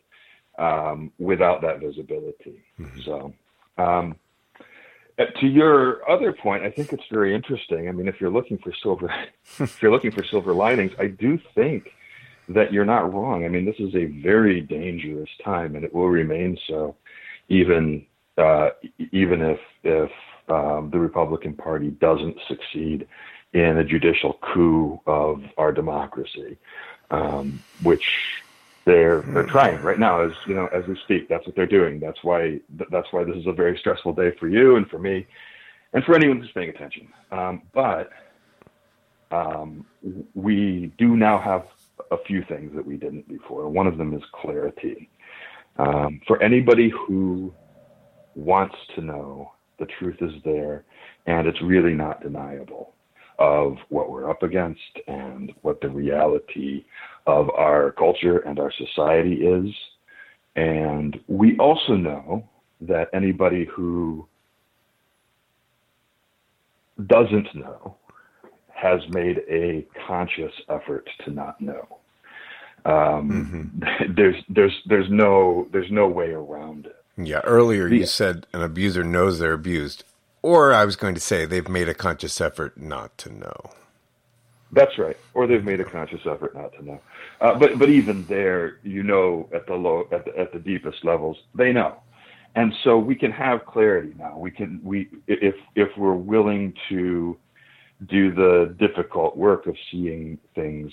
um, 0.57 1.11
without 1.17 1.61
that 1.61 1.79
visibility. 1.79 2.63
Mm-hmm. 2.79 3.01
So. 3.01 3.33
Um, 3.77 4.15
uh, 5.19 5.25
to 5.39 5.47
your 5.47 6.07
other 6.07 6.31
point, 6.31 6.63
I 6.63 6.69
think 6.69 6.93
it's 6.93 7.03
very 7.11 7.33
interesting. 7.33 7.89
I 7.89 7.91
mean, 7.91 8.07
if 8.07 8.21
you're 8.21 8.29
looking 8.29 8.59
for 8.59 8.71
silver, 8.83 9.11
if 9.59 9.81
you're 9.81 9.91
looking 9.91 10.11
for 10.11 10.23
silver 10.23 10.53
linings, 10.53 10.91
I 10.99 11.07
do 11.07 11.39
think 11.55 11.91
that 12.49 12.71
you're 12.71 12.85
not 12.85 13.13
wrong. 13.13 13.45
I 13.45 13.49
mean, 13.49 13.65
this 13.65 13.79
is 13.79 13.93
a 13.95 14.05
very 14.05 14.61
dangerous 14.61 15.29
time, 15.43 15.75
and 15.75 15.83
it 15.83 15.93
will 15.93 16.09
remain 16.09 16.57
so, 16.67 16.95
even 17.49 18.05
uh, 18.37 18.69
even 19.11 19.41
if 19.41 19.59
if 19.83 20.11
um, 20.49 20.89
the 20.91 20.99
Republican 20.99 21.53
Party 21.53 21.89
doesn't 21.89 22.37
succeed 22.47 23.07
in 23.53 23.77
a 23.77 23.83
judicial 23.83 24.33
coup 24.41 24.99
of 25.07 25.43
our 25.57 25.71
democracy, 25.71 26.57
um, 27.11 27.61
which 27.83 28.43
they're 28.85 29.21
they're 29.21 29.43
trying 29.43 29.81
right 29.81 29.99
now 29.99 30.21
as 30.21 30.31
you 30.45 30.55
know 30.55 30.67
as 30.67 30.85
we 30.87 30.95
speak. 31.03 31.27
That's 31.27 31.45
what 31.45 31.55
they're 31.55 31.65
doing. 31.65 31.99
That's 31.99 32.23
why 32.23 32.61
that's 32.89 33.11
why 33.11 33.23
this 33.25 33.35
is 33.35 33.47
a 33.47 33.51
very 33.51 33.77
stressful 33.77 34.13
day 34.13 34.31
for 34.39 34.47
you 34.47 34.77
and 34.77 34.89
for 34.89 34.99
me, 34.99 35.27
and 35.93 36.03
for 36.03 36.15
anyone 36.15 36.39
who's 36.39 36.51
paying 36.51 36.69
attention. 36.69 37.11
Um, 37.31 37.63
but 37.73 38.11
um, 39.31 39.85
we 40.33 40.93
do 40.97 41.17
now 41.17 41.37
have 41.39 41.65
a 42.11 42.17
few 42.25 42.43
things 42.47 42.71
that 42.75 42.85
we 42.85 42.97
didn't 42.97 43.27
before. 43.27 43.69
One 43.69 43.87
of 43.87 43.97
them 43.97 44.13
is 44.13 44.21
clarity. 44.33 45.09
Um, 45.77 46.21
for 46.27 46.41
anybody 46.41 46.91
who 47.07 47.53
wants 48.35 48.75
to 48.95 49.01
know, 49.01 49.51
the 49.79 49.87
truth 49.99 50.17
is 50.21 50.31
there, 50.43 50.85
and 51.25 51.47
it's 51.47 51.61
really 51.61 51.93
not 51.93 52.21
deniable 52.21 52.93
of 53.39 53.77
what 53.89 54.09
we're 54.09 54.29
up 54.29 54.41
against 54.41 54.81
and 55.07 55.51
what 55.61 55.79
the 55.81 55.89
reality 55.89 56.85
of 57.27 57.49
our 57.51 57.91
culture 57.91 58.39
and 58.39 58.59
our 58.59 58.71
society 58.71 59.45
is. 59.45 59.71
And 60.55 61.19
we 61.27 61.55
also 61.57 61.93
know 61.95 62.49
that 62.81 63.09
anybody 63.13 63.65
who 63.65 64.27
doesn't 67.05 67.53
know 67.53 67.95
has 68.77 69.01
made 69.09 69.39
a 69.49 69.85
conscious 70.05 70.53
effort 70.69 71.09
to 71.25 71.31
not 71.31 71.59
know. 71.59 71.97
Um, 72.85 73.81
mm-hmm. 73.83 74.13
There's 74.15 74.35
there's 74.49 74.81
there's 74.85 75.09
no 75.09 75.67
there's 75.71 75.91
no 75.91 76.07
way 76.07 76.31
around 76.31 76.85
it. 76.85 76.95
Yeah, 77.17 77.41
earlier 77.43 77.87
you 77.87 78.05
said 78.05 78.45
an 78.53 78.61
abuser 78.61 79.03
knows 79.03 79.39
they're 79.39 79.53
abused, 79.53 80.03
or 80.41 80.73
I 80.73 80.85
was 80.85 80.95
going 80.95 81.15
to 81.15 81.19
say 81.19 81.45
they've 81.45 81.67
made 81.67 81.89
a 81.89 81.93
conscious 81.93 82.39
effort 82.39 82.77
not 82.77 83.17
to 83.19 83.33
know. 83.33 83.71
That's 84.71 84.97
right, 84.97 85.17
or 85.33 85.47
they've 85.47 85.63
made 85.63 85.81
a 85.81 85.85
conscious 85.85 86.21
effort 86.25 86.55
not 86.55 86.73
to 86.73 86.85
know. 86.85 87.01
Uh, 87.41 87.57
but 87.57 87.79
but 87.79 87.89
even 87.89 88.25
there, 88.25 88.77
you 88.83 89.01
know, 89.01 89.49
at 89.53 89.65
the 89.65 89.73
low 89.73 90.07
at 90.11 90.25
the 90.25 90.37
at 90.37 90.53
the 90.53 90.59
deepest 90.59 91.03
levels, 91.03 91.37
they 91.55 91.73
know, 91.73 91.95
and 92.55 92.73
so 92.83 92.97
we 92.97 93.15
can 93.15 93.31
have 93.31 93.65
clarity 93.65 94.13
now. 94.17 94.37
We 94.37 94.51
can 94.51 94.79
we 94.83 95.09
if 95.27 95.55
if 95.75 95.89
we're 95.97 96.13
willing 96.13 96.73
to 96.89 97.37
do 98.05 98.33
the 98.33 98.75
difficult 98.79 99.35
work 99.35 99.65
of 99.65 99.75
seeing 99.91 100.37
things 100.53 100.91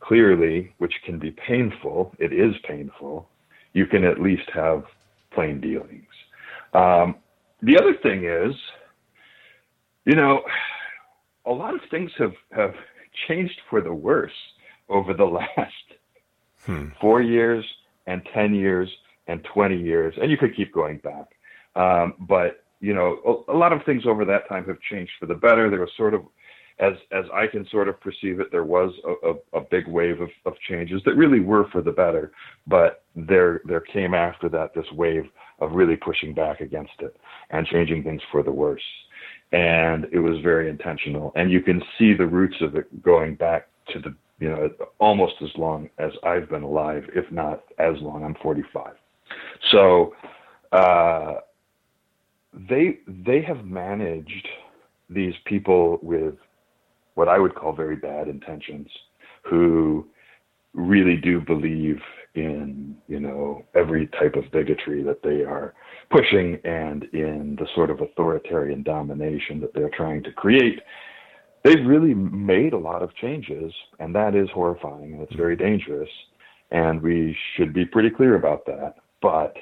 clearly, 0.00 0.72
which 0.78 0.94
can 1.04 1.18
be 1.18 1.30
painful, 1.30 2.14
it 2.18 2.32
is 2.32 2.54
painful, 2.66 3.28
you 3.72 3.86
can 3.86 4.04
at 4.04 4.20
least 4.20 4.48
have 4.52 4.84
plain 5.32 5.60
dealings. 5.60 6.04
Um, 6.74 7.16
the 7.62 7.76
other 7.78 7.94
thing 8.02 8.24
is, 8.24 8.54
you 10.04 10.14
know, 10.14 10.42
a 11.46 11.50
lot 11.50 11.74
of 11.74 11.80
things 11.90 12.10
have, 12.18 12.34
have 12.52 12.74
changed 13.26 13.60
for 13.68 13.80
the 13.80 13.92
worse 13.92 14.32
over 14.88 15.14
the 15.14 15.24
last 15.58 15.72
hmm. 16.64 16.86
four 17.00 17.20
years 17.22 17.64
and 18.06 18.22
10 18.32 18.54
years 18.54 18.88
and 19.26 19.44
20 19.52 19.76
years, 19.76 20.14
and 20.20 20.30
you 20.30 20.36
could 20.36 20.56
keep 20.56 20.72
going 20.72 20.98
back. 20.98 21.26
Um, 21.76 22.14
but, 22.20 22.64
you 22.80 22.94
know, 22.94 23.44
a, 23.48 23.52
a, 23.52 23.56
lot 23.56 23.72
of 23.72 23.84
things 23.84 24.04
over 24.06 24.24
that 24.24 24.48
time 24.48 24.64
have 24.66 24.80
changed 24.90 25.12
for 25.18 25.26
the 25.26 25.34
better. 25.34 25.70
There 25.70 25.80
was 25.80 25.90
sort 25.96 26.14
of 26.14 26.22
as 26.80 26.94
as 27.10 27.24
I 27.34 27.46
can 27.46 27.66
sort 27.70 27.88
of 27.88 28.00
perceive 28.00 28.40
it, 28.40 28.52
there 28.52 28.64
was 28.64 28.92
a, 29.04 29.30
a, 29.30 29.58
a, 29.58 29.64
big 29.68 29.88
wave 29.88 30.20
of, 30.20 30.28
of 30.46 30.54
changes 30.68 31.02
that 31.04 31.16
really 31.16 31.40
were 31.40 31.68
for 31.72 31.82
the 31.82 31.90
better, 31.90 32.32
but 32.66 33.02
there 33.16 33.62
there 33.64 33.80
came 33.80 34.14
after 34.14 34.48
that 34.50 34.74
this 34.74 34.86
wave 34.92 35.24
of 35.60 35.72
really 35.72 35.96
pushing 35.96 36.34
back 36.34 36.60
against 36.60 36.92
it 37.00 37.16
and 37.50 37.66
changing 37.66 38.04
things 38.04 38.22
for 38.30 38.42
the 38.42 38.50
worse. 38.50 38.82
And 39.50 40.06
it 40.12 40.20
was 40.20 40.40
very 40.42 40.68
intentional. 40.68 41.32
And 41.34 41.50
you 41.50 41.62
can 41.62 41.82
see 41.98 42.14
the 42.14 42.26
roots 42.26 42.56
of 42.60 42.76
it 42.76 43.02
going 43.02 43.34
back 43.34 43.68
to 43.92 43.98
the 43.98 44.14
you 44.38 44.48
know 44.48 44.70
almost 44.98 45.34
as 45.42 45.50
long 45.56 45.90
as 45.98 46.12
I've 46.22 46.48
been 46.48 46.62
alive, 46.62 47.04
if 47.14 47.30
not 47.32 47.64
as 47.78 47.96
long. 48.00 48.22
I'm 48.24 48.36
45. 48.40 48.92
So 49.72 50.14
uh, 50.70 51.34
they 52.68 52.98
they 53.06 53.42
have 53.42 53.64
managed 53.64 54.48
these 55.10 55.34
people 55.44 55.98
with 56.02 56.34
what 57.14 57.28
I 57.28 57.38
would 57.38 57.54
call 57.54 57.72
very 57.72 57.96
bad 57.96 58.28
intentions, 58.28 58.88
who 59.42 60.06
really 60.74 61.16
do 61.16 61.40
believe 61.40 62.00
in 62.34 62.96
you 63.08 63.20
know 63.20 63.64
every 63.74 64.06
type 64.08 64.34
of 64.34 64.50
bigotry 64.52 65.02
that 65.02 65.22
they 65.22 65.42
are 65.42 65.74
pushing 66.10 66.58
and 66.64 67.04
in 67.12 67.56
the 67.58 67.66
sort 67.74 67.90
of 67.90 68.00
authoritarian 68.00 68.82
domination 68.82 69.60
that 69.60 69.74
they're 69.74 69.90
trying 69.90 70.22
to 70.22 70.32
create. 70.32 70.80
They've 71.64 71.84
really 71.84 72.14
made 72.14 72.72
a 72.72 72.78
lot 72.78 73.02
of 73.02 73.14
changes 73.16 73.72
and 73.98 74.14
that 74.14 74.34
is 74.34 74.48
horrifying 74.54 75.14
and 75.14 75.22
it's 75.22 75.34
very 75.34 75.56
dangerous 75.56 76.08
and 76.70 77.02
we 77.02 77.36
should 77.56 77.74
be 77.74 77.84
pretty 77.84 78.10
clear 78.10 78.36
about 78.36 78.64
that. 78.66 78.94
But 79.20 79.56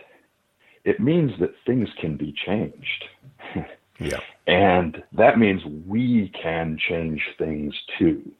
it 0.86 1.00
means 1.00 1.32
that 1.40 1.50
things 1.66 1.88
can 2.00 2.16
be 2.16 2.34
changed 2.46 3.04
Yeah. 3.98 4.20
And 4.46 5.02
that 5.12 5.38
means 5.38 5.62
we 5.86 6.32
can 6.40 6.78
change 6.88 7.22
things 7.38 7.74
too. 7.98 8.30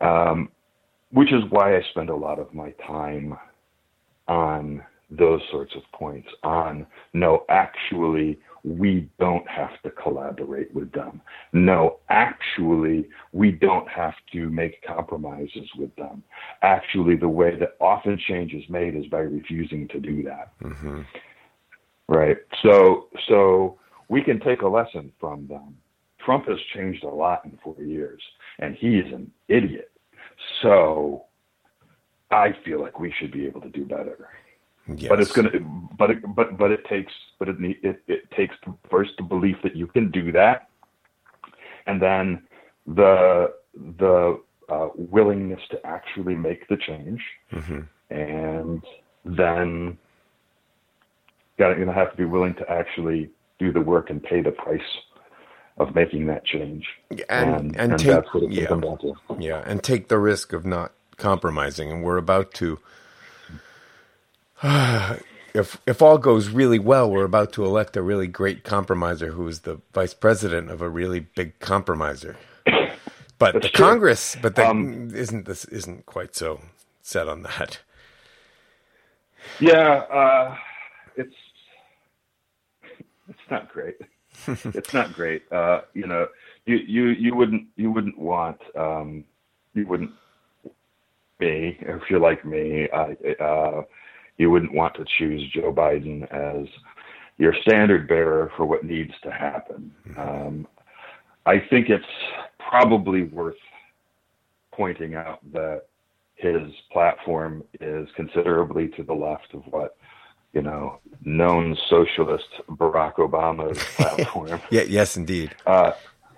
Um, 0.00 0.48
which 1.10 1.32
is 1.32 1.42
why 1.50 1.76
I 1.76 1.82
spend 1.90 2.08
a 2.08 2.16
lot 2.16 2.38
of 2.38 2.52
my 2.54 2.70
time 2.86 3.36
on 4.26 4.82
those 5.10 5.42
sorts 5.50 5.74
of 5.76 5.82
points 5.92 6.28
on 6.42 6.86
no, 7.12 7.44
actually, 7.50 8.40
we 8.64 9.10
don't 9.20 9.46
have 9.46 9.70
to 9.82 9.90
collaborate 9.90 10.74
with 10.74 10.90
them. 10.92 11.20
No, 11.52 11.98
actually, 12.08 13.08
we 13.32 13.52
don't 13.52 13.88
have 13.88 14.14
to 14.32 14.48
make 14.48 14.82
compromises 14.86 15.68
with 15.76 15.94
them. 15.96 16.22
Actually, 16.62 17.16
the 17.16 17.28
way 17.28 17.58
that 17.58 17.76
often 17.78 18.18
change 18.26 18.54
is 18.54 18.64
made 18.70 18.96
is 18.96 19.06
by 19.06 19.18
refusing 19.18 19.86
to 19.88 20.00
do 20.00 20.22
that. 20.22 20.52
Mm-hmm. 20.62 21.02
Right. 22.12 22.36
So, 22.62 23.08
so 23.28 23.78
we 24.08 24.22
can 24.22 24.38
take 24.40 24.62
a 24.62 24.68
lesson 24.68 25.12
from 25.18 25.46
them. 25.46 25.76
Trump 26.24 26.46
has 26.46 26.58
changed 26.74 27.04
a 27.04 27.08
lot 27.08 27.44
in 27.44 27.58
four 27.64 27.82
years, 27.82 28.22
and 28.58 28.74
he's 28.74 29.06
an 29.06 29.30
idiot. 29.48 29.90
So 30.60 31.24
I 32.30 32.54
feel 32.64 32.80
like 32.80 33.00
we 33.00 33.12
should 33.18 33.32
be 33.32 33.46
able 33.46 33.60
to 33.62 33.70
do 33.70 33.84
better. 33.84 34.28
Yes. 34.94 35.08
But 35.08 35.20
it's 35.20 35.32
gonna, 35.32 35.50
but 35.96 36.10
it, 36.10 36.18
but 36.34 36.58
but 36.58 36.70
it 36.70 36.84
takes, 36.86 37.12
but 37.38 37.48
it 37.48 37.56
it 37.60 38.02
it 38.08 38.30
takes 38.32 38.56
first 38.90 39.12
the 39.16 39.22
belief 39.22 39.56
that 39.62 39.76
you 39.76 39.86
can 39.86 40.10
do 40.10 40.32
that, 40.32 40.68
and 41.86 42.02
then 42.02 42.42
the 42.86 43.54
the 43.98 44.40
uh, 44.68 44.88
willingness 44.96 45.60
to 45.70 45.86
actually 45.86 46.34
make 46.34 46.66
the 46.68 46.76
change, 46.76 47.22
mm-hmm. 47.52 47.80
and 48.10 48.82
then 49.24 49.96
got 51.62 51.76
you're 51.76 51.86
gonna 51.86 51.96
have 51.96 52.10
to 52.10 52.16
be 52.16 52.24
willing 52.24 52.54
to 52.54 52.70
actually 52.70 53.30
do 53.58 53.72
the 53.72 53.80
work 53.80 54.10
and 54.10 54.22
pay 54.22 54.42
the 54.42 54.50
price 54.50 54.80
of 55.78 55.94
making 55.94 56.26
that 56.26 56.44
change. 56.44 56.86
And 57.10 57.18
and, 57.28 57.76
and, 57.76 57.92
and 57.92 57.98
take 57.98 58.24
yeah, 58.48 58.76
yeah, 59.38 59.62
and 59.66 59.82
take 59.82 60.08
the 60.08 60.18
risk 60.18 60.52
of 60.52 60.66
not 60.66 60.92
compromising. 61.16 61.90
And 61.90 62.02
we're 62.02 62.16
about 62.16 62.52
to. 62.54 62.78
Uh, 64.62 65.16
if 65.54 65.80
if 65.86 66.02
all 66.02 66.18
goes 66.18 66.48
really 66.48 66.78
well, 66.78 67.10
we're 67.10 67.24
about 67.24 67.52
to 67.54 67.64
elect 67.64 67.96
a 67.96 68.02
really 68.02 68.26
great 68.26 68.64
compromiser 68.64 69.32
who 69.32 69.46
is 69.48 69.60
the 69.60 69.80
vice 69.92 70.14
president 70.14 70.70
of 70.70 70.82
a 70.82 70.88
really 70.88 71.20
big 71.20 71.58
compromiser. 71.60 72.36
But 73.38 73.54
the 73.54 73.70
true. 73.70 73.86
Congress, 73.86 74.36
but 74.40 74.54
the, 74.54 74.68
um, 74.68 75.12
isn't 75.16 75.46
this 75.46 75.64
isn't 75.64 76.06
quite 76.06 76.36
so 76.36 76.60
set 77.00 77.26
on 77.26 77.42
that. 77.42 77.80
Yeah, 79.58 80.04
uh, 80.12 80.56
it's 81.16 81.34
not 83.52 83.72
great. 83.72 83.96
it's 84.46 84.92
not 84.92 85.12
great. 85.12 85.42
Uh, 85.52 85.82
you 85.94 86.06
know, 86.06 86.26
you, 86.66 86.76
you, 86.76 87.08
you 87.10 87.36
wouldn't, 87.36 87.68
you 87.76 87.92
wouldn't 87.92 88.18
want, 88.18 88.58
um, 88.76 89.24
you 89.74 89.86
wouldn't 89.86 90.10
me, 91.38 91.76
if 91.80 92.02
you're 92.08 92.20
like 92.20 92.44
me, 92.44 92.88
uh, 92.92 93.42
uh, 93.42 93.82
you 94.38 94.50
wouldn't 94.50 94.72
want 94.72 94.94
to 94.94 95.04
choose 95.18 95.42
Joe 95.52 95.72
Biden 95.72 96.22
as 96.32 96.66
your 97.38 97.54
standard 97.62 98.08
bearer 98.08 98.50
for 98.56 98.64
what 98.64 98.84
needs 98.84 99.12
to 99.22 99.30
happen. 99.30 99.92
Um, 100.16 100.68
I 101.44 101.54
think 101.70 101.88
it's 101.88 102.04
probably 102.58 103.24
worth 103.24 103.56
pointing 104.72 105.14
out 105.14 105.40
that 105.52 105.82
his 106.36 106.72
platform 106.92 107.62
is 107.80 108.08
considerably 108.16 108.88
to 108.96 109.02
the 109.02 109.12
left 109.12 109.54
of 109.54 109.62
what 109.70 109.96
you 110.52 110.62
know 110.62 110.98
known 111.24 111.76
socialist 111.88 112.48
Barack 112.68 113.14
Obama's 113.14 113.78
platform. 113.96 114.60
yeah, 114.70 114.82
yes, 114.82 115.16
indeed. 115.16 115.54
Uh, 115.66 115.92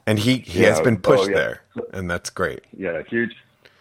and 0.06 0.18
he 0.18 0.38
he 0.38 0.62
has 0.62 0.80
been 0.80 0.98
pushed 0.98 1.24
oh, 1.24 1.28
yeah. 1.28 1.34
there, 1.34 1.62
and 1.92 2.10
that's 2.10 2.30
great. 2.30 2.62
Yeah, 2.76 3.02
huge, 3.08 3.34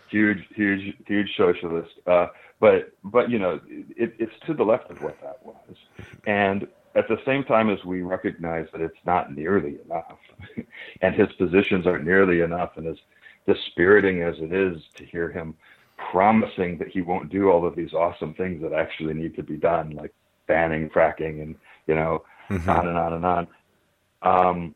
huge, 0.10 0.46
huge, 0.56 0.96
huge 1.06 1.36
socialist. 1.36 1.92
Uh, 2.08 2.28
but 2.60 2.94
but 3.04 3.30
you 3.30 3.40
know, 3.40 3.60
it, 3.70 4.16
it's 4.20 4.34
to 4.46 4.54
the 4.54 4.64
left 4.64 4.90
of 4.90 5.02
what 5.02 5.20
that 5.22 5.46
was, 5.46 5.76
and 6.26 6.68
at 6.96 7.08
the 7.08 7.20
same 7.26 7.44
time 7.44 7.70
as 7.70 7.84
we 7.84 8.02
recognize 8.02 8.68
that 8.72 8.82
it's 8.82 8.98
not 9.06 9.36
nearly 9.36 9.80
enough, 9.86 10.18
and 11.02 11.16
his 11.16 11.32
positions 11.34 11.86
aren't 11.86 12.06
nearly 12.06 12.42
enough, 12.42 12.78
and 12.78 12.88
as 12.88 12.98
dispiriting 13.46 14.22
as 14.22 14.36
it 14.40 14.54
is 14.54 14.82
to 14.96 15.04
hear 15.04 15.30
him 15.30 15.56
promising 16.12 16.78
that 16.78 16.88
he 16.88 17.02
won't 17.02 17.30
do 17.30 17.50
all 17.50 17.66
of 17.66 17.76
these 17.76 17.94
awesome 17.94 18.34
things 18.34 18.62
that 18.62 18.74
actually 18.74 19.14
need 19.14 19.36
to 19.36 19.44
be 19.44 19.58
done, 19.58 19.92
like 19.92 20.14
banning 20.54 20.88
fracking 20.90 21.42
and 21.42 21.56
you 21.88 21.96
know 21.96 22.24
mm-hmm. 22.50 22.70
on 22.70 22.88
and 22.88 22.98
on 22.98 23.14
and 23.14 23.26
on. 23.26 23.48
Um, 24.22 24.76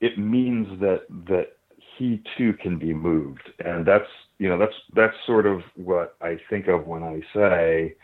it 0.00 0.18
means 0.18 0.80
that 0.80 1.02
that 1.28 1.56
he 1.98 2.22
too 2.38 2.54
can 2.54 2.78
be 2.78 2.94
moved, 2.94 3.50
and 3.58 3.84
that's 3.84 4.08
you 4.38 4.48
know 4.48 4.58
that's 4.58 4.74
that's 4.94 5.16
sort 5.26 5.44
of 5.46 5.60
what 5.74 6.16
I 6.22 6.38
think 6.48 6.68
of 6.68 6.86
when 6.86 7.02
I 7.02 7.20
say 7.34 7.96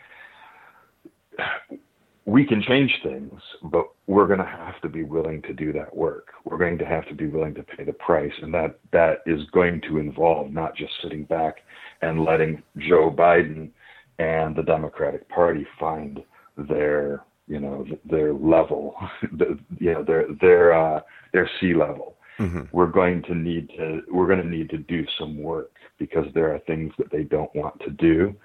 we 2.25 2.45
can 2.45 2.61
change 2.61 2.91
things, 3.03 3.41
but 3.63 3.87
we're 4.07 4.27
going 4.27 4.39
to 4.39 4.45
have 4.45 4.79
to 4.81 4.89
be 4.89 5.03
willing 5.03 5.41
to 5.41 5.53
do 5.53 5.73
that 5.73 5.93
work. 5.95 6.27
We're 6.45 6.57
going 6.57 6.77
to 6.77 6.85
have 6.85 7.07
to 7.09 7.15
be 7.15 7.27
willing 7.27 7.53
to 7.55 7.63
pay 7.63 7.83
the 7.83 7.93
price, 7.93 8.31
and 8.41 8.53
that 8.53 8.79
that 8.91 9.17
is 9.25 9.41
going 9.51 9.81
to 9.89 9.97
involve 9.97 10.51
not 10.51 10.75
just 10.75 10.93
sitting 11.01 11.23
back 11.25 11.57
and 12.01 12.23
letting 12.23 12.61
Joe 12.77 13.11
Biden 13.11 13.71
and 14.19 14.55
the 14.55 14.63
Democratic 14.63 15.27
Party 15.29 15.65
find 15.79 16.23
their 16.57 17.23
you 17.47 17.59
know 17.59 17.85
their 18.05 18.33
level, 18.33 18.95
the, 19.31 19.59
you 19.79 19.93
know 19.93 20.03
their 20.03 20.27
their 20.41 20.73
uh, 20.73 21.01
their 21.31 21.49
sea 21.59 21.73
level. 21.73 22.15
Mm-hmm. 22.39 22.63
We're 22.71 22.87
going 22.87 23.21
to 23.23 23.35
need 23.35 23.69
to 23.77 24.01
we're 24.09 24.27
going 24.27 24.41
to 24.41 24.47
need 24.47 24.69
to 24.71 24.77
do 24.77 25.05
some 25.19 25.37
work 25.37 25.71
because 25.97 26.25
there 26.33 26.53
are 26.53 26.59
things 26.59 26.93
that 26.97 27.11
they 27.11 27.23
don't 27.23 27.53
want 27.55 27.79
to 27.81 27.89
do 27.91 28.35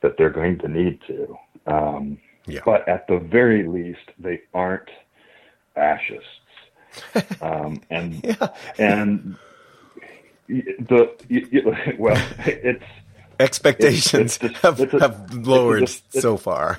that 0.00 0.16
they're 0.16 0.30
going 0.30 0.58
to 0.58 0.68
need 0.68 1.00
to. 1.06 1.36
Um, 1.66 2.18
yeah. 2.46 2.60
But 2.64 2.88
at 2.88 3.06
the 3.06 3.18
very 3.18 3.66
least, 3.66 4.10
they 4.18 4.42
aren't 4.52 4.88
fascists. 5.74 6.26
um, 7.40 7.80
and 7.90 8.22
yeah. 8.24 8.48
and 8.78 9.36
the 10.48 11.96
well, 11.98 12.22
it's 12.44 12.84
expectations 13.40 14.36
it's, 14.36 14.44
it's, 14.44 14.58
have, 14.60 14.80
a, 14.80 15.00
have 15.00 15.32
lowered 15.34 15.88
so 15.88 16.36
far. 16.36 16.78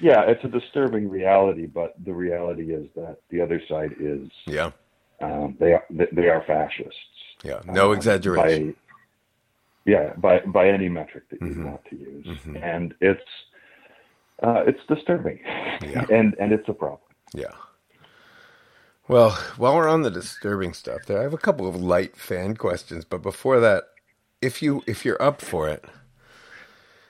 Yeah, 0.00 0.22
it's 0.22 0.44
a 0.44 0.48
disturbing 0.48 1.08
reality, 1.08 1.66
but 1.66 1.94
the 2.04 2.12
reality 2.12 2.72
is 2.72 2.86
that 2.94 3.18
the 3.30 3.40
other 3.40 3.60
side 3.68 3.94
is 3.98 4.28
yeah 4.46 4.70
um, 5.22 5.56
they 5.58 5.72
are 5.72 5.84
they 5.90 6.28
are 6.28 6.42
fascists. 6.46 6.98
Yeah, 7.44 7.60
no 7.64 7.90
um, 7.90 7.96
exaggeration. 7.96 8.72
By, 8.72 8.76
yeah, 9.84 10.12
by 10.16 10.40
by 10.40 10.68
any 10.68 10.88
metric 10.88 11.24
that 11.30 11.40
you 11.40 11.48
mm-hmm. 11.48 11.66
want 11.66 11.84
to 11.90 11.96
use, 11.96 12.26
mm-hmm. 12.26 12.56
and 12.56 12.94
it's 13.00 13.20
uh, 14.42 14.64
it's 14.66 14.80
disturbing, 14.88 15.38
yeah. 15.44 16.04
and 16.10 16.34
and 16.38 16.52
it's 16.52 16.68
a 16.68 16.72
problem. 16.72 17.00
Yeah. 17.34 17.52
Well, 19.08 19.30
while 19.56 19.74
we're 19.74 19.88
on 19.88 20.02
the 20.02 20.10
disturbing 20.10 20.74
stuff, 20.74 21.00
there 21.06 21.18
I 21.18 21.22
have 21.22 21.34
a 21.34 21.38
couple 21.38 21.66
of 21.66 21.76
light 21.76 22.16
fan 22.16 22.56
questions, 22.56 23.04
but 23.04 23.22
before 23.22 23.60
that, 23.60 23.84
if 24.40 24.62
you 24.62 24.82
if 24.86 25.04
you're 25.04 25.20
up 25.22 25.40
for 25.40 25.68
it, 25.68 25.84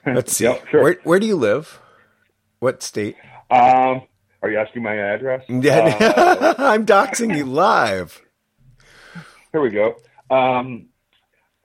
let's 0.05 0.33
see. 0.37 0.51
sure. 0.69 0.83
Where 0.83 0.97
where 1.03 1.19
do 1.19 1.27
you 1.27 1.35
live? 1.35 1.79
What 2.63 2.81
state? 2.81 3.17
Um, 3.51 4.03
are 4.41 4.49
you 4.49 4.57
asking 4.57 4.83
my 4.83 4.95
address? 4.95 5.43
Yeah, 5.49 5.97
uh, 5.99 6.53
I'm 6.57 6.85
doxing 6.85 7.35
you 7.35 7.43
live. 7.43 8.21
Here 9.51 9.59
we 9.59 9.69
go. 9.69 9.97
Um, 10.29 10.85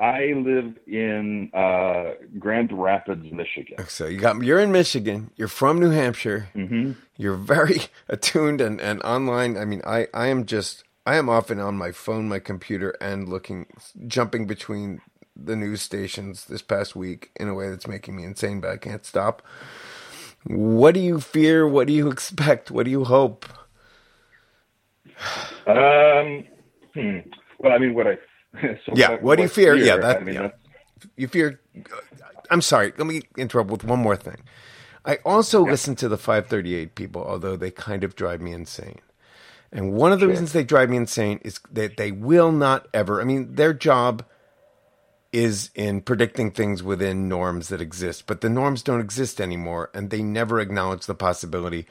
I 0.00 0.32
live 0.34 0.76
in 0.88 1.52
uh, 1.54 2.14
Grand 2.40 2.72
Rapids, 2.72 3.30
Michigan. 3.30 3.76
So 3.86 4.08
you 4.08 4.18
got 4.18 4.42
you're 4.42 4.58
in 4.58 4.72
Michigan. 4.72 5.30
You're 5.36 5.46
from 5.46 5.78
New 5.78 5.90
Hampshire. 5.90 6.48
Mm-hmm. 6.56 6.94
You're 7.16 7.36
very 7.36 7.82
attuned 8.08 8.60
and, 8.60 8.80
and 8.80 9.00
online. 9.04 9.56
I 9.56 9.66
mean, 9.66 9.82
I, 9.86 10.08
I 10.12 10.26
am 10.26 10.46
just 10.46 10.82
I 11.06 11.14
am 11.14 11.28
often 11.28 11.60
on 11.60 11.76
my 11.76 11.92
phone, 11.92 12.28
my 12.28 12.40
computer, 12.40 12.96
and 13.00 13.28
looking, 13.28 13.66
jumping 14.08 14.48
between 14.48 15.00
the 15.36 15.54
news 15.54 15.80
stations 15.80 16.46
this 16.46 16.60
past 16.60 16.96
week 16.96 17.30
in 17.36 17.46
a 17.46 17.54
way 17.54 17.70
that's 17.70 17.86
making 17.86 18.16
me 18.16 18.24
insane, 18.24 18.60
but 18.60 18.70
I 18.70 18.78
can't 18.78 19.06
stop. 19.06 19.42
What 20.44 20.94
do 20.94 21.00
you 21.00 21.20
fear? 21.20 21.66
What 21.66 21.86
do 21.86 21.92
you 21.92 22.10
expect? 22.10 22.70
What 22.70 22.84
do 22.84 22.90
you 22.90 23.04
hope? 23.04 23.46
Um. 25.66 26.44
Hmm. 26.94 27.18
Well, 27.58 27.72
I 27.72 27.78
mean, 27.78 27.94
what 27.94 28.06
I 28.06 28.18
so 28.86 28.92
yeah. 28.94 29.10
What, 29.10 29.22
what, 29.22 29.36
do 29.36 29.42
you 29.42 29.48
fear? 29.48 29.74
fear? 29.74 29.84
Yeah, 29.84 29.96
that, 29.98 30.20
I 30.20 30.24
mean, 30.24 30.34
yeah. 30.36 30.50
you 31.16 31.28
fear. 31.28 31.60
I'm 32.50 32.62
sorry. 32.62 32.92
Let 32.96 33.06
me 33.06 33.22
interrupt 33.36 33.70
with 33.70 33.84
one 33.84 33.98
more 33.98 34.16
thing. 34.16 34.42
I 35.04 35.18
also 35.24 35.64
yeah. 35.64 35.72
listen 35.72 35.96
to 35.96 36.08
the 36.08 36.18
538 36.18 36.94
people, 36.94 37.24
although 37.24 37.56
they 37.56 37.70
kind 37.70 38.04
of 38.04 38.14
drive 38.14 38.40
me 38.40 38.52
insane. 38.52 39.00
And 39.72 39.92
one 39.92 40.12
of 40.12 40.20
the 40.20 40.24
sure. 40.24 40.30
reasons 40.30 40.52
they 40.52 40.64
drive 40.64 40.90
me 40.90 40.96
insane 40.96 41.40
is 41.42 41.60
that 41.70 41.96
they 41.96 42.10
will 42.10 42.52
not 42.52 42.88
ever. 42.94 43.20
I 43.20 43.24
mean, 43.24 43.54
their 43.54 43.74
job 43.74 44.24
is 45.32 45.70
in 45.74 46.00
predicting 46.00 46.50
things 46.50 46.82
within 46.82 47.28
norms 47.28 47.68
that 47.68 47.80
exist, 47.80 48.26
but 48.26 48.40
the 48.40 48.48
norms 48.48 48.82
don't 48.82 49.00
exist 49.00 49.40
anymore, 49.40 49.90
and 49.92 50.10
they 50.10 50.22
never 50.22 50.60
acknowledge 50.60 51.06
the 51.06 51.14
possibility 51.14 51.86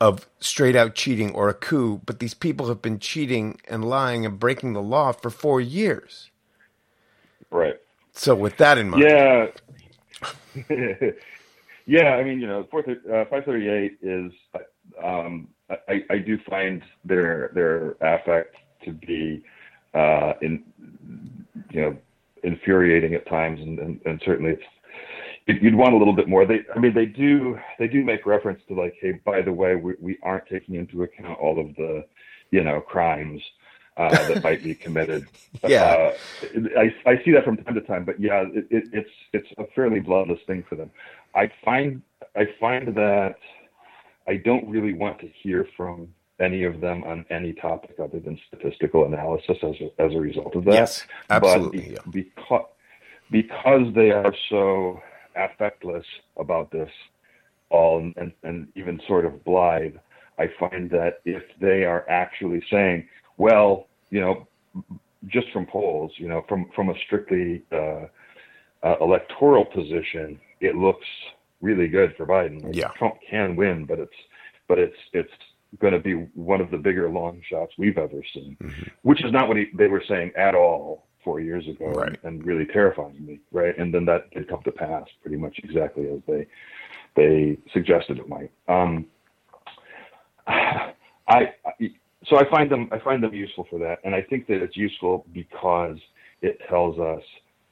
of 0.00 0.28
straight 0.40 0.76
out 0.76 0.94
cheating 0.94 1.34
or 1.34 1.48
a 1.48 1.54
coup, 1.54 2.00
but 2.04 2.18
these 2.18 2.34
people 2.34 2.68
have 2.68 2.82
been 2.82 2.98
cheating 2.98 3.60
and 3.68 3.84
lying 3.84 4.26
and 4.26 4.38
breaking 4.38 4.72
the 4.72 4.82
law 4.82 5.12
for 5.12 5.30
four 5.30 5.60
years. 5.60 6.30
Right. 7.50 7.76
So 8.12 8.34
with 8.34 8.56
that 8.58 8.78
in 8.78 8.90
mind, 8.90 9.04
yeah, 9.04 9.46
yeah. 11.86 12.14
I 12.14 12.24
mean, 12.24 12.40
you 12.40 12.46
know, 12.46 12.66
uh, 12.72 13.24
five 13.30 13.44
thirty 13.44 13.68
eight 13.68 13.98
is. 14.02 14.32
Um, 15.02 15.48
I, 15.88 16.04
I 16.10 16.18
do 16.18 16.38
find 16.48 16.82
their 17.04 17.50
their 17.54 17.92
affect 18.00 18.56
to 18.84 18.92
be, 18.92 19.42
uh, 19.94 20.34
in, 20.40 20.62
you 21.70 21.80
know, 21.80 21.96
infuriating 22.46 23.14
at 23.14 23.28
times, 23.28 23.60
and, 23.60 23.78
and, 23.78 24.00
and 24.06 24.22
certainly 24.24 24.52
it's 24.52 24.62
you'd 25.46 25.74
want 25.74 25.94
a 25.94 25.96
little 25.96 26.14
bit 26.14 26.28
more. 26.28 26.44
They, 26.44 26.60
I 26.74 26.78
mean, 26.78 26.94
they 26.94 27.06
do 27.06 27.58
they 27.78 27.88
do 27.88 28.04
make 28.04 28.26
reference 28.26 28.60
to 28.68 28.74
like, 28.74 28.94
hey, 29.00 29.20
by 29.24 29.42
the 29.42 29.52
way, 29.52 29.76
we, 29.76 29.94
we 30.00 30.18
aren't 30.22 30.46
taking 30.46 30.76
into 30.76 31.02
account 31.02 31.38
all 31.38 31.60
of 31.60 31.74
the, 31.76 32.04
you 32.50 32.64
know, 32.64 32.80
crimes 32.80 33.42
uh, 33.96 34.10
that 34.28 34.42
might 34.42 34.62
be 34.62 34.74
committed. 34.74 35.26
yeah, 35.66 36.12
uh, 36.54 36.60
I 36.78 37.10
I 37.10 37.22
see 37.24 37.32
that 37.32 37.44
from 37.44 37.56
time 37.58 37.74
to 37.74 37.80
time, 37.82 38.04
but 38.04 38.20
yeah, 38.20 38.44
it, 38.52 38.66
it, 38.70 38.84
it's 38.92 39.10
it's 39.32 39.48
a 39.58 39.64
fairly 39.74 40.00
bloodless 40.00 40.40
thing 40.46 40.64
for 40.68 40.74
them. 40.74 40.90
I 41.34 41.50
find 41.64 42.02
I 42.34 42.46
find 42.58 42.94
that 42.94 43.36
I 44.26 44.36
don't 44.36 44.68
really 44.68 44.92
want 44.92 45.20
to 45.20 45.28
hear 45.42 45.68
from 45.76 46.08
any 46.40 46.64
of 46.64 46.80
them 46.80 47.02
on 47.04 47.24
any 47.30 47.52
topic 47.54 47.96
other 48.02 48.20
than 48.20 48.38
statistical 48.48 49.06
analysis 49.06 49.56
as 49.62 49.74
a, 49.80 50.02
as 50.02 50.12
a 50.12 50.20
result 50.20 50.54
of 50.54 50.64
that. 50.64 50.74
Yes, 50.74 51.06
absolutely. 51.30 51.96
But 51.96 52.10
be, 52.10 52.22
because 52.22 52.66
because 53.30 53.92
they 53.94 54.10
are 54.10 54.34
so 54.50 55.00
affectless 55.36 56.04
about 56.36 56.70
this 56.70 56.90
all 57.70 57.98
and, 58.16 58.32
and 58.42 58.68
even 58.76 59.00
sort 59.08 59.24
of 59.24 59.44
blithe, 59.44 59.96
I 60.38 60.48
find 60.60 60.90
that 60.90 61.20
if 61.24 61.42
they 61.60 61.84
are 61.84 62.08
actually 62.08 62.62
saying, 62.70 63.08
well, 63.36 63.88
you 64.10 64.20
know, 64.20 64.46
just 65.26 65.50
from 65.50 65.66
polls, 65.66 66.12
you 66.16 66.28
know, 66.28 66.44
from, 66.48 66.70
from 66.74 66.90
a 66.90 66.94
strictly 67.06 67.64
uh, 67.72 68.06
uh, 68.82 68.96
electoral 69.00 69.64
position, 69.64 70.38
it 70.60 70.76
looks 70.76 71.06
really 71.60 71.88
good 71.88 72.14
for 72.16 72.26
Biden. 72.26 72.74
Yeah. 72.74 72.88
Trump 72.96 73.16
can 73.28 73.56
win, 73.56 73.84
but 73.84 73.98
it's 73.98 74.14
but 74.68 74.78
it's 74.78 74.96
it's 75.12 75.32
going 75.80 75.92
to 75.92 75.98
be 75.98 76.14
one 76.34 76.60
of 76.60 76.70
the 76.70 76.76
bigger 76.76 77.10
long 77.10 77.40
shots 77.48 77.72
we've 77.78 77.98
ever 77.98 78.22
seen, 78.32 78.56
mm-hmm. 78.62 78.82
which 79.02 79.24
is 79.24 79.32
not 79.32 79.48
what 79.48 79.56
he, 79.56 79.66
they 79.74 79.88
were 79.88 80.02
saying 80.08 80.32
at 80.36 80.54
all 80.54 81.06
four 81.24 81.40
years 81.40 81.66
ago 81.66 81.86
right. 81.86 82.08
and, 82.08 82.18
and, 82.22 82.46
really 82.46 82.66
terrifying 82.66 83.26
me, 83.26 83.40
right? 83.50 83.76
And 83.76 83.92
then 83.92 84.04
that 84.04 84.30
did 84.30 84.48
come 84.48 84.62
to 84.62 84.70
pass 84.70 85.04
pretty 85.22 85.36
much 85.36 85.58
exactly 85.62 86.08
as 86.08 86.20
they 86.28 86.46
they 87.16 87.58
suggested 87.72 88.18
it 88.18 88.28
might. 88.28 88.50
Um, 88.68 89.06
I, 90.46 90.92
I 91.28 91.90
so 92.26 92.36
I 92.36 92.48
find 92.48 92.70
them 92.70 92.88
I 92.92 93.00
find 93.00 93.22
them 93.22 93.34
useful 93.34 93.66
for 93.68 93.78
that, 93.80 93.98
and 94.04 94.14
I 94.14 94.22
think 94.22 94.46
that 94.46 94.62
it's 94.62 94.76
useful 94.76 95.26
because 95.32 95.98
it 96.42 96.60
tells 96.68 96.98
us 97.00 97.22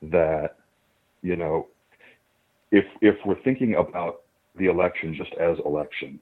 that 0.02 0.56
you 1.22 1.36
know 1.36 1.68
if 2.72 2.84
if 3.00 3.14
we're 3.24 3.40
thinking 3.42 3.76
about 3.76 4.22
the 4.56 4.66
election 4.66 5.14
just 5.14 5.32
as 5.34 5.58
election. 5.64 6.18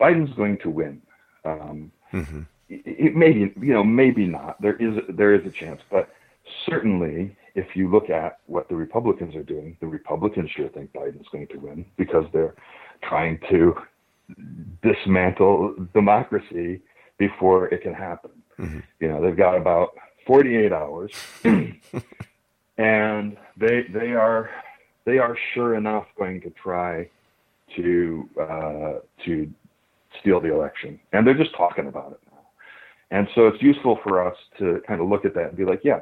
Biden's 0.00 0.34
going 0.34 0.58
to 0.58 0.70
win. 0.70 1.02
Um, 1.44 1.92
hmm 2.10 2.42
it, 2.68 2.82
it 2.86 3.16
maybe 3.16 3.52
you 3.60 3.72
know 3.72 3.84
maybe 3.84 4.26
not. 4.26 4.60
There 4.60 4.76
is 4.76 4.98
there 5.08 5.34
is 5.34 5.46
a 5.46 5.50
chance, 5.50 5.80
but 5.90 6.08
certainly 6.66 7.36
if 7.54 7.76
you 7.76 7.90
look 7.90 8.10
at 8.10 8.38
what 8.46 8.68
the 8.68 8.74
Republicans 8.74 9.36
are 9.36 9.42
doing, 9.42 9.76
the 9.80 9.86
Republicans 9.86 10.50
sure 10.50 10.68
think 10.68 10.92
Biden's 10.92 11.28
going 11.28 11.46
to 11.48 11.58
win 11.58 11.84
because 11.96 12.24
they're 12.32 12.54
trying 13.02 13.38
to 13.50 13.74
dismantle 14.82 15.74
democracy 15.92 16.80
before 17.18 17.68
it 17.68 17.82
can 17.82 17.94
happen. 17.94 18.30
Mhm. 18.58 18.82
You 19.00 19.08
know, 19.08 19.20
they've 19.22 19.36
got 19.36 19.56
about 19.56 19.90
48 20.26 20.72
hours, 20.72 21.12
and 22.78 23.36
they 23.56 23.82
they 23.82 24.12
are 24.14 24.50
they 25.04 25.18
are 25.18 25.36
sure 25.52 25.74
enough 25.74 26.06
going 26.16 26.40
to 26.40 26.50
try 26.50 27.08
to 27.76 28.28
uh, 28.40 28.92
to 29.24 29.52
steal 30.20 30.40
the 30.40 30.52
election, 30.52 30.98
and 31.12 31.26
they're 31.26 31.34
just 31.36 31.54
talking 31.56 31.86
about 31.86 32.12
it 32.12 32.20
now. 32.30 32.38
And 33.10 33.28
so 33.34 33.46
it's 33.46 33.62
useful 33.62 33.98
for 34.02 34.26
us 34.26 34.36
to 34.58 34.82
kind 34.86 35.00
of 35.00 35.08
look 35.08 35.24
at 35.24 35.34
that 35.34 35.48
and 35.48 35.56
be 35.56 35.64
like, 35.64 35.80
yeah, 35.84 36.00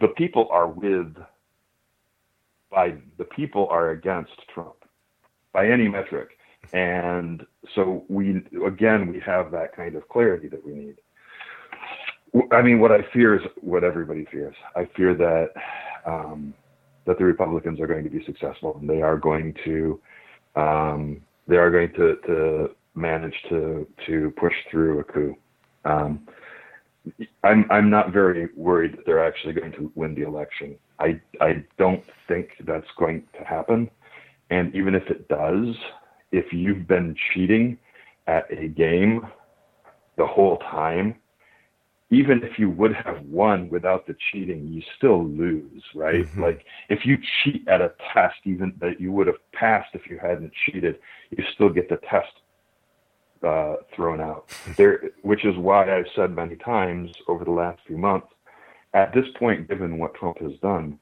the 0.00 0.08
people 0.08 0.48
are 0.50 0.68
with 0.68 1.14
Biden. 2.72 3.02
The 3.16 3.24
people 3.24 3.68
are 3.70 3.90
against 3.90 4.32
Trump 4.52 4.84
by 5.52 5.68
any 5.68 5.88
metric. 5.88 6.30
And 6.72 7.46
so 7.74 8.04
we, 8.08 8.42
again, 8.66 9.06
we 9.10 9.20
have 9.20 9.50
that 9.52 9.74
kind 9.74 9.94
of 9.94 10.06
clarity 10.08 10.48
that 10.48 10.64
we 10.64 10.74
need. 10.74 10.96
I 12.52 12.60
mean, 12.60 12.78
what 12.80 12.92
I 12.92 13.02
fear 13.12 13.36
is 13.36 13.42
what 13.60 13.84
everybody 13.84 14.26
fears. 14.30 14.54
I 14.76 14.86
fear 14.94 15.14
that 15.14 15.50
um, 16.04 16.52
that 17.06 17.16
the 17.18 17.24
Republicans 17.24 17.80
are 17.80 17.86
going 17.86 18.04
to 18.04 18.10
be 18.10 18.22
successful 18.26 18.76
and 18.78 18.88
they 18.88 19.00
are 19.00 19.16
going 19.16 19.54
to 19.64 19.98
um, 20.56 21.22
they 21.46 21.56
are 21.56 21.70
going 21.70 21.90
to, 21.94 22.16
to 22.26 22.70
manage 22.98 23.34
to 23.48 23.86
to 24.06 24.32
push 24.36 24.54
through 24.70 25.00
a 25.00 25.04
coup. 25.04 25.36
Um, 25.84 26.26
I'm 27.44 27.64
I'm 27.70 27.90
not 27.90 28.12
very 28.12 28.48
worried 28.56 28.92
that 28.92 29.06
they're 29.06 29.24
actually 29.24 29.54
going 29.54 29.72
to 29.72 29.90
win 29.94 30.14
the 30.14 30.22
election. 30.22 30.76
I 30.98 31.20
I 31.40 31.64
don't 31.78 32.02
think 32.26 32.48
that's 32.66 32.86
going 32.98 33.22
to 33.38 33.44
happen. 33.44 33.90
And 34.50 34.74
even 34.74 34.94
if 34.94 35.04
it 35.10 35.28
does, 35.28 35.74
if 36.32 36.52
you've 36.52 36.86
been 36.88 37.14
cheating 37.32 37.78
at 38.26 38.44
a 38.50 38.68
game 38.68 39.26
the 40.16 40.26
whole 40.26 40.58
time, 40.58 41.14
even 42.10 42.42
if 42.42 42.58
you 42.58 42.70
would 42.70 42.94
have 42.94 43.22
won 43.26 43.68
without 43.68 44.06
the 44.06 44.16
cheating, 44.30 44.66
you 44.66 44.82
still 44.96 45.24
lose, 45.26 45.82
right? 45.94 46.26
Mhm. 46.34 46.40
Like 46.40 46.64
if 46.88 47.04
you 47.04 47.18
cheat 47.42 47.68
at 47.68 47.80
a 47.82 47.92
test, 48.12 48.36
even 48.44 48.72
that 48.78 49.00
you 49.00 49.12
would 49.12 49.26
have 49.26 49.38
passed 49.52 49.94
if 49.94 50.06
you 50.08 50.18
hadn't 50.18 50.52
cheated, 50.64 50.98
you 51.30 51.44
still 51.54 51.68
get 51.68 51.88
the 51.88 51.98
test 51.98 52.32
uh, 53.42 53.76
thrown 53.94 54.20
out. 54.20 54.50
There, 54.76 55.10
which 55.22 55.44
is 55.44 55.56
why 55.56 55.96
I've 55.96 56.06
said 56.14 56.34
many 56.34 56.56
times 56.56 57.10
over 57.28 57.44
the 57.44 57.50
last 57.50 57.80
few 57.86 57.98
months, 57.98 58.28
at 58.94 59.12
this 59.14 59.26
point, 59.38 59.68
given 59.68 59.98
what 59.98 60.14
Trump 60.14 60.38
has 60.38 60.52
done, 60.62 60.98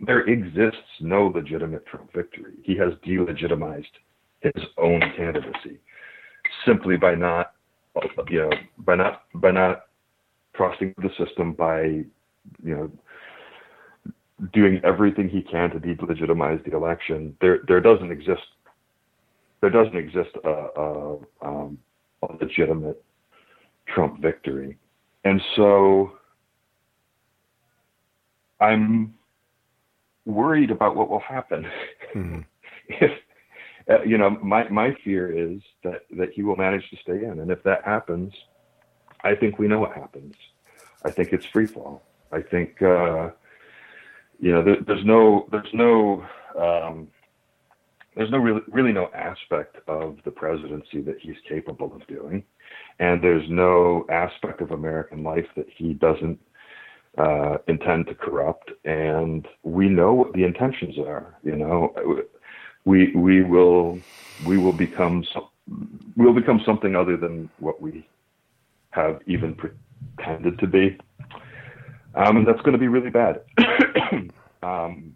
there 0.00 0.20
exists 0.20 0.80
no 1.00 1.26
legitimate 1.26 1.86
Trump 1.86 2.12
victory. 2.12 2.54
He 2.62 2.76
has 2.76 2.92
delegitimized 3.06 3.84
his 4.40 4.64
own 4.78 5.00
candidacy 5.16 5.78
simply 6.66 6.96
by 6.96 7.14
not, 7.14 7.52
you 8.28 8.42
know, 8.42 8.50
by 8.78 8.96
not 8.96 9.22
by 9.34 9.50
not 9.50 9.86
trusting 10.54 10.94
the 10.98 11.10
system, 11.18 11.52
by 11.52 11.82
you 11.82 12.04
know, 12.62 12.90
doing 14.52 14.80
everything 14.84 15.28
he 15.28 15.42
can 15.42 15.70
to 15.70 15.78
delegitimize 15.78 16.62
the 16.64 16.76
election. 16.76 17.36
There, 17.40 17.60
there 17.66 17.80
doesn't 17.80 18.10
exist 18.10 18.42
there 19.64 19.82
doesn't 19.82 19.96
exist 19.96 20.28
a, 20.44 20.48
a, 20.48 21.18
um, 21.40 21.78
a 22.22 22.26
legitimate 22.38 23.02
Trump 23.86 24.20
victory. 24.20 24.76
And 25.24 25.40
so 25.56 26.12
I'm 28.60 29.14
worried 30.26 30.70
about 30.70 30.96
what 30.96 31.08
will 31.08 31.20
happen 31.20 31.66
hmm 32.12 32.40
if 32.88 33.10
uh, 33.90 34.02
you 34.02 34.18
know 34.18 34.30
my 34.42 34.68
my 34.68 34.94
fear 35.04 35.30
is 35.30 35.60
that 35.82 36.02
that 36.16 36.30
he 36.34 36.42
will 36.42 36.56
manage 36.56 36.88
to 36.90 36.96
stay 36.96 37.24
in 37.24 37.40
and 37.40 37.50
if 37.50 37.62
that 37.62 37.84
happens 37.84 38.32
I 39.22 39.34
think 39.34 39.58
we 39.58 39.68
know 39.68 39.80
what 39.80 39.92
happens. 39.92 40.34
I 41.04 41.10
think 41.10 41.32
it's 41.32 41.46
free 41.46 41.66
fall. 41.66 42.02
I 42.32 42.40
think 42.42 42.80
uh 42.82 43.30
you 44.38 44.52
know 44.52 44.62
there, 44.62 44.76
there's 44.86 45.04
no 45.04 45.46
there's 45.50 45.72
no 45.74 46.24
um 46.58 47.08
there's 48.16 48.30
no 48.30 48.38
really, 48.38 48.60
really 48.68 48.92
no 48.92 49.10
aspect 49.14 49.76
of 49.88 50.18
the 50.24 50.30
presidency 50.30 51.00
that 51.02 51.18
he's 51.20 51.36
capable 51.48 51.94
of 51.94 52.06
doing, 52.06 52.44
and 52.98 53.22
there's 53.22 53.48
no 53.48 54.06
aspect 54.08 54.60
of 54.60 54.70
American 54.70 55.22
life 55.22 55.46
that 55.56 55.66
he 55.68 55.94
doesn't 55.94 56.38
uh, 57.18 57.58
intend 57.66 58.06
to 58.06 58.14
corrupt. 58.14 58.70
And 58.84 59.46
we 59.62 59.88
know 59.88 60.12
what 60.12 60.32
the 60.32 60.44
intentions 60.44 60.98
are. 60.98 61.36
You 61.42 61.56
know, 61.56 62.24
we 62.84 63.12
we 63.14 63.42
will 63.42 63.98
we 64.46 64.58
will 64.58 64.72
become 64.72 65.24
we'll 66.16 66.34
become 66.34 66.60
something 66.64 66.94
other 66.94 67.16
than 67.16 67.50
what 67.58 67.80
we 67.80 68.06
have 68.90 69.20
even 69.26 69.56
pretended 69.56 70.58
to 70.60 70.68
be, 70.68 70.96
um, 72.14 72.36
and 72.36 72.46
that's 72.46 72.60
going 72.60 72.72
to 72.72 72.78
be 72.78 72.88
really 72.88 73.10
bad. 73.10 73.40
um, 74.62 75.14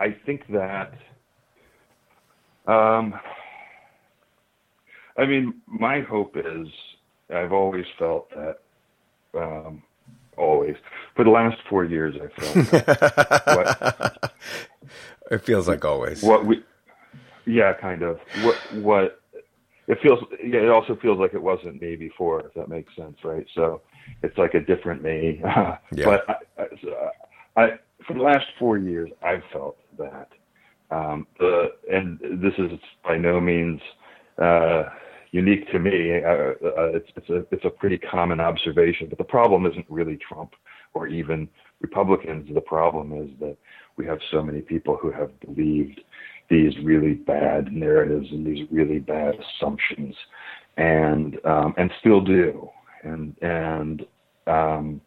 I 0.00 0.10
think 0.26 0.48
that. 0.48 0.94
Um, 2.66 3.14
I 5.16 5.26
mean, 5.26 5.60
my 5.66 6.00
hope 6.00 6.36
is 6.36 6.68
I've 7.32 7.52
always 7.52 7.86
felt 7.98 8.30
that, 8.30 8.58
um, 9.34 9.82
always 10.36 10.76
for 11.14 11.24
the 11.24 11.30
last 11.30 11.56
four 11.68 11.84
years, 11.84 12.16
I 12.16 12.40
felt 12.40 12.56
it 15.30 15.38
feels 15.44 15.68
like 15.68 15.84
always. 15.84 16.22
what 16.22 16.44
we, 16.46 16.62
yeah, 17.46 17.72
kind 17.74 18.02
of 18.02 18.18
what 18.42 18.56
what 18.74 19.20
it 19.86 19.98
feels. 20.02 20.20
Yeah, 20.42 20.60
it 20.60 20.70
also 20.70 20.96
feels 20.96 21.18
like 21.18 21.34
it 21.34 21.42
wasn't 21.42 21.80
me 21.80 21.96
before, 21.96 22.40
if 22.40 22.54
that 22.54 22.68
makes 22.68 22.94
sense, 22.96 23.16
right? 23.22 23.46
So 23.54 23.82
it's 24.22 24.36
like 24.38 24.54
a 24.54 24.60
different 24.60 25.02
me. 25.02 25.42
Yeah. 25.94 26.04
But 26.04 26.28
I, 26.28 26.62
I, 27.56 27.62
I, 27.62 27.78
for 28.06 28.14
the 28.14 28.22
last 28.22 28.46
four 28.58 28.78
years, 28.78 29.10
I've 29.22 29.42
felt 29.52 29.76
that. 29.98 30.28
Um, 30.94 31.26
and 31.90 32.18
this 32.20 32.54
is 32.58 32.78
by 33.02 33.16
no 33.16 33.40
means 33.40 33.80
uh, 34.40 34.84
unique 35.32 35.70
to 35.72 35.78
me. 35.78 36.22
Uh, 36.24 36.28
uh, 36.28 36.90
it's 36.94 37.08
it's 37.16 37.30
a 37.30 37.44
it's 37.50 37.64
a 37.64 37.70
pretty 37.70 37.98
common 37.98 38.40
observation. 38.40 39.08
But 39.08 39.18
the 39.18 39.24
problem 39.24 39.66
isn't 39.66 39.86
really 39.88 40.18
Trump 40.28 40.52
or 40.94 41.08
even 41.08 41.48
Republicans. 41.80 42.48
The 42.54 42.60
problem 42.60 43.12
is 43.12 43.30
that 43.40 43.56
we 43.96 44.06
have 44.06 44.18
so 44.30 44.42
many 44.42 44.60
people 44.60 44.96
who 44.96 45.10
have 45.10 45.30
believed 45.40 46.00
these 46.48 46.72
really 46.84 47.14
bad 47.14 47.72
narratives 47.72 48.28
and 48.30 48.46
these 48.46 48.66
really 48.70 48.98
bad 48.98 49.34
assumptions, 49.34 50.14
and 50.76 51.38
um, 51.44 51.74
and 51.76 51.90
still 52.00 52.20
do. 52.20 52.68
And 53.02 53.34
and 53.42 54.06
um, 54.46 55.00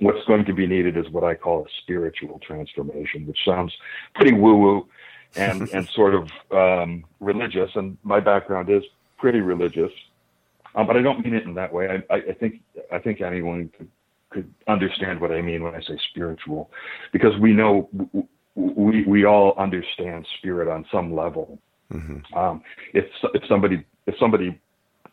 what's 0.00 0.24
going 0.26 0.44
to 0.44 0.52
be 0.52 0.66
needed 0.66 0.96
is 0.96 1.08
what 1.10 1.24
I 1.24 1.34
call 1.34 1.64
a 1.64 1.68
spiritual 1.82 2.40
transformation, 2.46 3.26
which 3.26 3.38
sounds 3.44 3.72
pretty 4.14 4.34
woo 4.34 4.56
woo 4.56 4.88
and 5.36 5.68
and 5.74 5.88
sort 5.88 6.14
of 6.14 6.30
um, 6.50 7.04
religious. 7.20 7.70
And 7.74 7.96
my 8.02 8.20
background 8.20 8.70
is 8.70 8.82
pretty 9.18 9.40
religious, 9.40 9.92
um, 10.74 10.86
but 10.86 10.96
I 10.96 11.02
don't 11.02 11.24
mean 11.24 11.34
it 11.34 11.44
in 11.44 11.54
that 11.54 11.72
way. 11.72 12.02
I, 12.10 12.14
I, 12.14 12.32
think 12.32 12.60
I 12.92 12.98
think 12.98 13.20
anyone 13.20 13.70
could, 13.76 13.88
could 14.30 14.54
understand 14.68 15.20
what 15.20 15.30
I 15.30 15.40
mean 15.40 15.62
when 15.62 15.74
I 15.74 15.80
say 15.80 15.98
spiritual, 16.10 16.70
because 17.12 17.38
we 17.40 17.52
know 17.52 17.88
we 18.54 19.04
we 19.04 19.24
all 19.24 19.54
understand 19.58 20.26
spirit 20.38 20.68
on 20.68 20.84
some 20.92 21.14
level. 21.14 21.58
hmm 21.90 22.18
Um, 22.34 22.62
if 22.92 23.04
if 23.34 23.42
somebody 23.48 23.84
if 24.06 24.14
somebody 24.18 24.60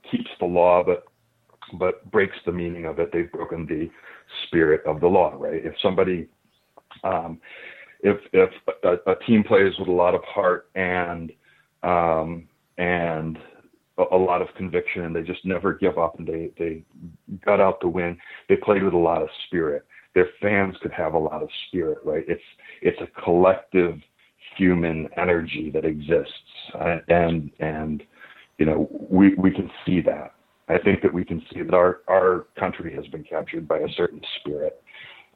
keeps 0.10 0.30
the 0.40 0.46
law 0.46 0.84
but 0.84 1.06
but 1.74 2.10
breaks 2.12 2.36
the 2.46 2.52
meaning 2.52 2.86
of 2.86 3.00
it, 3.00 3.12
they've 3.12 3.32
broken 3.32 3.66
the 3.66 3.90
spirit 4.48 4.82
of 4.86 5.00
the 5.00 5.08
law, 5.08 5.36
right? 5.38 5.66
If 5.66 5.74
somebody 5.82 6.28
um, 7.04 7.40
if 8.02 8.18
if 8.34 8.50
a, 8.84 9.12
a 9.12 9.16
team 9.26 9.44
plays 9.44 9.74
with 9.80 9.88
a 9.88 9.92
lot 9.92 10.16
of 10.16 10.24
heart 10.24 10.70
and 10.76 11.32
um, 11.84 12.48
and 12.78 13.38
a, 13.98 14.16
a 14.16 14.18
lot 14.18 14.42
of 14.42 14.48
conviction 14.56 15.04
and 15.04 15.16
they 15.16 15.22
just 15.24 15.46
never 15.46 15.74
give 15.74 15.98
up 15.98 16.18
and 16.20 16.28
they 16.28 16.52
they 16.58 16.84
gut 17.46 17.60
out 17.60 17.80
the 17.82 17.88
win, 17.88 18.18
they 18.50 18.56
played 18.56 18.84
with 18.84 18.94
a 18.94 18.98
lot 18.98 19.22
of 19.22 19.30
spirit. 19.48 19.86
Their 20.14 20.30
fans 20.42 20.76
could 20.82 20.92
have 20.92 21.14
a 21.14 21.20
lot 21.20 21.42
of 21.42 21.50
spirit, 21.68 22.00
right? 22.04 22.26
It's 22.28 22.42
it's 22.82 23.00
a 23.02 23.22
collective 23.22 24.00
human 24.58 25.08
energy 25.18 25.72
that 25.74 25.86
exists, 25.86 26.34
uh, 26.76 26.98
and 27.08 27.52
and 27.60 28.04
you 28.58 28.66
know 28.66 28.90
we 29.10 29.36
we 29.36 29.52
can 29.52 29.70
see 29.86 30.02
that. 30.02 30.34
I 30.72 30.78
think 30.78 31.02
that 31.02 31.14
we 31.14 31.26
can 31.26 31.42
see 31.54 31.62
that 31.62 31.74
our 31.74 32.00
our 32.08 32.48
country 32.58 32.94
has 32.96 33.06
been 33.08 33.24
captured 33.24 33.68
by 33.68 33.80
a 33.80 33.90
certain 33.98 34.22
spirit 34.40 34.82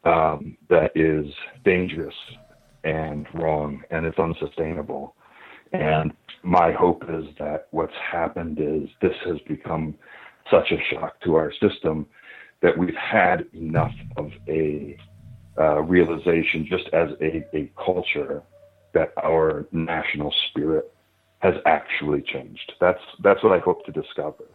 um, 0.05 0.57
that 0.69 0.91
is 0.95 1.25
dangerous 1.65 2.15
and 2.85 3.27
wrong, 3.33 3.83
and 3.91 4.05
it's 4.05 4.17
unsustainable. 4.17 5.15
And 5.73 6.13
my 6.43 6.71
hope 6.71 7.03
is 7.09 7.25
that 7.39 7.67
what's 7.71 7.93
happened 8.11 8.59
is 8.61 8.87
this 9.01 9.15
has 9.25 9.37
become 9.47 9.95
such 10.49 10.71
a 10.71 10.77
shock 10.93 11.19
to 11.21 11.35
our 11.35 11.51
system 11.59 12.05
that 12.61 12.77
we've 12.77 12.95
had 12.95 13.45
enough 13.53 13.93
of 14.15 14.31
a 14.47 14.95
uh, 15.57 15.81
realization 15.81 16.65
just 16.69 16.87
as 16.93 17.09
a, 17.21 17.45
a 17.53 17.71
culture 17.83 18.41
that 18.93 19.11
our 19.21 19.65
national 19.71 20.33
spirit 20.49 20.93
has 21.39 21.55
actually 21.65 22.21
changed. 22.21 22.71
That's 22.79 23.01
that's 23.21 23.43
what 23.43 23.51
I 23.51 23.59
hope 23.59 23.85
to 23.85 23.91
discover. 23.91 24.45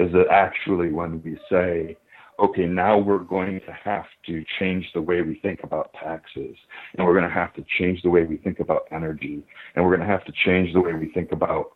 Is 0.00 0.12
that 0.12 0.28
actually 0.30 0.90
when 0.90 1.22
we 1.22 1.38
say, 1.50 1.96
okay, 2.38 2.64
now 2.64 2.96
we're 2.98 3.18
going 3.18 3.60
to 3.66 3.72
have 3.84 4.06
to 4.26 4.42
change 4.58 4.86
the 4.94 5.02
way 5.02 5.20
we 5.20 5.38
think 5.40 5.60
about 5.62 5.92
taxes, 5.92 6.56
and 6.96 7.06
we're 7.06 7.12
going 7.12 7.28
to 7.28 7.34
have 7.42 7.52
to 7.54 7.64
change 7.78 8.00
the 8.02 8.10
way 8.10 8.24
we 8.24 8.38
think 8.38 8.60
about 8.60 8.82
energy, 8.90 9.42
and 9.74 9.84
we're 9.84 9.94
going 9.94 10.06
to 10.08 10.12
have 10.12 10.24
to 10.24 10.32
change 10.44 10.72
the 10.72 10.80
way 10.80 10.94
we 10.94 11.12
think 11.12 11.32
about, 11.32 11.72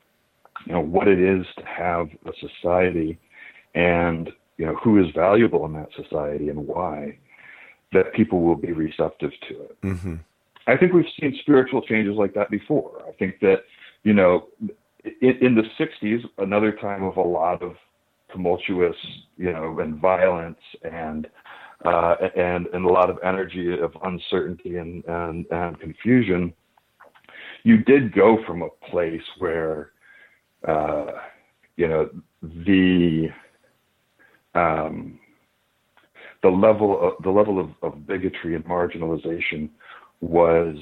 you 0.66 0.72
know, 0.72 0.81
what 0.81 1.07
it 1.07 1.20
is 1.20 1.45
to 1.59 1.64
have 1.66 2.09
a 2.25 2.33
society, 2.41 3.18
and 3.75 4.31
you 4.57 4.64
know 4.64 4.77
who 4.83 5.05
is 5.05 5.11
valuable 5.14 5.66
in 5.66 5.72
that 5.75 5.91
society 6.03 6.49
and 6.49 6.66
why. 6.66 7.18
That 7.93 8.12
people 8.12 8.41
will 8.41 8.57
be 8.57 8.72
receptive 8.72 9.31
to 9.49 9.55
it. 9.62 9.81
Mm-hmm. 9.83 10.14
I 10.66 10.77
think 10.77 10.93
we've 10.93 11.05
seen 11.20 11.37
spiritual 11.43 11.83
changes 11.83 12.16
like 12.16 12.35
that 12.35 12.51
before. 12.51 13.03
I 13.07 13.12
think 13.12 13.39
that, 13.41 13.59
you 14.03 14.14
know, 14.14 14.49
in, 15.20 15.37
in 15.41 15.55
the 15.55 15.62
60s, 15.79 16.25
another 16.39 16.72
time 16.72 17.05
of 17.05 17.16
a 17.16 17.22
lot 17.22 17.62
of 17.62 17.77
tumultuous, 18.35 18.97
you 19.37 19.53
know, 19.53 19.78
and 19.78 20.01
violence 20.01 20.59
and 20.82 21.28
uh, 21.85 22.16
and 22.37 22.66
and 22.68 22.85
a 22.85 22.89
lot 22.89 23.09
of 23.09 23.18
energy 23.24 23.78
of 23.78 23.93
uncertainty 24.03 24.78
and, 24.78 25.05
and 25.07 25.47
and 25.51 25.80
confusion. 25.80 26.53
You 27.62 27.78
did 27.78 28.14
go 28.14 28.39
from 28.47 28.62
a 28.62 28.68
place 28.91 29.22
where, 29.39 29.93
uh, 30.68 31.12
you 31.76 31.89
know, 31.89 32.11
the 32.43 33.28
um, 34.55 35.18
the 36.43 36.51
level 36.51 36.91
of 37.01 37.22
the 37.22 37.30
level 37.30 37.59
of, 37.59 37.70
of 37.82 38.07
bigotry 38.07 38.55
and 38.55 38.64
marginalization 38.64 39.70
was 40.20 40.76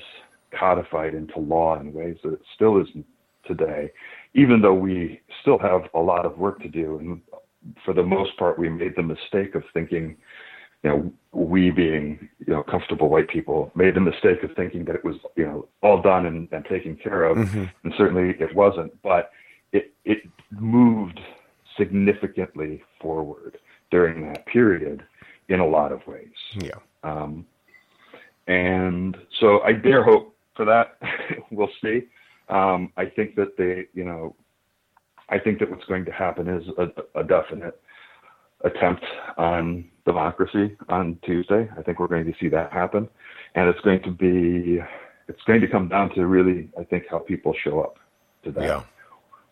codified 0.58 1.14
into 1.14 1.38
law 1.38 1.78
in 1.80 1.92
ways 1.92 2.16
that 2.22 2.34
it 2.34 2.42
still 2.54 2.80
isn't 2.80 3.06
today, 3.46 3.90
even 4.34 4.60
though 4.60 4.74
we 4.74 5.20
still 5.40 5.58
have 5.58 5.82
a 5.94 5.98
lot 5.98 6.24
of 6.24 6.38
work 6.38 6.60
to 6.62 6.68
do. 6.68 6.98
And 6.98 7.20
for 7.84 7.94
the 7.94 8.02
most 8.02 8.36
part, 8.36 8.58
we 8.58 8.68
made 8.68 8.94
the 8.96 9.02
mistake 9.02 9.54
of 9.54 9.62
thinking, 9.72 10.16
you 10.82 10.90
know, 10.90 11.12
we 11.32 11.70
being, 11.70 12.28
you 12.38 12.52
know, 12.52 12.62
comfortable 12.62 13.08
white 13.08 13.28
people 13.28 13.70
made 13.74 13.94
the 13.94 14.00
mistake 14.00 14.42
of 14.42 14.50
thinking 14.56 14.84
that 14.86 14.96
it 14.96 15.04
was, 15.04 15.16
you 15.36 15.44
know, 15.44 15.68
all 15.82 16.02
done 16.02 16.26
and, 16.26 16.48
and 16.52 16.64
taken 16.64 16.96
care 16.96 17.24
of. 17.24 17.36
Mm-hmm. 17.36 17.64
And 17.84 17.94
certainly 17.96 18.34
it 18.40 18.54
wasn't, 18.54 18.92
but 19.02 19.30
it, 19.72 19.92
it 20.04 20.22
moved 20.50 21.20
significantly 21.76 22.82
forward 23.00 23.58
during 23.90 24.26
that 24.26 24.44
period 24.46 25.04
in 25.48 25.60
a 25.60 25.66
lot 25.66 25.92
of 25.92 26.06
ways. 26.06 26.32
Yeah. 26.56 26.72
Um, 27.04 27.46
and 28.46 29.16
so 29.40 29.60
I 29.60 29.72
dare 29.72 30.02
hope 30.02 30.34
for 30.56 30.64
that. 30.64 30.98
we'll 31.50 31.70
see. 31.82 32.08
Um, 32.48 32.92
I 32.96 33.06
think 33.06 33.36
that 33.36 33.56
they, 33.56 33.86
you 33.94 34.04
know, 34.04 34.34
I 35.32 35.38
think 35.38 35.58
that 35.60 35.70
what's 35.70 35.84
going 35.86 36.04
to 36.04 36.12
happen 36.12 36.46
is 36.46 36.62
a, 36.76 37.20
a 37.20 37.24
definite 37.24 37.80
attempt 38.64 39.02
on 39.38 39.88
democracy 40.04 40.76
on 40.90 41.18
Tuesday. 41.24 41.68
I 41.76 41.82
think 41.82 41.98
we're 41.98 42.06
going 42.06 42.26
to 42.26 42.34
see 42.38 42.48
that 42.48 42.70
happen, 42.70 43.08
and 43.54 43.66
it's 43.68 43.80
going 43.80 44.02
to 44.02 44.10
be, 44.10 44.78
it's 45.28 45.42
going 45.46 45.62
to 45.62 45.68
come 45.68 45.88
down 45.88 46.14
to 46.16 46.26
really, 46.26 46.68
I 46.78 46.84
think, 46.84 47.04
how 47.10 47.18
people 47.18 47.54
show 47.64 47.80
up 47.80 47.98
to 48.44 48.52
that. 48.52 48.62
Yeah. 48.62 48.82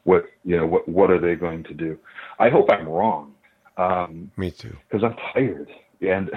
What 0.05 0.25
you 0.45 0.57
know, 0.57 0.67
what 0.67 0.87
what 0.89 1.11
are 1.11 1.21
they 1.21 1.35
going 1.35 1.63
to 1.65 1.75
do? 1.75 1.99
I 2.39 2.49
hope 2.51 2.71
I'm 2.71 2.89
wrong. 2.89 3.35
Um, 3.77 4.31
Me 4.37 4.51
too. 4.51 4.77
because 4.91 5.03
I'm 5.05 5.17
tired 5.33 5.69
and 6.03 6.31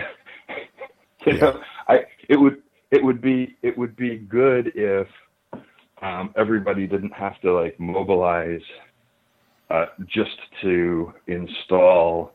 you 1.25 1.33
Yeah. 1.33 1.39
know 1.39 1.61
I 1.87 2.01
it 2.29 2.37
would 2.37 2.61
it 2.91 3.03
would 3.03 3.21
be 3.21 3.57
it 3.61 3.77
would 3.77 3.95
be 3.95 4.17
good 4.17 4.71
if 4.75 5.07
um, 6.01 6.33
everybody 6.37 6.87
didn't 6.87 7.13
have 7.13 7.39
to 7.41 7.53
like 7.53 7.79
mobilize 7.79 8.61
uh, 9.74 9.88
just 10.05 10.38
to 10.61 11.11
install 11.26 12.32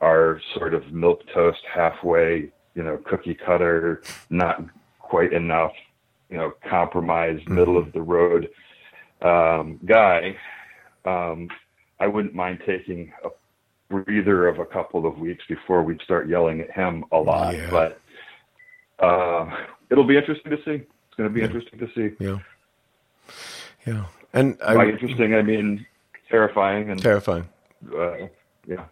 our 0.00 0.40
sort 0.54 0.72
of 0.72 0.92
milk 0.92 1.20
toast 1.32 1.60
halfway 1.72 2.50
you 2.74 2.82
know 2.82 2.96
cookie 3.04 3.34
cutter 3.34 4.02
not 4.30 4.64
quite 4.98 5.32
enough 5.32 5.72
you 6.30 6.38
know 6.38 6.52
compromise 6.68 7.38
middle 7.46 7.76
of 7.76 7.92
the 7.92 8.00
road 8.00 8.48
um, 9.22 9.78
guy 9.84 10.34
um, 11.04 11.48
I 12.00 12.06
wouldn't 12.06 12.34
mind 12.34 12.60
taking 12.66 13.12
a 13.24 13.28
breather 13.90 14.48
of 14.48 14.58
a 14.58 14.64
couple 14.64 15.06
of 15.06 15.18
weeks 15.18 15.44
before 15.48 15.82
we 15.82 15.98
start 16.02 16.28
yelling 16.28 16.62
at 16.62 16.70
him 16.70 17.04
a 17.12 17.18
lot. 17.18 17.54
Yeah. 17.54 17.70
But 17.70 18.00
uh, 18.98 19.54
it'll 19.90 20.04
be 20.04 20.16
interesting 20.16 20.50
to 20.50 20.56
see. 20.64 20.82
It's 20.82 21.16
going 21.16 21.28
to 21.28 21.34
be 21.34 21.42
interesting 21.42 21.78
to 21.78 21.88
see. 21.94 22.16
Yeah. 22.18 22.38
Yeah. 23.86 24.06
And 24.32 24.58
By 24.58 24.74
I 24.74 24.88
interesting, 24.88 25.34
I 25.34 25.42
mean 25.42 25.86
terrifying 26.34 26.90
and 26.90 27.00
terrifying. 27.00 27.48
uh, 27.96 28.26
yeah. 28.66 28.84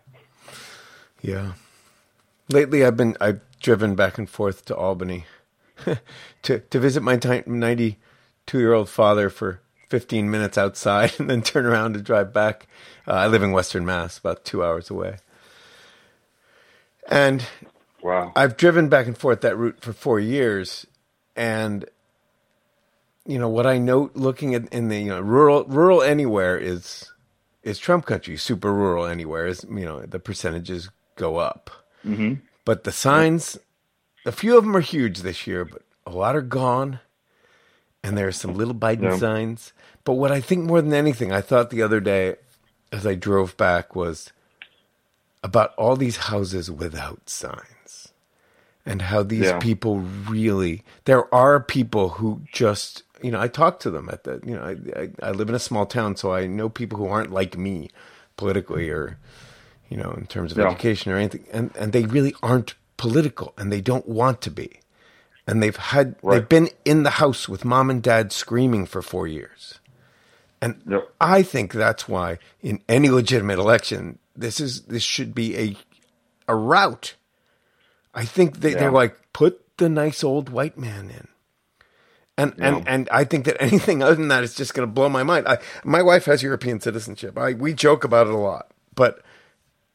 Yeah. 1.21 1.53
Lately, 2.49 2.85
I've 2.85 2.97
been 2.97 3.17
I've 3.21 3.41
driven 3.61 3.95
back 3.95 4.19
and 4.19 4.29
forth 4.31 4.65
to 4.67 4.77
Albany 4.77 5.25
to 6.43 6.59
to 6.61 6.79
visit 6.79 7.03
my 7.03 7.19
ninety 7.47 7.99
two 8.47 8.59
year 8.59 8.73
old 8.73 8.89
father 8.89 9.29
for 9.31 9.61
fifteen 9.89 10.31
minutes 10.31 10.57
outside, 10.57 11.15
and 11.19 11.29
then 11.29 11.43
turn 11.43 11.67
around 11.67 11.95
to 11.95 12.01
drive 12.03 12.33
back. 12.33 12.67
Uh, 13.09 13.13
I 13.15 13.27
live 13.27 13.43
in 13.43 13.51
Western 13.53 13.85
Mass, 13.85 14.19
about 14.19 14.45
two 14.45 14.63
hours 14.65 14.91
away, 14.91 15.17
and 17.09 17.45
Wow. 18.03 18.33
I've 18.35 18.57
driven 18.57 18.89
back 18.89 19.07
and 19.07 19.17
forth 19.17 19.43
that 19.43 19.57
route 19.57 19.81
for 19.81 19.93
four 19.93 20.19
years, 20.19 20.87
and 21.37 21.85
you 23.25 23.39
know 23.39 23.49
what 23.49 23.65
I 23.67 23.79
note 23.79 24.17
looking 24.17 24.55
at 24.57 24.67
in 24.75 24.89
the 24.89 24.99
you 24.99 25.09
know 25.11 25.21
rural 25.21 25.65
rural 25.65 26.03
anywhere 26.03 26.59
is 26.59 27.12
is 27.63 27.79
Trump 27.79 28.07
country. 28.07 28.37
Super 28.37 28.73
rural 28.73 29.07
anywhere 29.07 29.47
is 29.47 29.65
you 29.65 29.85
know 29.85 30.01
the 30.03 30.19
percentages 30.19 30.91
go 31.17 31.37
up, 31.37 31.71
hmm 32.03 32.35
but 32.65 32.85
the 32.85 32.93
signs, 32.93 33.59
a 34.25 34.33
few 34.33 34.57
of 34.57 34.65
them 34.65 34.77
are 34.77 34.81
huge 34.81 35.21
this 35.21 35.47
year, 35.49 35.65
but 35.65 35.83
a 36.07 36.11
lot 36.11 36.37
are 36.37 36.43
gone, 36.43 37.01
and 38.05 38.17
there 38.17 38.29
are 38.29 38.33
some 38.33 38.55
little 38.55 38.75
Biden 38.75 39.03
Yeah. 39.11 39.17
signs. 39.19 39.73
But 40.05 40.15
what 40.15 40.31
I 40.33 40.41
think 40.41 40.65
more 40.65 40.81
than 40.83 40.95
anything, 40.95 41.33
I 41.33 41.41
thought 41.41 41.71
the 41.71 41.83
other 41.83 42.01
day 42.01 42.37
as 42.93 43.07
I 43.07 43.15
drove 43.15 43.57
back 43.57 43.97
was 43.97 44.33
about 45.43 45.75
all 45.77 45.97
these 45.97 46.17
houses 46.29 46.71
without 46.71 47.29
signs 47.29 48.13
and 48.87 49.03
how 49.03 49.23
these 49.23 49.47
Yeah. 49.47 49.59
people 49.59 49.99
really 50.01 50.85
there 51.05 51.33
are 51.35 51.59
people 51.61 52.11
who 52.11 52.43
just 52.53 53.03
you 53.23 53.31
know 53.31 53.41
i 53.41 53.49
talk 53.49 53.81
to 53.81 53.91
them 53.91 54.09
at 54.11 54.25
the 54.25 54.41
you 54.45 54.55
know 54.55 54.63
I, 54.63 55.01
I 55.01 55.29
i 55.29 55.31
live 55.31 55.49
in 55.49 55.55
a 55.55 55.59
small 55.61 55.87
town 55.87 56.17
so 56.17 56.33
i 56.33 56.47
know 56.47 56.69
people 56.69 56.99
who 56.99 57.07
aren't 57.07 57.31
like 57.33 57.57
me 57.57 57.91
politically 58.37 58.91
or 58.91 59.19
you 59.89 59.97
know 59.97 60.11
in 60.17 60.27
terms 60.27 60.53
of 60.53 60.59
Yeah. 60.59 60.69
education 60.69 61.13
or 61.13 61.17
anything 61.17 61.47
and 61.53 61.71
and 61.77 61.93
they 61.93 62.05
really 62.05 62.35
aren't 62.43 62.75
political 62.97 63.53
and 63.59 63.73
they 63.73 63.81
don't 63.81 64.09
want 64.09 64.41
to 64.43 64.51
be 64.51 64.81
and 65.47 65.63
they've 65.63 65.77
had 65.77 66.17
Right. 66.23 66.39
they've 66.39 66.49
been 66.49 66.69
in 66.85 67.03
the 67.03 67.11
house 67.11 67.49
with 67.49 67.65
mom 67.65 67.91
and 67.91 68.03
dad 68.03 68.33
screaming 68.33 68.87
for 68.87 69.03
4 69.03 69.27
years 69.27 69.79
and 70.61 70.81
Yep. 70.89 71.13
I 71.21 71.43
think 71.43 71.73
that's 71.73 72.09
why 72.09 72.39
in 72.63 72.81
any 72.89 73.11
legitimate 73.11 73.59
election, 73.59 74.19
this 74.37 74.61
is 74.61 74.83
this 74.83 75.03
should 75.03 75.35
be 75.35 75.57
a 75.59 75.77
a 76.47 76.55
rout. 76.55 77.15
I 78.15 78.25
think 78.25 78.61
they, 78.61 78.75
they're 78.75 78.93
like 78.93 79.17
put 79.33 79.61
the 79.79 79.89
nice 79.89 80.23
old 80.23 80.49
white 80.51 80.79
man 80.79 81.11
in. 81.11 81.27
And 82.43 82.55
Yeah. 82.57 82.79
and 82.79 82.83
and 82.87 83.09
I 83.13 83.25
think 83.25 83.47
that 83.47 83.59
anything 83.63 84.03
other 84.03 84.17
than 84.17 84.29
that 84.29 84.45
is 84.45 84.55
just 84.55 84.75
going 84.75 84.89
to 84.89 84.93
blow 84.93 85.09
my 85.11 85.25
mind. 85.25 85.49
I, 85.49 85.59
my 85.85 86.03
wife 86.03 86.27
has 86.27 86.43
European 86.43 86.81
citizenship. 86.81 87.39
I 87.39 87.55
we 87.55 87.75
joke 87.75 88.05
about 88.05 88.29
it 88.29 88.35
a 88.35 88.39
lot, 88.39 88.73
but 88.95 89.23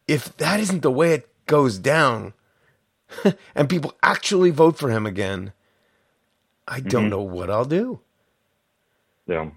if 0.08 0.36
that 0.38 0.60
isn't 0.62 0.82
the 0.82 0.92
way 0.92 1.14
it 1.14 1.30
goes 1.48 1.80
down, 1.80 2.34
and 3.56 3.70
people 3.70 3.96
actually 4.04 4.52
vote 4.52 4.78
for 4.80 4.90
him 4.92 5.06
again, 5.06 5.54
I 6.68 6.82
don't 6.82 7.10
Mm-hmm. 7.10 7.10
know 7.10 7.22
what 7.24 7.50
I'll 7.52 7.66
do. 7.66 8.02
Yeah. 9.28 9.50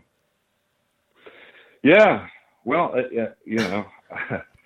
Yeah. 1.83 2.27
Well, 2.65 2.95
uh, 2.97 3.25
you 3.47 3.63
know, 3.63 3.85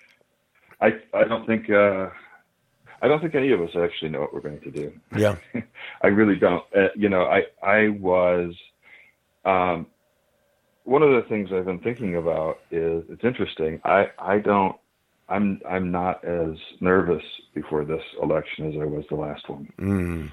I 0.81 0.89
I 1.13 1.25
don't 1.27 1.47
think 1.47 1.69
uh, 1.69 2.09
I 3.05 3.07
don't 3.07 3.21
think 3.21 3.35
any 3.35 3.51
of 3.51 3.61
us 3.61 3.69
actually 3.75 4.09
know 4.09 4.21
what 4.21 4.33
we're 4.33 4.41
going 4.41 4.61
to 4.61 4.71
do. 4.71 4.91
Yeah, 5.15 5.35
I 6.01 6.07
really 6.07 6.37
don't. 6.37 6.63
Uh, 6.75 6.87
you 6.95 7.07
know, 7.07 7.23
I 7.23 7.43
I 7.63 7.89
was 7.89 8.55
um, 9.45 9.85
one 10.85 11.03
of 11.03 11.11
the 11.11 11.29
things 11.29 11.49
I've 11.53 11.65
been 11.65 11.79
thinking 11.79 12.15
about 12.15 12.57
is 12.71 13.03
it's 13.09 13.23
interesting. 13.23 13.79
I 13.85 14.07
I 14.17 14.39
don't. 14.39 14.75
I'm 15.29 15.61
I'm 15.69 15.91
not 15.91 16.25
as 16.25 16.57
nervous 16.79 17.23
before 17.53 17.85
this 17.85 18.01
election 18.21 18.69
as 18.69 18.81
I 18.81 18.85
was 18.85 19.05
the 19.09 19.15
last 19.15 19.47
one. 19.49 19.69
mm, 19.79 20.31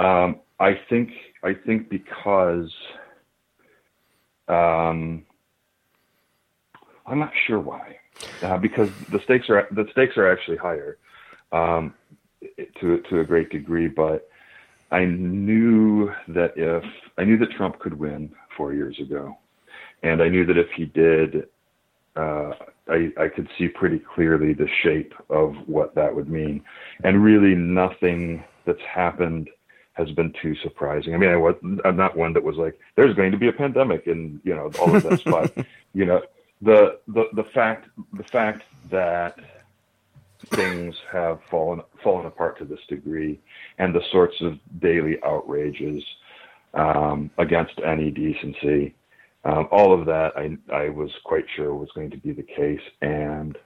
Um, 0.00 0.40
I 0.60 0.78
think 0.88 1.10
I 1.42 1.54
think 1.54 1.88
because 1.88 2.72
Um, 4.48 5.24
I'm 7.04 7.18
not 7.18 7.32
sure 7.46 7.58
why, 7.58 7.96
uh, 8.42 8.58
because 8.58 8.90
the 9.10 9.18
stakes 9.24 9.50
are 9.50 9.66
the 9.72 9.86
stakes 9.92 10.16
are 10.16 10.30
actually 10.30 10.56
higher 10.56 10.98
um, 11.52 11.94
to 12.80 13.00
to 13.08 13.20
a 13.20 13.24
great 13.24 13.50
degree. 13.50 13.88
But 13.88 14.28
I 14.90 15.04
knew 15.04 16.10
that 16.28 16.52
if 16.56 16.84
I 17.18 17.24
knew 17.24 17.38
that 17.38 17.50
Trump 17.52 17.78
could 17.78 17.94
win 17.94 18.32
four 18.56 18.72
years 18.72 18.98
ago, 19.00 19.36
and 20.02 20.22
I 20.22 20.28
knew 20.28 20.44
that 20.46 20.58
if 20.58 20.68
he 20.76 20.86
did, 20.86 21.48
uh, 22.16 22.52
I, 22.88 23.12
I 23.18 23.28
could 23.28 23.48
see 23.58 23.68
pretty 23.68 23.98
clearly 23.98 24.52
the 24.52 24.68
shape 24.82 25.14
of 25.28 25.54
what 25.66 25.94
that 25.94 26.14
would 26.14 26.28
mean, 26.28 26.62
and 27.04 27.22
really 27.22 27.54
nothing 27.54 28.44
that's 28.64 28.82
happened 28.82 29.50
has 29.94 30.10
been 30.12 30.32
too 30.42 30.54
surprising. 30.56 31.14
I 31.14 31.16
mean, 31.16 31.30
I 31.30 31.36
was 31.36 31.54
I'm 31.84 31.96
not 31.96 32.16
one 32.16 32.32
that 32.34 32.42
was 32.42 32.56
like, 32.56 32.78
"There's 32.96 33.14
going 33.14 33.32
to 33.32 33.38
be 33.38 33.48
a 33.48 33.52
pandemic," 33.52 34.06
and 34.06 34.40
you 34.44 34.54
know 34.54 34.70
all 34.80 34.94
of 34.94 35.02
this, 35.02 35.22
but 35.22 35.52
you 35.94 36.04
know 36.04 36.22
the 36.62 36.98
the 37.08 37.24
the 37.32 37.44
fact 37.44 37.88
the 38.12 38.24
fact 38.24 38.62
that 38.90 39.38
things 40.50 40.94
have 41.12 41.40
fallen 41.50 41.82
fallen 42.02 42.26
apart 42.26 42.58
to 42.58 42.64
this 42.64 42.80
degree, 42.88 43.40
and 43.78 43.94
the 43.94 44.02
sorts 44.12 44.34
of 44.40 44.58
daily 44.80 45.16
outrages 45.24 46.02
um, 46.74 47.30
against 47.38 47.74
any 47.84 48.10
decency, 48.10 48.94
um, 49.44 49.68
all 49.70 49.98
of 49.98 50.06
that 50.06 50.32
I 50.36 50.56
I 50.72 50.88
was 50.88 51.10
quite 51.24 51.44
sure 51.54 51.74
was 51.74 51.90
going 51.94 52.10
to 52.10 52.16
be 52.16 52.32
the 52.32 52.42
case, 52.42 52.80
and 53.02 53.56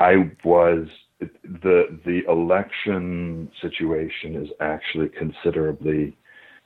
I 0.00 0.30
was 0.44 0.88
the 1.20 1.98
the 2.04 2.22
election 2.28 3.50
situation 3.60 4.36
is 4.36 4.48
actually 4.60 5.08
considerably 5.10 6.16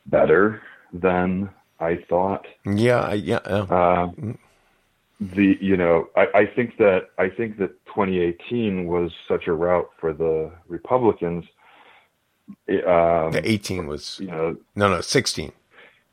better 0.07 0.63
than 0.93 1.51
I 1.81 1.99
thought. 2.09 2.47
Yeah, 2.65 3.13
yeah. 3.13 3.37
Uh, 3.37 4.11
the 5.21 5.57
you 5.61 5.77
know 5.77 6.09
I, 6.17 6.27
I 6.35 6.47
think 6.55 6.77
that 6.79 7.09
I 7.19 7.29
think 7.29 7.59
that 7.59 7.73
2018 7.97 8.87
was 8.87 9.11
such 9.27 9.47
a 9.47 9.53
rout 9.55 9.91
for 9.99 10.13
the 10.13 10.53
Republicans. 10.69 11.45
Um, 12.69 13.33
the 13.33 13.41
18 13.43 13.87
was 13.87 14.19
you 14.21 14.27
know 14.27 14.57
no 14.75 14.91
no 14.91 15.01
16. 15.01 15.51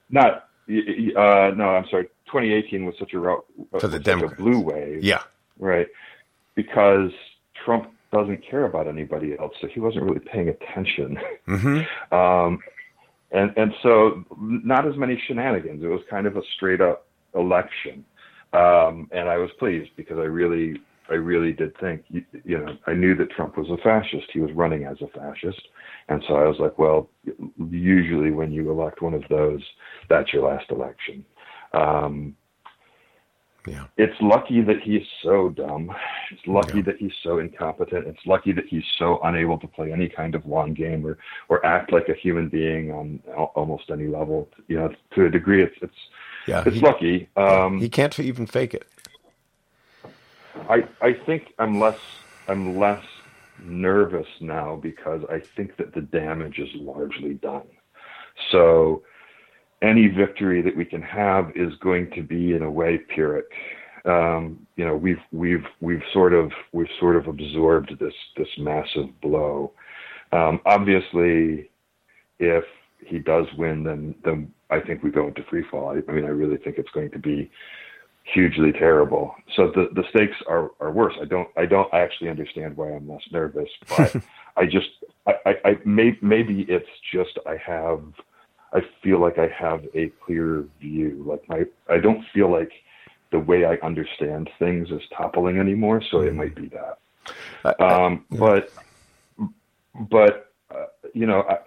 Not 0.09 0.49
uh, 0.69 1.51
no 1.55 1.75
I'm 1.75 1.85
sorry 1.91 2.05
2018 2.27 2.85
was 2.85 2.95
such 2.97 3.13
a 3.13 3.19
rout 3.19 3.45
for 3.79 3.87
the 3.87 3.99
Democrats. 3.99 4.41
blue 4.41 4.61
wave. 4.61 5.03
Yeah, 5.03 5.23
right. 5.59 5.87
Because 6.55 7.11
Trump 7.65 7.91
doesn't 8.13 8.47
care 8.49 8.65
about 8.65 8.87
anybody 8.87 9.35
else, 9.37 9.53
so 9.59 9.67
he 9.67 9.79
wasn't 9.79 10.05
really 10.05 10.21
paying 10.21 10.47
attention. 10.47 11.19
Mm-hmm. 11.47 12.15
um, 12.15 12.59
and 13.31 13.51
and 13.57 13.73
so 13.83 14.23
not 14.39 14.87
as 14.87 14.95
many 14.95 15.21
shenanigans. 15.27 15.83
It 15.83 15.87
was 15.87 16.01
kind 16.09 16.27
of 16.27 16.37
a 16.37 16.41
straight 16.55 16.79
up 16.79 17.05
election. 17.35 18.05
Um, 18.53 19.09
and 19.11 19.27
I 19.27 19.37
was 19.37 19.49
pleased 19.57 19.89
because 19.95 20.17
I 20.19 20.25
really, 20.25 20.79
I 21.13 21.17
really 21.31 21.53
did 21.53 21.77
think, 21.79 22.03
you, 22.09 22.23
you 22.43 22.57
know, 22.57 22.75
I 22.87 22.93
knew 22.93 23.13
that 23.15 23.29
Trump 23.35 23.57
was 23.57 23.69
a 23.69 23.77
fascist. 23.77 24.27
He 24.33 24.39
was 24.39 24.51
running 24.53 24.83
as 24.85 24.97
a 25.01 25.07
fascist. 25.19 25.61
And 26.09 26.23
so 26.27 26.35
I 26.35 26.45
was 26.51 26.57
like, 26.59 26.75
well, 26.79 27.09
usually 27.69 28.31
when 28.31 28.51
you 28.51 28.69
elect 28.71 29.01
one 29.01 29.13
of 29.13 29.23
those, 29.29 29.61
that's 30.09 30.33
your 30.33 30.43
last 30.49 30.67
election. 30.71 31.23
Um, 31.73 32.35
yeah. 33.67 33.85
It's 33.97 34.19
lucky 34.19 34.61
that 34.61 34.81
he's 34.81 35.07
so 35.21 35.49
dumb. 35.49 35.91
It's 36.31 36.45
lucky 36.47 36.79
Yeah. 36.79 36.87
that 36.87 36.97
he's 36.97 37.13
so 37.21 37.39
incompetent. 37.39 38.07
It's 38.07 38.25
lucky 38.25 38.51
that 38.53 38.65
he's 38.67 38.83
so 38.97 39.19
unable 39.23 39.57
to 39.59 39.67
play 39.67 39.93
any 39.93 40.09
kind 40.09 40.35
of 40.35 40.45
long 40.45 40.73
game 40.73 41.05
or, 41.05 41.17
or 41.47 41.65
act 41.65 41.93
like 41.93 42.09
a 42.09 42.13
human 42.15 42.49
being 42.49 42.91
on 42.91 43.19
almost 43.55 43.85
any 43.89 44.07
level. 44.07 44.49
You 44.67 44.77
know, 44.79 44.89
to 45.15 45.25
a 45.25 45.29
degree, 45.29 45.63
it's 45.63 45.77
it's 45.81 46.01
Yeah, 46.47 46.63
it's 46.65 46.75
he, 46.75 46.81
lucky. 46.81 47.29
Um, 47.37 47.79
he 47.79 47.87
can't 47.87 48.19
even 48.19 48.47
fake 48.47 48.73
it. 48.73 48.85
I 50.69 50.83
I 51.01 51.13
think 51.25 51.43
I'm 51.59 51.79
less 51.79 51.99
I'm 52.47 52.77
less 52.77 53.03
nervous 53.59 54.27
now 54.41 54.79
because 54.81 55.21
I 55.29 55.41
think 55.55 55.77
that 55.77 55.93
the 55.93 56.01
damage 56.01 56.59
is 56.59 56.69
largely 56.75 57.35
done. 57.35 57.67
So 58.51 59.03
any 59.81 60.07
victory 60.07 60.61
that 60.61 60.75
we 60.75 60.85
can 60.85 61.01
have 61.01 61.51
is 61.55 61.73
going 61.81 62.09
to 62.11 62.23
be 62.23 62.53
in 62.53 62.63
a 62.63 62.71
way 62.71 62.99
pyrrhic. 63.13 63.45
Um, 64.05 64.65
you 64.75 64.85
know, 64.85 64.95
we've 64.95 65.21
we've 65.31 65.65
we've 65.81 66.03
sort 66.11 66.33
of 66.33 66.51
we've 66.71 66.87
sort 66.99 67.15
of 67.15 67.27
absorbed 67.27 67.91
this 67.99 68.13
this 68.37 68.47
massive 68.57 69.09
blow. 69.21 69.71
Um, 70.31 70.59
obviously, 70.65 71.69
if 72.39 72.63
he 73.05 73.19
does 73.19 73.45
win, 73.57 73.83
then 73.83 74.15
then 74.25 74.51
I 74.69 74.79
think 74.79 75.03
we 75.03 75.11
go 75.11 75.27
into 75.27 75.43
free 75.49 75.63
fall. 75.69 75.89
I, 75.89 76.11
I 76.11 76.15
mean, 76.15 76.25
I 76.25 76.29
really 76.29 76.57
think 76.57 76.77
it's 76.77 76.89
going 76.91 77.11
to 77.11 77.19
be 77.19 77.51
hugely 78.23 78.71
terrible. 78.71 79.35
So 79.55 79.67
the 79.67 79.89
the 79.93 80.03
stakes 80.09 80.37
are 80.47 80.71
are 80.79 80.91
worse. 80.91 81.13
I 81.21 81.25
don't 81.25 81.49
I 81.57 81.65
don't 81.65 81.93
actually 81.93 82.29
understand 82.29 82.75
why 82.77 82.91
I'm 82.91 83.07
less 83.07 83.23
nervous, 83.31 83.69
but 83.97 84.15
I 84.57 84.65
just 84.65 84.89
I 85.27 85.33
I, 85.45 85.55
I 85.65 85.77
may, 85.85 86.17
maybe 86.21 86.61
it's 86.69 86.87
just 87.11 87.37
I 87.45 87.57
have 87.57 88.01
I 88.73 88.81
feel 89.03 89.19
like 89.19 89.37
I 89.37 89.47
have 89.47 89.85
a 89.93 90.09
clear 90.25 90.65
view. 90.79 91.23
Like 91.27 91.47
my 91.49 91.65
I 91.93 91.99
don't 91.99 92.23
feel 92.33 92.49
like 92.51 92.71
the 93.31 93.39
way 93.39 93.65
I 93.65 93.75
understand 93.85 94.49
things 94.59 94.89
is 94.91 95.01
toppling 95.15 95.57
anymore. 95.59 96.01
So 96.11 96.21
it 96.21 96.33
might 96.35 96.55
be 96.55 96.67
that. 96.69 96.99
I- 97.65 97.83
I- 97.83 98.05
Um, 98.05 98.25
but 98.31 98.71
but 100.09 100.51
uh, 100.71 100.85
you 101.13 101.25
know 101.25 101.41
I 101.43 101.57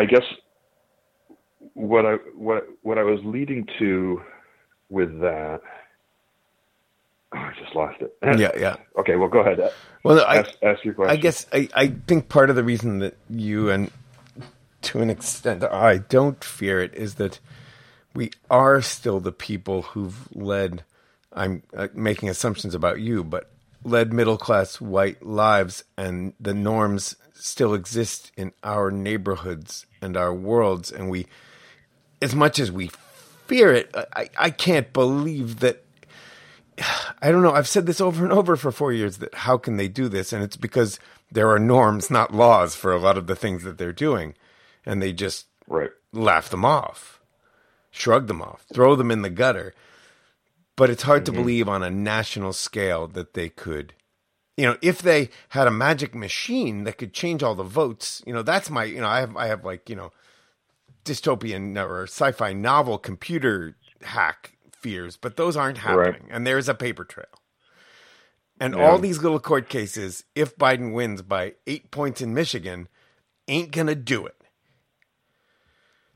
I 0.00 0.04
guess 0.04 0.24
what 1.74 2.04
I 2.06 2.14
what 2.36 2.66
what 2.82 2.98
I 2.98 3.02
was 3.02 3.20
leading 3.24 3.66
to 3.78 4.22
with 4.88 5.20
that. 5.20 5.60
Oh, 7.34 7.38
I 7.38 7.52
just 7.60 7.74
lost 7.74 8.00
it. 8.00 8.16
yeah, 8.22 8.52
yeah. 8.56 8.76
Okay, 8.98 9.16
well, 9.16 9.28
go 9.28 9.40
ahead. 9.40 9.72
Well, 10.04 10.24
I, 10.24 10.38
Ask, 10.38 10.50
ask 10.62 10.84
your 10.84 10.94
question. 10.94 11.16
I 11.16 11.20
guess 11.20 11.46
I, 11.52 11.68
I 11.74 11.88
think 12.06 12.28
part 12.28 12.50
of 12.50 12.56
the 12.56 12.64
reason 12.64 13.00
that 13.00 13.16
you 13.28 13.70
and 13.70 13.90
to 14.82 15.00
an 15.00 15.10
extent 15.10 15.64
I 15.64 15.98
don't 15.98 16.42
fear 16.44 16.80
it 16.80 16.94
is 16.94 17.16
that 17.16 17.40
we 18.14 18.30
are 18.50 18.80
still 18.80 19.20
the 19.20 19.32
people 19.32 19.82
who've 19.82 20.28
led. 20.34 20.84
I'm 21.32 21.62
uh, 21.76 21.88
making 21.92 22.28
assumptions 22.28 22.74
about 22.74 23.00
you, 23.00 23.24
but 23.24 23.50
led 23.84 24.12
middle 24.12 24.38
class 24.38 24.80
white 24.80 25.22
lives, 25.24 25.84
and 25.98 26.32
the 26.40 26.54
norms 26.54 27.16
still 27.34 27.74
exist 27.74 28.32
in 28.36 28.52
our 28.64 28.90
neighborhoods 28.90 29.86
and 30.00 30.16
our 30.16 30.32
worlds, 30.32 30.90
and 30.90 31.10
we, 31.10 31.26
as 32.22 32.34
much 32.34 32.58
as 32.58 32.72
we 32.72 32.90
fear 33.46 33.72
it, 33.72 33.94
I, 34.14 34.28
I 34.38 34.50
can't 34.50 34.92
believe 34.92 35.60
that 35.60 35.84
I 37.22 37.30
don't 37.30 37.42
know. 37.42 37.52
I've 37.52 37.68
said 37.68 37.86
this 37.86 38.00
over 38.00 38.24
and 38.24 38.32
over 38.32 38.56
for 38.56 38.70
four 38.70 38.92
years 38.92 39.18
that 39.18 39.34
how 39.34 39.58
can 39.58 39.76
they 39.76 39.88
do 39.88 40.08
this? 40.08 40.32
And 40.32 40.42
it's 40.42 40.56
because 40.56 40.98
there 41.30 41.50
are 41.50 41.58
norms, 41.58 42.10
not 42.10 42.34
laws, 42.34 42.74
for 42.74 42.92
a 42.92 42.98
lot 42.98 43.18
of 43.18 43.26
the 43.26 43.36
things 43.36 43.64
that 43.64 43.78
they're 43.78 43.92
doing. 43.92 44.34
And 44.84 45.02
they 45.02 45.12
just 45.12 45.46
right. 45.66 45.90
laugh 46.12 46.48
them 46.48 46.64
off, 46.64 47.20
shrug 47.90 48.28
them 48.28 48.40
off, 48.40 48.64
throw 48.72 48.94
them 48.94 49.10
in 49.10 49.22
the 49.22 49.30
gutter. 49.30 49.74
But 50.76 50.90
it's 50.90 51.04
hard 51.04 51.24
to 51.26 51.32
mm-hmm. 51.32 51.40
believe 51.40 51.68
on 51.68 51.82
a 51.82 51.90
national 51.90 52.52
scale 52.52 53.06
that 53.08 53.34
they 53.34 53.48
could, 53.48 53.94
you 54.56 54.66
know, 54.66 54.76
if 54.82 55.00
they 55.00 55.30
had 55.50 55.66
a 55.66 55.70
magic 55.70 56.14
machine 56.14 56.84
that 56.84 56.98
could 56.98 57.14
change 57.14 57.42
all 57.42 57.54
the 57.54 57.62
votes, 57.62 58.22
you 58.26 58.34
know, 58.34 58.42
that's 58.42 58.70
my, 58.70 58.84
you 58.84 59.00
know, 59.00 59.08
I 59.08 59.20
have, 59.20 59.36
I 59.36 59.46
have 59.46 59.64
like, 59.64 59.88
you 59.88 59.96
know, 59.96 60.12
dystopian 61.06 61.76
or 61.82 62.04
sci-fi 62.04 62.52
novel 62.52 62.98
computer 62.98 63.76
hack 64.02 64.52
fears, 64.72 65.16
but 65.16 65.36
those 65.36 65.56
aren't 65.56 65.78
happening. 65.78 66.22
Right. 66.24 66.30
And 66.30 66.46
there's 66.46 66.68
a 66.68 66.74
paper 66.74 67.04
trail. 67.04 67.26
And 68.60 68.74
Yeah. 68.74 68.86
all 68.86 68.98
these 68.98 69.22
little 69.22 69.40
court 69.40 69.68
cases, 69.68 70.24
if 70.34 70.56
Biden 70.56 70.92
wins 70.94 71.22
by 71.22 71.54
eight 71.66 71.90
points 71.90 72.20
in 72.22 72.34
Michigan, 72.34 72.88
ain't 73.48 73.70
gonna 73.72 73.94
do 73.94 74.26
it. 74.26 74.36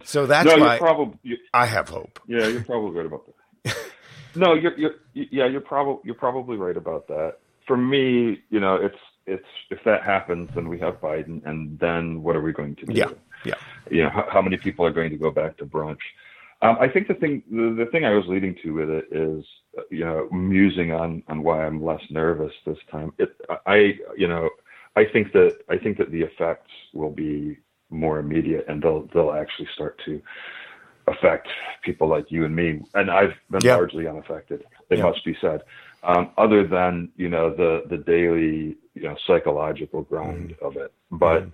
So 0.04 0.26
that's 0.26 0.46
no, 0.46 0.56
why 0.56 0.74
you're 0.74 0.78
probably 0.78 1.38
I 1.52 1.66
have 1.66 1.88
hope. 1.88 2.20
yeah, 2.26 2.46
you're 2.48 2.64
probably 2.64 2.96
right 2.96 3.06
about 3.06 3.26
that. 3.26 3.76
no, 4.34 4.54
you're 4.54 4.76
you're 4.78 4.94
yeah, 5.14 5.46
you're 5.46 5.60
probably 5.60 6.00
you're 6.04 6.14
probably 6.14 6.56
right 6.56 6.76
about 6.76 7.08
that. 7.08 7.36
For 7.66 7.76
me, 7.76 8.40
you 8.50 8.60
know, 8.60 8.76
it's 8.76 8.98
it's 9.26 9.46
if 9.70 9.78
that 9.84 10.02
happens, 10.02 10.50
then 10.54 10.68
we 10.68 10.78
have 10.80 11.00
Biden, 11.00 11.44
and 11.46 11.78
then 11.78 12.22
what 12.22 12.36
are 12.36 12.40
we 12.42 12.52
going 12.52 12.76
to 12.76 12.86
do? 12.86 12.94
Yeah, 12.94 13.10
yeah. 13.44 13.54
you 13.90 14.02
know, 14.02 14.10
how, 14.10 14.26
how 14.32 14.42
many 14.42 14.56
people 14.56 14.84
are 14.84 14.92
going 14.92 15.10
to 15.10 15.16
go 15.16 15.30
back 15.30 15.56
to 15.58 15.66
brunch? 15.66 15.98
Um, 16.62 16.76
I 16.78 16.88
think 16.88 17.08
the 17.08 17.14
thing, 17.14 17.42
the, 17.50 17.84
the 17.84 17.90
thing 17.90 18.04
I 18.04 18.10
was 18.10 18.26
leading 18.26 18.54
to 18.62 18.70
with 18.72 18.90
it 18.90 19.06
is, 19.10 19.44
uh, 19.78 19.82
you 19.90 20.04
know, 20.04 20.28
musing 20.30 20.92
on 20.92 21.22
on 21.28 21.42
why 21.42 21.64
I'm 21.64 21.82
less 21.82 22.02
nervous 22.10 22.52
this 22.66 22.76
time. 22.90 23.12
It, 23.18 23.34
I, 23.66 23.94
you 24.16 24.28
know, 24.28 24.50
I 24.96 25.04
think 25.10 25.32
that 25.32 25.58
I 25.70 25.78
think 25.78 25.96
that 25.98 26.10
the 26.10 26.20
effects 26.20 26.70
will 26.92 27.12
be 27.12 27.56
more 27.88 28.18
immediate, 28.18 28.66
and 28.68 28.82
they'll 28.82 29.08
they'll 29.14 29.32
actually 29.32 29.68
start 29.74 30.00
to 30.04 30.20
affect 31.06 31.48
people 31.82 32.08
like 32.08 32.30
you 32.30 32.44
and 32.44 32.54
me. 32.54 32.82
And 32.94 33.10
I've 33.10 33.32
been 33.50 33.64
Yeah. 33.64 33.76
largely 33.76 34.06
unaffected. 34.06 34.64
It 34.90 34.98
Yeah. 34.98 35.04
must 35.04 35.24
be 35.24 35.34
said. 35.40 35.62
Um, 36.02 36.30
other 36.36 36.66
than 36.66 37.10
you 37.16 37.28
know 37.28 37.50
the 37.54 37.84
the 37.88 37.98
daily 37.98 38.76
you 38.94 39.02
know 39.02 39.16
psychological 39.26 40.02
grind 40.02 40.54
of 40.60 40.76
it, 40.76 40.92
but 41.10 41.48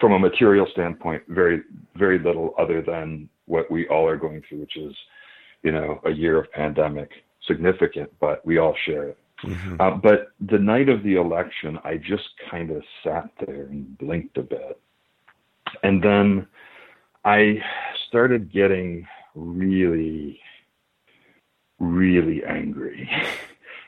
from 0.00 0.12
a 0.12 0.18
material 0.18 0.66
standpoint, 0.72 1.22
very 1.28 1.62
very 1.96 2.18
little 2.18 2.54
other 2.58 2.82
than 2.82 3.28
what 3.46 3.70
we 3.70 3.86
all 3.88 4.06
are 4.06 4.16
going 4.16 4.42
through, 4.48 4.60
which 4.60 4.76
is 4.76 4.94
you 5.64 5.72
know, 5.72 6.00
a 6.04 6.10
year 6.10 6.38
of 6.38 6.52
pandemic, 6.52 7.10
significant, 7.46 8.12
but 8.20 8.44
we 8.46 8.58
all 8.58 8.76
share 8.84 9.08
it. 9.08 9.18
Mm-hmm. 9.42 9.80
Uh, 9.80 9.90
but 9.92 10.28
the 10.40 10.58
night 10.58 10.88
of 10.88 11.02
the 11.02 11.16
election, 11.16 11.78
I 11.82 11.96
just 11.96 12.28
kind 12.50 12.70
of 12.70 12.82
sat 13.02 13.30
there 13.44 13.64
and 13.64 13.98
blinked 13.98 14.36
a 14.36 14.42
bit. 14.42 14.78
And 15.82 16.04
then 16.04 16.46
I 17.24 17.58
started 18.06 18.52
getting 18.52 19.08
really, 19.34 20.38
really 21.80 22.44
angry. 22.44 23.10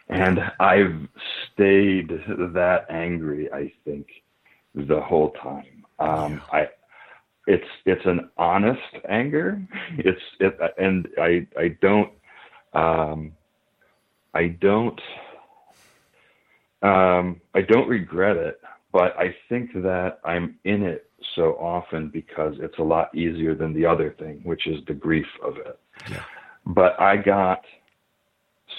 And 0.09 0.39
I've 0.61 1.09
stayed 1.53 2.11
that 2.29 2.87
angry, 2.89 3.53
I 3.53 3.73
think, 3.85 4.07
the 4.77 5.01
whole 5.01 5.31
time. 5.43 5.85
Um, 5.99 6.43
I, 6.53 6.69
it's 7.47 7.67
it's 7.87 8.05
an 8.05 8.31
honest 8.37 8.81
anger. 9.09 9.61
It's 9.99 10.21
it, 10.41 10.59
and 10.79 11.09
I 11.19 11.47
I 11.59 11.69
don't 11.81 12.13
um, 12.75 13.33
I 14.35 14.49
don't 14.61 15.01
um, 16.83 17.41
I 17.55 17.63
don't 17.63 17.89
regret 17.89 18.37
it, 18.37 18.61
but 18.93 19.17
I 19.19 19.35
think 19.49 19.73
that 19.75 20.19
I'm 20.25 20.59
in 20.65 20.83
it 20.83 21.11
so 21.35 21.55
often 21.55 22.11
because 22.11 22.55
it's 22.61 22.79
a 22.79 22.83
lot 22.83 23.15
easier 23.15 23.55
than 23.55 23.73
the 23.73 23.87
other 23.87 24.15
thing, 24.19 24.41
which 24.45 24.67
is 24.67 24.85
the 24.87 24.95
grief 24.95 25.27
of 25.43 25.57
it. 25.57 25.79
Yeah. 26.11 26.23
But 26.67 27.01
I 27.01 27.17
got 27.17 27.63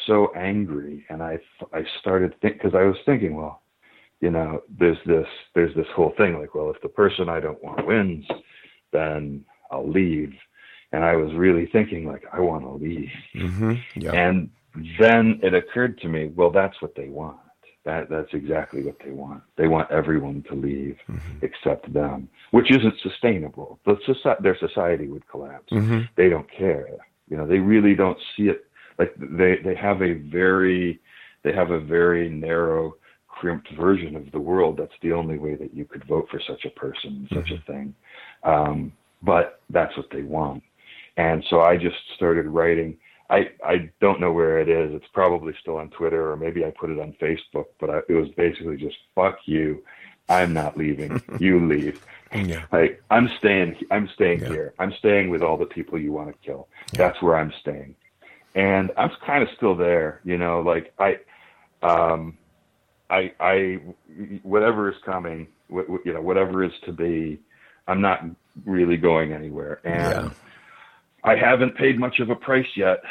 so 0.05 0.31
angry, 0.35 1.05
and 1.09 1.23
I 1.23 1.39
I 1.73 1.83
started 1.99 2.35
think 2.41 2.55
because 2.61 2.75
I 2.75 2.83
was 2.83 2.97
thinking, 3.05 3.35
well, 3.35 3.61
you 4.21 4.31
know, 4.31 4.61
there's 4.79 4.97
this 5.05 5.27
there's 5.55 5.75
this 5.75 5.87
whole 5.95 6.13
thing 6.17 6.39
like, 6.39 6.55
well, 6.55 6.69
if 6.71 6.81
the 6.81 6.89
person 6.89 7.29
I 7.29 7.39
don't 7.39 7.63
want 7.63 7.85
wins, 7.85 8.25
then 8.91 9.45
I'll 9.71 9.87
leave. 9.89 10.33
And 10.91 11.03
I 11.03 11.15
was 11.15 11.33
really 11.33 11.67
thinking 11.67 12.05
like, 12.07 12.23
I 12.31 12.39
want 12.39 12.63
to 12.63 12.71
leave. 12.71 13.09
Mm-hmm. 13.35 13.73
Yeah. 13.95 14.11
And 14.13 14.49
then 14.99 15.39
it 15.43 15.53
occurred 15.53 15.99
to 16.01 16.07
me, 16.07 16.31
well, 16.35 16.49
that's 16.49 16.81
what 16.81 16.95
they 16.95 17.09
want. 17.09 17.37
That 17.83 18.09
that's 18.09 18.33
exactly 18.33 18.83
what 18.83 18.95
they 19.03 19.11
want. 19.11 19.43
They 19.55 19.67
want 19.67 19.89
everyone 19.91 20.43
to 20.49 20.55
leave 20.55 20.97
Mhm. 21.09 21.19
except 21.41 21.91
them, 21.93 22.27
which 22.51 22.69
isn't 22.71 22.95
sustainable. 23.01 23.79
The 23.85 23.95
soci- 24.07 24.39
their 24.41 24.57
society 24.57 25.07
would 25.07 25.27
collapse. 25.29 25.71
Mm-hmm. 25.71 26.01
They 26.15 26.27
don't 26.29 26.49
care. 26.51 26.87
You 27.29 27.37
know, 27.37 27.47
they 27.47 27.59
really 27.59 27.95
don't 27.95 28.17
see 28.35 28.49
it. 28.49 28.65
Like 28.99 29.13
they 29.17 29.57
they 29.63 29.75
have 29.75 30.01
a 30.01 30.13
very 30.13 30.99
they 31.43 31.53
have 31.53 31.71
a 31.71 31.79
very 31.79 32.29
narrow, 32.29 32.95
crimped 33.39 33.69
version 33.75 34.15
of 34.15 34.31
the 34.31 34.39
world. 34.39 34.77
That's 34.77 34.99
the 35.01 35.13
only 35.13 35.37
way 35.37 35.55
that 35.55 35.73
you 35.73 35.85
could 35.85 36.05
vote 36.05 36.27
for 36.29 36.39
such 36.47 36.65
a 36.65 36.69
person, 36.71 37.27
such 37.33 37.51
a 37.51 37.59
thing. 37.71 37.93
Um, 38.43 38.91
but 39.21 39.61
that's 39.69 39.95
what 39.97 40.09
they 40.11 40.23
want. 40.23 40.63
And 41.17 41.43
so 41.49 41.61
I 41.61 41.77
just 41.77 41.97
started 42.15 42.45
writing. 42.47 42.97
I, 43.29 43.49
I 43.63 43.89
don't 43.99 44.21
know 44.21 44.31
where 44.31 44.59
it 44.59 44.69
is. 44.69 44.93
It's 44.93 45.11
probably 45.13 45.53
still 45.61 45.77
on 45.77 45.89
Twitter 45.89 46.31
or 46.31 46.37
maybe 46.37 46.63
I 46.65 46.71
put 46.71 46.89
it 46.89 46.99
on 46.99 47.13
Facebook, 47.21 47.65
but 47.79 47.89
I, 47.89 47.97
it 48.07 48.13
was 48.13 48.29
basically 48.37 48.77
just 48.77 48.97
fuck 49.15 49.37
you. 49.45 49.83
I'm 50.29 50.53
not 50.53 50.77
leaving. 50.77 51.21
you 51.39 51.65
leave. 51.67 52.01
Yeah. 52.33 52.65
Like 52.71 53.01
I'm 53.09 53.29
staying. 53.39 53.75
I'm 53.91 54.09
staying 54.15 54.41
Yeah. 54.41 54.49
here. 54.49 54.73
I'm 54.79 54.93
staying 54.99 55.29
with 55.29 55.41
all 55.41 55.57
the 55.57 55.65
people 55.65 55.99
you 55.99 56.11
want 56.11 56.29
to 56.29 56.45
kill. 56.45 56.67
Yeah. 56.93 56.99
That's 56.99 57.21
where 57.21 57.35
I'm 57.37 57.53
staying. 57.61 57.95
And 58.55 58.91
I'm 58.97 59.11
kind 59.25 59.43
of 59.43 59.49
still 59.55 59.75
there. 59.75 60.21
You 60.23 60.37
know, 60.37 60.61
like 60.61 60.93
I, 60.99 61.17
um, 61.83 62.37
I, 63.09 63.31
I, 63.39 63.79
whatever 64.43 64.89
is 64.89 64.97
coming, 65.05 65.47
you 65.69 66.13
know, 66.13 66.21
whatever 66.21 66.63
is 66.63 66.71
to 66.85 66.91
be, 66.91 67.39
I'm 67.87 68.01
not 68.01 68.21
really 68.65 68.97
going 68.97 69.31
anywhere. 69.33 69.79
And 69.85 70.25
Yeah. 70.25 70.29
I 71.23 71.35
haven't 71.35 71.75
paid 71.75 71.99
much 71.99 72.19
of 72.19 72.29
a 72.29 72.35
price 72.35 72.67
yet. 72.75 73.01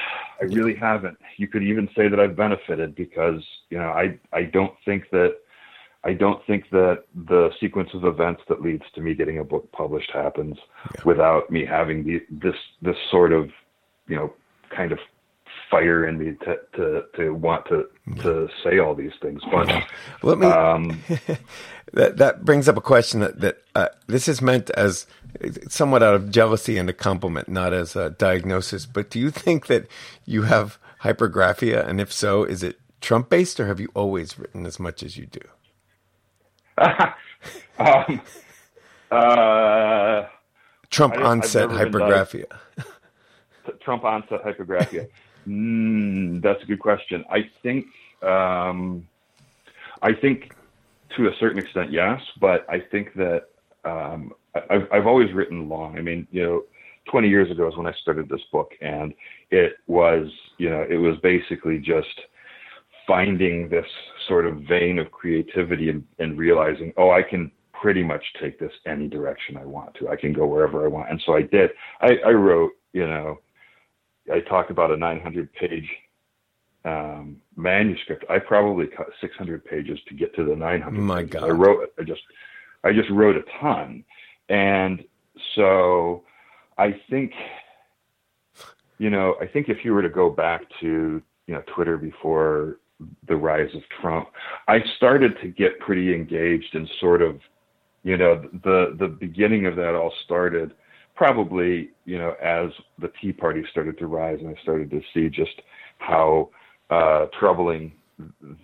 I 0.40 0.44
really 0.44 0.74
haven't. 0.74 1.18
You 1.36 1.48
could 1.48 1.62
even 1.62 1.88
say 1.96 2.08
that 2.08 2.20
I've 2.20 2.36
benefited 2.36 2.94
because, 2.94 3.42
you 3.70 3.78
know, 3.78 3.90
I, 3.90 4.18
I 4.32 4.44
don't 4.44 4.72
think 4.84 5.10
that, 5.10 5.36
I 6.04 6.12
don't 6.12 6.44
think 6.46 6.70
that 6.70 7.04
the 7.26 7.50
sequence 7.58 7.90
of 7.94 8.04
events 8.04 8.42
that 8.48 8.62
leads 8.62 8.84
to 8.94 9.00
me 9.00 9.14
getting 9.14 9.38
a 9.38 9.44
book 9.44 9.70
published 9.72 10.10
happens 10.12 10.56
Yeah. 10.94 11.02
without 11.04 11.50
me 11.50 11.64
having 11.66 12.04
the, 12.04 12.22
this, 12.30 12.54
this 12.80 12.96
sort 13.10 13.32
of, 13.32 13.50
you 14.08 14.16
know, 14.16 14.32
kind 14.74 14.92
of 14.92 14.98
fire 15.70 16.06
in 16.06 16.18
me 16.18 16.36
to, 16.44 16.56
to, 16.76 17.02
to 17.16 17.34
want 17.34 17.66
to, 17.66 17.88
to 18.22 18.48
say 18.64 18.78
all 18.78 18.94
these 18.94 19.12
things. 19.20 19.40
But, 19.50 19.84
Let 20.22 20.38
me. 20.38 20.46
um, 20.46 21.02
that 21.92 22.16
that 22.18 22.44
brings 22.44 22.68
up 22.68 22.76
a 22.76 22.80
question 22.80 23.20
that 23.20 23.40
that 23.40 23.58
uh, 23.74 23.88
this 24.06 24.28
is 24.28 24.42
meant 24.42 24.70
as 24.70 25.06
somewhat 25.68 26.02
out 26.02 26.14
of 26.14 26.30
jealousy 26.30 26.78
and 26.78 26.88
a 26.88 26.92
compliment, 26.92 27.48
not 27.48 27.72
as 27.72 27.96
a 27.96 28.10
diagnosis. 28.10 28.86
But 28.86 29.10
do 29.10 29.18
you 29.18 29.30
think 29.30 29.66
that 29.66 29.86
you 30.24 30.42
have 30.42 30.78
hypergraphia, 31.02 31.86
and 31.86 32.00
if 32.00 32.12
so, 32.12 32.44
is 32.44 32.62
it 32.62 32.78
Trump 33.00 33.28
based, 33.28 33.60
or 33.60 33.66
have 33.66 33.80
you 33.80 33.88
always 33.94 34.38
written 34.38 34.66
as 34.66 34.78
much 34.78 35.02
as 35.02 35.16
you 35.16 35.26
do? 35.26 35.40
um, 37.78 38.20
uh, 39.10 40.24
Trump 40.90 41.16
onset 41.16 41.68
hypergraphia. 41.70 42.46
Trump 43.80 44.04
onset 44.04 44.42
hypergraphia? 44.44 45.08
mm, 45.46 46.42
that's 46.42 46.62
a 46.62 46.66
good 46.66 46.80
question. 46.80 47.24
I 47.30 47.48
think 47.62 47.86
um, 48.22 49.06
I 50.02 50.12
think 50.12 50.52
to 51.16 51.28
a 51.28 51.34
certain 51.38 51.58
extent, 51.58 51.92
yes, 51.92 52.20
but 52.40 52.66
I 52.68 52.80
think 52.80 53.14
that 53.14 53.48
um, 53.84 54.32
I've 54.70 54.88
I've 54.92 55.06
always 55.06 55.32
written 55.32 55.68
long. 55.68 55.98
I 55.98 56.02
mean, 56.02 56.26
you 56.30 56.42
know, 56.42 56.64
20 57.10 57.28
years 57.28 57.50
ago 57.50 57.68
is 57.68 57.76
when 57.76 57.86
I 57.86 57.92
started 57.92 58.28
this 58.28 58.42
book, 58.52 58.72
and 58.80 59.14
it 59.50 59.76
was 59.86 60.28
you 60.58 60.70
know 60.70 60.86
it 60.88 60.96
was 60.96 61.16
basically 61.22 61.78
just 61.78 62.20
finding 63.06 63.68
this 63.68 63.86
sort 64.26 64.46
of 64.46 64.56
vein 64.62 64.98
of 64.98 65.10
creativity 65.12 65.90
and, 65.90 66.04
and 66.18 66.36
realizing, 66.36 66.92
oh, 66.96 67.10
I 67.10 67.22
can 67.22 67.52
pretty 67.72 68.02
much 68.02 68.24
take 68.40 68.58
this 68.58 68.72
any 68.86 69.08
direction 69.08 69.56
I 69.56 69.64
want 69.64 69.94
to. 69.96 70.08
I 70.08 70.16
can 70.16 70.32
go 70.32 70.46
wherever 70.46 70.84
I 70.84 70.88
want. 70.88 71.10
And 71.10 71.22
so 71.24 71.34
I 71.34 71.42
did. 71.42 71.70
I, 72.00 72.16
I 72.26 72.30
wrote, 72.30 72.72
you 72.92 73.06
know, 73.06 73.38
I 74.32 74.40
talked 74.40 74.70
about 74.70 74.90
a 74.90 74.96
900 74.96 75.52
page 75.52 75.88
um, 76.84 77.36
manuscript. 77.56 78.24
I 78.30 78.38
probably 78.38 78.86
cut 78.86 79.06
600 79.20 79.64
pages 79.64 79.98
to 80.08 80.14
get 80.14 80.34
to 80.36 80.44
the 80.44 80.54
900. 80.54 81.00
My 81.00 81.22
pages. 81.22 81.30
God. 81.32 81.44
I 81.44 81.48
wrote, 81.50 81.92
I 81.98 82.02
just, 82.02 82.22
I 82.84 82.92
just 82.92 83.10
wrote 83.10 83.36
a 83.36 83.42
ton. 83.60 84.04
And 84.48 85.04
so 85.54 86.24
I 86.78 87.00
think, 87.10 87.32
you 88.98 89.10
know, 89.10 89.36
I 89.40 89.46
think 89.46 89.68
if 89.68 89.84
you 89.84 89.92
were 89.92 90.02
to 90.02 90.08
go 90.08 90.30
back 90.30 90.62
to, 90.80 91.22
you 91.46 91.54
know, 91.54 91.62
Twitter 91.74 91.96
before 91.96 92.78
the 93.28 93.36
rise 93.36 93.74
of 93.74 93.82
Trump, 94.00 94.28
I 94.68 94.82
started 94.96 95.36
to 95.42 95.48
get 95.48 95.78
pretty 95.80 96.14
engaged 96.14 96.74
in 96.74 96.88
sort 97.00 97.22
of, 97.22 97.40
you 98.04 98.16
know, 98.16 98.48
the 98.64 98.96
the 98.98 99.08
beginning 99.08 99.66
of 99.66 99.76
that 99.76 99.94
all 99.94 100.12
started 100.24 100.72
probably, 101.16 101.90
you 102.04 102.18
know, 102.18 102.34
as 102.42 102.70
the 103.00 103.10
Tea 103.20 103.32
Party 103.32 103.64
started 103.70 103.98
to 103.98 104.06
rise, 104.06 104.38
and 104.40 104.48
I 104.48 104.62
started 104.62 104.90
to 104.90 105.00
see 105.12 105.28
just 105.28 105.62
how 105.98 106.50
uh, 106.90 107.26
troubling 107.38 107.92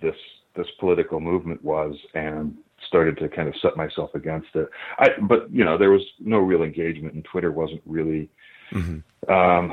this 0.00 0.14
this 0.54 0.66
political 0.78 1.18
movement 1.18 1.64
was, 1.64 1.96
and 2.14 2.54
started 2.86 3.16
to 3.16 3.28
kind 3.28 3.48
of 3.48 3.54
set 3.62 3.76
myself 3.76 4.14
against 4.14 4.48
it. 4.54 4.68
I, 4.98 5.08
but 5.22 5.50
you 5.50 5.64
know, 5.64 5.78
there 5.78 5.90
was 5.90 6.02
no 6.20 6.38
real 6.38 6.62
engagement, 6.62 7.14
and 7.14 7.24
Twitter 7.24 7.50
wasn't 7.50 7.82
really. 7.86 8.28
hmm 8.70 8.98
Um, 9.28 9.72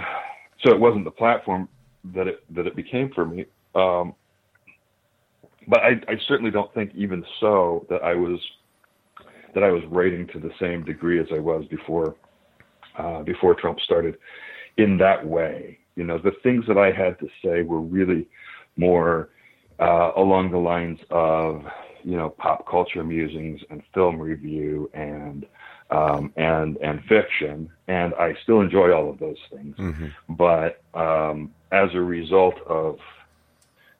so 0.63 0.71
it 0.71 0.79
wasn't 0.79 1.05
the 1.05 1.11
platform 1.11 1.67
that 2.15 2.27
it 2.27 2.43
that 2.55 2.65
it 2.65 2.75
became 2.75 3.11
for 3.13 3.25
me. 3.25 3.45
Um, 3.75 4.13
but 5.67 5.79
I, 5.81 5.91
I 6.07 6.15
certainly 6.27 6.51
don't 6.51 6.73
think 6.73 6.91
even 6.95 7.23
so 7.39 7.85
that 7.89 8.03
I 8.03 8.15
was 8.15 8.39
that 9.53 9.63
I 9.63 9.71
was 9.71 9.83
writing 9.89 10.27
to 10.33 10.39
the 10.39 10.51
same 10.59 10.83
degree 10.83 11.19
as 11.19 11.27
I 11.33 11.39
was 11.39 11.65
before 11.65 12.15
uh, 12.97 13.21
before 13.23 13.55
Trump 13.55 13.79
started 13.79 14.17
in 14.77 14.97
that 14.97 15.25
way. 15.25 15.79
You 15.95 16.03
know, 16.03 16.17
the 16.17 16.31
things 16.43 16.65
that 16.67 16.77
I 16.77 16.91
had 16.91 17.19
to 17.19 17.27
say 17.43 17.61
were 17.61 17.81
really 17.81 18.27
more 18.77 19.29
uh, 19.79 20.11
along 20.15 20.51
the 20.51 20.57
lines 20.57 20.99
of 21.09 21.63
you 22.03 22.15
know 22.15 22.29
pop 22.29 22.65
culture 22.69 23.03
musings 23.03 23.59
and 23.69 23.83
film 23.93 24.19
review 24.19 24.89
and 24.93 25.45
um, 25.91 26.31
and 26.37 26.77
and 26.77 27.03
fiction, 27.05 27.69
and 27.87 28.13
I 28.15 28.35
still 28.43 28.61
enjoy 28.61 28.93
all 28.93 29.09
of 29.09 29.19
those 29.19 29.39
things. 29.51 29.75
Hmm 29.77 30.07
but 30.29 30.81
um, 30.93 31.53
as 31.71 31.89
a 31.93 32.01
result 32.01 32.55
of 32.65 32.97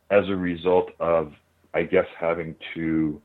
as 0.10 0.28
a 0.30 0.36
result 0.36 0.92
of 1.00 1.34
I 1.74 1.84
guess 1.84 2.06
having 2.20 2.56
to 2.76 3.22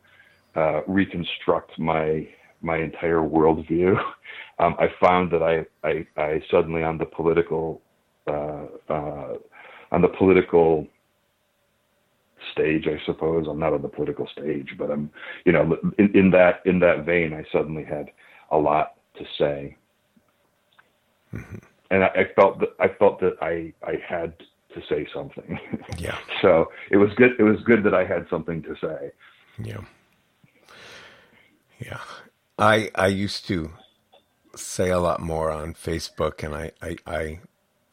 uh, 0.56 0.80
reconstruct 0.86 1.78
my 1.78 2.28
my 2.60 2.78
entire 2.78 3.20
worldview, 3.20 3.96
um, 4.58 4.76
I 4.78 4.88
found 5.00 5.30
that 5.32 5.42
I, 5.42 5.66
I 5.86 6.06
I 6.16 6.42
suddenly 6.50 6.82
on 6.82 6.98
the 6.98 7.06
political 7.06 7.80
uh, 8.26 8.66
uh, 8.88 9.34
on 9.92 10.02
the 10.02 10.08
political 10.08 10.86
stage, 12.52 12.86
I 12.86 13.04
suppose 13.06 13.46
I'm 13.48 13.58
not 13.58 13.72
on 13.72 13.82
the 13.82 13.88
political 13.88 14.28
stage, 14.28 14.74
but 14.78 14.90
I'm 14.90 15.10
you 15.44 15.52
know 15.52 15.76
in, 15.98 16.16
in 16.16 16.30
that 16.30 16.62
in 16.64 16.78
that 16.80 17.04
vein, 17.04 17.32
I 17.32 17.44
suddenly 17.52 17.84
had 17.84 18.10
a 18.50 18.58
lot 18.58 18.94
to 19.18 19.24
say 19.38 19.76
and 21.90 22.04
I, 22.04 22.08
I 22.08 22.24
felt 22.34 22.60
that 22.60 22.70
I 22.80 22.88
felt 22.88 23.20
that 23.20 23.36
I 23.40 23.72
I 23.86 23.94
had 24.06 24.34
to 24.74 24.80
say 24.88 25.06
something. 25.14 25.58
Yeah. 25.98 26.18
so 26.42 26.70
it 26.90 26.96
was 26.96 27.10
good. 27.14 27.32
It 27.38 27.42
was 27.42 27.60
good 27.64 27.84
that 27.84 27.94
I 27.94 28.04
had 28.04 28.26
something 28.28 28.62
to 28.62 28.74
say. 28.80 29.12
Yeah. 29.62 29.82
Yeah. 31.78 32.00
I 32.58 32.90
I 32.94 33.08
used 33.08 33.46
to 33.48 33.70
say 34.56 34.90
a 34.90 34.98
lot 34.98 35.20
more 35.20 35.50
on 35.50 35.74
Facebook 35.74 36.42
and 36.42 36.54
I, 36.54 36.72
I, 36.82 36.96
I 37.06 37.40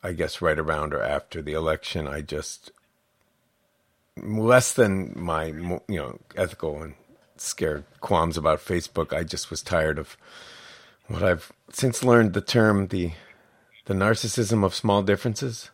I 0.03 0.11
guess 0.13 0.41
right 0.41 0.57
around 0.57 0.93
or 0.93 1.01
after 1.01 1.41
the 1.41 1.53
election 1.53 2.07
I 2.07 2.21
just 2.21 2.71
less 4.17 4.73
than 4.73 5.13
my 5.15 5.45
you 5.45 5.81
know 5.89 6.19
ethical 6.35 6.81
and 6.81 6.95
scared 7.37 7.85
qualms 7.99 8.37
about 8.37 8.59
Facebook 8.59 9.15
I 9.15 9.23
just 9.23 9.49
was 9.49 9.61
tired 9.61 9.99
of 9.99 10.17
what 11.07 11.23
I've 11.23 11.51
since 11.71 12.03
learned 12.03 12.33
the 12.33 12.41
term 12.41 12.87
the 12.87 13.11
the 13.85 13.93
narcissism 13.93 14.63
of 14.63 14.73
small 14.73 15.01
differences. 15.01 15.69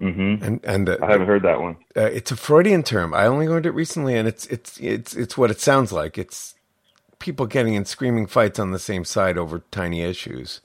Mm-hmm. 0.00 0.42
And 0.42 0.60
and 0.64 0.88
the, 0.88 0.98
I 1.04 1.12
haven't 1.12 1.26
heard 1.26 1.42
that 1.42 1.60
one. 1.60 1.76
Uh, 1.96 2.02
it's 2.02 2.30
a 2.30 2.36
Freudian 2.36 2.82
term. 2.82 3.12
I 3.12 3.26
only 3.26 3.48
learned 3.48 3.66
it 3.66 3.72
recently, 3.72 4.16
and 4.16 4.26
it's 4.26 4.46
it's 4.46 4.78
it's 4.78 5.14
it's 5.14 5.36
what 5.36 5.50
it 5.50 5.60
sounds 5.60 5.92
like. 5.92 6.16
It's 6.16 6.54
people 7.20 7.46
getting 7.46 7.74
in 7.74 7.84
screaming 7.84 8.26
fights 8.26 8.58
on 8.58 8.72
the 8.72 8.78
same 8.78 9.04
side 9.04 9.38
over 9.38 9.62
tiny 9.70 10.02
issues. 10.02 10.60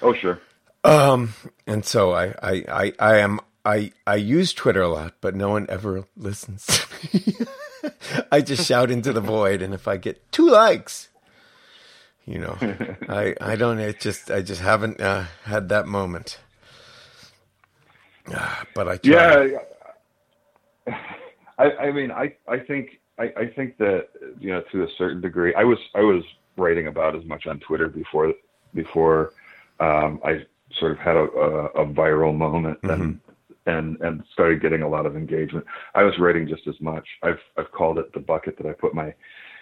Oh 0.00 0.14
sure. 0.14 0.40
Um, 0.84 1.34
and 1.66 1.84
so 1.84 2.12
I 2.12 2.34
I 2.42 2.64
I, 2.68 2.92
I 2.98 3.18
am 3.18 3.40
I 3.64 3.92
I 4.06 4.16
use 4.16 4.54
Twitter 4.54 4.80
a 4.80 4.88
lot, 4.88 5.14
but 5.20 5.34
no 5.34 5.50
one 5.50 5.66
ever 5.68 6.04
listens 6.16 6.66
to 6.66 6.86
me. 7.12 7.36
I 8.32 8.40
just 8.40 8.66
shout 8.66 8.90
into 8.90 9.12
the 9.12 9.20
void, 9.20 9.60
and 9.60 9.74
if 9.74 9.86
I 9.86 9.98
get 9.98 10.32
two 10.32 10.48
likes, 10.48 11.08
you 12.24 12.38
know, 12.38 12.56
I 13.08 13.34
I 13.40 13.56
don't. 13.56 13.78
It 13.78 14.00
just 14.00 14.30
I 14.30 14.40
just 14.40 14.62
haven't 14.62 15.00
uh, 15.00 15.26
had 15.44 15.68
that 15.68 15.86
moment. 15.86 16.38
Uh, 18.32 18.64
but 18.74 18.88
I 18.88 18.96
try. 18.96 19.44
Yeah. 20.86 20.96
I, 21.58 21.70
I 21.76 21.92
mean, 21.92 22.10
I, 22.10 22.34
I 22.48 22.58
think, 22.58 23.00
I, 23.22 23.42
I 23.42 23.46
think 23.46 23.78
that, 23.78 24.08
you 24.40 24.50
know, 24.50 24.62
to 24.72 24.82
a 24.82 24.88
certain 24.98 25.20
degree, 25.20 25.54
I 25.54 25.64
was, 25.64 25.78
I 25.94 26.00
was 26.00 26.22
writing 26.56 26.88
about 26.88 27.14
as 27.14 27.24
much 27.24 27.46
on 27.46 27.60
Twitter 27.60 27.88
before, 27.88 28.32
before, 28.74 29.32
um, 29.80 30.20
I 30.24 30.44
sort 30.78 30.92
of 30.92 30.98
had 30.98 31.16
a, 31.16 31.26
a, 31.46 31.66
a 31.82 31.86
viral 31.86 32.36
moment 32.36 32.80
Mm-hmm. 32.82 33.02
and, 33.02 33.20
and, 33.66 34.00
and 34.00 34.24
started 34.32 34.60
getting 34.60 34.82
a 34.82 34.88
lot 34.88 35.06
of 35.06 35.16
engagement. 35.16 35.64
I 35.94 36.02
was 36.02 36.18
writing 36.18 36.48
just 36.48 36.66
as 36.66 36.74
much. 36.80 37.06
I've, 37.22 37.38
I've 37.56 37.70
called 37.70 37.98
it 37.98 38.12
the 38.12 38.18
bucket 38.18 38.56
that 38.58 38.66
I 38.66 38.72
put 38.72 38.92
my 38.92 39.14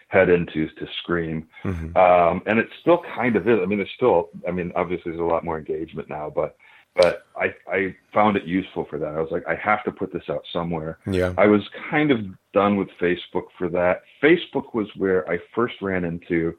head 0.08 0.30
into 0.30 0.68
to 0.68 0.86
scream. 1.02 1.46
Mhm. 1.64 1.94
Um, 1.96 2.42
and 2.46 2.58
it 2.58 2.68
still 2.80 3.02
kind 3.14 3.36
of 3.36 3.46
is. 3.46 3.58
I 3.62 3.66
mean, 3.66 3.78
there's 3.78 3.90
still, 3.96 4.30
I 4.48 4.52
mean, 4.52 4.72
obviously 4.74 5.12
there's 5.12 5.20
a 5.20 5.24
lot 5.34 5.44
more 5.44 5.58
engagement 5.58 6.08
now, 6.08 6.32
but, 6.34 6.56
but 6.96 7.26
I, 7.36 7.54
I 7.70 7.96
found 8.12 8.36
it 8.36 8.44
useful 8.44 8.84
for 8.84 8.98
that. 8.98 9.14
I 9.14 9.20
was 9.20 9.30
like, 9.30 9.46
I 9.46 9.54
have 9.54 9.84
to 9.84 9.92
put 9.92 10.12
this 10.12 10.24
out 10.28 10.44
somewhere. 10.52 10.98
Yeah. 11.06 11.34
I 11.38 11.46
was 11.46 11.62
kind 11.90 12.10
of 12.10 12.20
done 12.52 12.76
with 12.76 12.88
Facebook 13.00 13.44
for 13.56 13.68
that. 13.68 14.02
Facebook 14.22 14.74
was 14.74 14.88
where 14.96 15.28
I 15.30 15.38
first 15.54 15.80
ran 15.80 16.04
into 16.04 16.56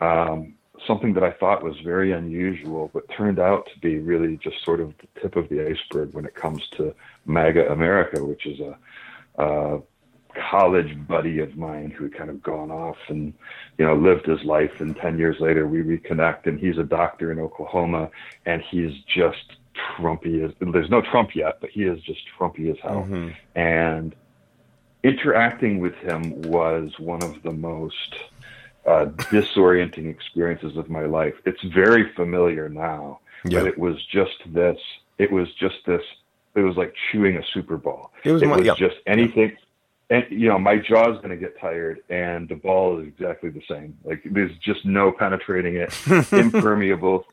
um, 0.00 0.54
something 0.86 1.12
that 1.14 1.22
I 1.22 1.32
thought 1.32 1.62
was 1.62 1.76
very 1.84 2.12
unusual, 2.12 2.90
but 2.92 3.04
turned 3.16 3.38
out 3.38 3.68
to 3.72 3.80
be 3.80 3.98
really 3.98 4.38
just 4.38 4.64
sort 4.64 4.80
of 4.80 4.94
the 4.98 5.20
tip 5.20 5.36
of 5.36 5.48
the 5.48 5.66
iceberg 5.66 6.14
when 6.14 6.24
it 6.24 6.34
comes 6.34 6.66
to 6.76 6.94
MAGA 7.26 7.70
America, 7.70 8.24
which 8.24 8.46
is 8.46 8.60
a, 8.60 8.78
a 9.42 9.80
college 10.50 10.96
buddy 11.06 11.38
of 11.40 11.56
mine 11.56 11.90
who 11.90 12.04
had 12.04 12.14
kind 12.14 12.30
of 12.30 12.42
gone 12.42 12.70
off 12.70 12.96
and 13.08 13.32
you 13.78 13.84
know 13.86 13.94
lived 13.94 14.26
his 14.26 14.42
life 14.44 14.80
and 14.80 14.94
10 14.96 15.18
years 15.18 15.36
later 15.40 15.66
we 15.66 15.78
reconnect 15.78 16.46
and 16.46 16.60
he's 16.60 16.76
a 16.76 16.82
doctor 16.82 17.32
in 17.32 17.38
oklahoma 17.38 18.10
and 18.44 18.60
he's 18.60 18.92
just 19.06 19.56
trumpy 19.96 20.44
as 20.44 20.52
there's 20.72 20.90
no 20.90 21.00
trump 21.02 21.34
yet 21.34 21.58
but 21.60 21.70
he 21.70 21.84
is 21.84 22.00
just 22.02 22.20
trumpy 22.38 22.70
as 22.70 22.78
hell 22.82 23.06
Mhm. 23.08 23.34
and 23.54 24.14
interacting 25.04 25.78
with 25.78 25.94
him 25.96 26.42
was 26.42 26.98
one 26.98 27.22
of 27.22 27.42
the 27.42 27.52
most 27.52 28.16
uh, 28.86 29.06
disorienting 29.32 30.08
experiences 30.08 30.76
of 30.76 30.88
my 30.88 31.04
life 31.06 31.34
it's 31.44 31.62
very 31.64 32.12
familiar 32.14 32.68
now 32.68 33.20
Yeah. 33.44 33.60
but 33.60 33.68
it 33.68 33.78
was 33.78 33.96
just 34.06 34.36
this 34.46 34.78
it 35.18 35.30
was 35.30 35.52
just 35.54 35.76
this 35.86 36.02
it 36.54 36.60
was 36.60 36.76
like 36.76 36.94
chewing 37.10 37.36
a 37.36 37.42
super 37.52 37.76
ball 37.76 38.12
It 38.24 38.32
was 38.32 38.42
it 38.42 38.46
my- 38.46 38.56
was 38.58 38.66
yeah. 38.66 38.74
just 38.74 38.96
anything 39.06 39.56
and 40.08 40.24
you 40.30 40.48
know 40.48 40.58
my 40.58 40.76
jaw's 40.76 41.16
going 41.16 41.30
to 41.30 41.36
get 41.36 41.58
tired 41.60 41.98
and 42.08 42.48
the 42.48 42.54
ball 42.54 43.00
is 43.00 43.08
exactly 43.08 43.50
the 43.50 43.62
same 43.68 43.96
like 44.04 44.22
there's 44.24 44.56
just 44.58 44.84
no 44.86 45.10
penetrating 45.12 45.74
it 45.76 45.92
impermeable 46.32 47.26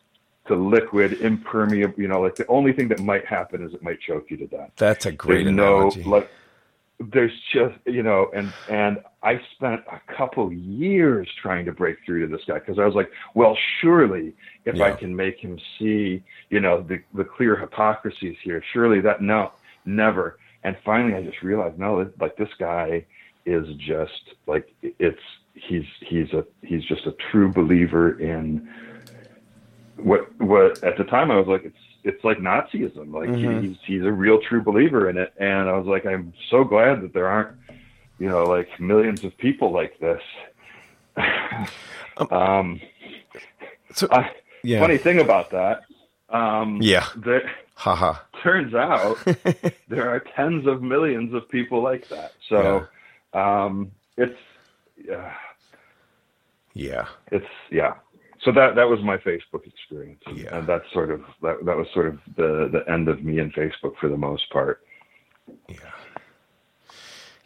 to 0.48 0.56
liquid 0.56 1.14
impermeable 1.22 1.94
you 1.98 2.08
know 2.08 2.22
like 2.22 2.36
the 2.36 2.48
only 2.48 2.74
thing 2.74 2.88
that 2.90 3.00
might 3.00 3.26
happen 3.26 3.64
is 3.64 3.74
it 3.74 3.82
might 3.82 4.00
choke 4.02 4.30
you 4.30 4.38
to 4.38 4.48
death. 4.48 4.72
That's 4.76 5.06
a 5.06 5.12
great 5.12 5.46
there's 5.46 5.56
no 5.56 5.78
analogy. 5.78 6.04
like 6.04 6.30
there's 7.00 7.32
just 7.52 7.76
you 7.86 8.04
know 8.04 8.30
and 8.34 8.54
and 8.70 9.00
i 9.24 9.40
spent 9.56 9.82
a 9.92 10.00
couple 10.16 10.52
years 10.54 11.28
trying 11.42 11.66
to 11.66 11.72
break 11.72 11.98
through 12.06 12.26
to 12.26 12.28
this 12.28 12.46
guy 12.48 12.60
because 12.60 12.80
i 12.80 12.86
was 12.86 12.96
like 12.96 13.12
well 13.34 13.58
surely 13.82 14.34
if 14.66 14.80
i 14.80 14.92
can 14.92 15.16
make 15.16 15.38
him 15.40 15.60
see 15.80 16.24
you 16.50 16.60
know 16.60 16.82
the 16.84 17.02
the 17.14 17.24
clear 17.24 17.56
hypocrisies 17.56 18.36
here 18.44 18.64
surely 18.74 19.02
that 19.02 19.22
no 19.22 19.52
never. 19.86 20.38
And 20.66 20.78
finally 20.86 21.14
i 21.16 21.24
just 21.24 21.42
realized 21.42 21.78
no 21.78 22.10
like 22.20 22.38
this 22.38 22.54
guy 22.58 23.06
is 23.46 23.68
just 23.78 24.36
like 24.48 24.74
it's 24.82 25.20
he's 25.56 25.86
he's 26.02 26.32
a 26.32 26.46
he's 26.62 26.86
just 26.86 27.06
a 27.06 27.14
true 27.32 27.52
believer 27.52 28.20
in 28.20 28.70
what 29.98 30.28
what 30.42 30.84
at 30.84 30.98
the 30.98 31.04
time 31.04 31.32
I 31.32 31.38
was 31.38 31.48
like 31.48 31.64
it's 31.66 31.78
it's 32.04 32.24
like 32.24 32.38
Nazism 32.40 33.14
like 33.14 33.30
Mhm. 33.30 33.62
he's 33.64 33.78
he's 33.86 34.02
a 34.04 34.12
real 34.12 34.40
true 34.42 34.62
believer 34.62 35.10
in 35.10 35.18
it 35.18 35.34
and 35.40 35.70
I 35.70 35.74
was 35.78 35.86
like 35.88 36.06
I'm 36.06 36.34
so 36.50 36.64
glad 36.64 37.02
that 37.02 37.14
there 37.14 37.28
aren't 37.28 37.58
you 38.20 38.28
know 38.30 38.44
like 38.46 38.68
millions 38.80 39.24
of 39.24 39.38
people 39.38 39.72
like 39.72 39.98
this 40.00 40.22
um 42.32 42.80
So- 43.94 44.08
I, 44.12 44.32
yeah. 44.64 44.80
funny 44.80 44.98
thing 44.98 45.20
about 45.20 45.52
that 45.52 45.84
um 46.30 46.80
Yeah. 46.82 47.06
that 47.18 47.44
Haha. 47.76 48.20
turns 48.44 48.74
out 48.74 49.18
there 49.88 50.10
are 50.10 50.20
tens 50.36 50.68
of 50.68 50.82
millions 50.82 51.34
of 51.34 51.48
people 51.50 51.82
like 51.82 52.08
that 52.10 52.34
so 52.50 52.86
um 53.34 53.92
it's 54.18 54.38
yeah 55.08 55.34
yeah. 56.74 57.08
it's 57.32 57.46
yeah 57.72 57.94
so 58.46 58.52
that 58.52 58.76
that 58.76 58.90
was 58.90 59.00
my 59.04 59.18
facebook 59.18 59.66
experience 59.68 60.22
Yeah. 60.34 60.58
and 60.60 60.68
that's 60.68 60.86
sort 60.94 61.12
of 61.12 61.22
that, 61.42 61.66
that 61.66 61.78
was 61.78 61.88
sort 61.94 62.08
of 62.08 62.20
the 62.38 62.70
the 62.72 62.92
end 62.92 63.08
of 63.10 63.24
me 63.24 63.40
and 63.40 63.54
facebook 63.54 63.94
for 64.00 64.10
the 64.10 64.18
most 64.18 64.50
part 64.52 64.82
Yeah. 65.68 65.78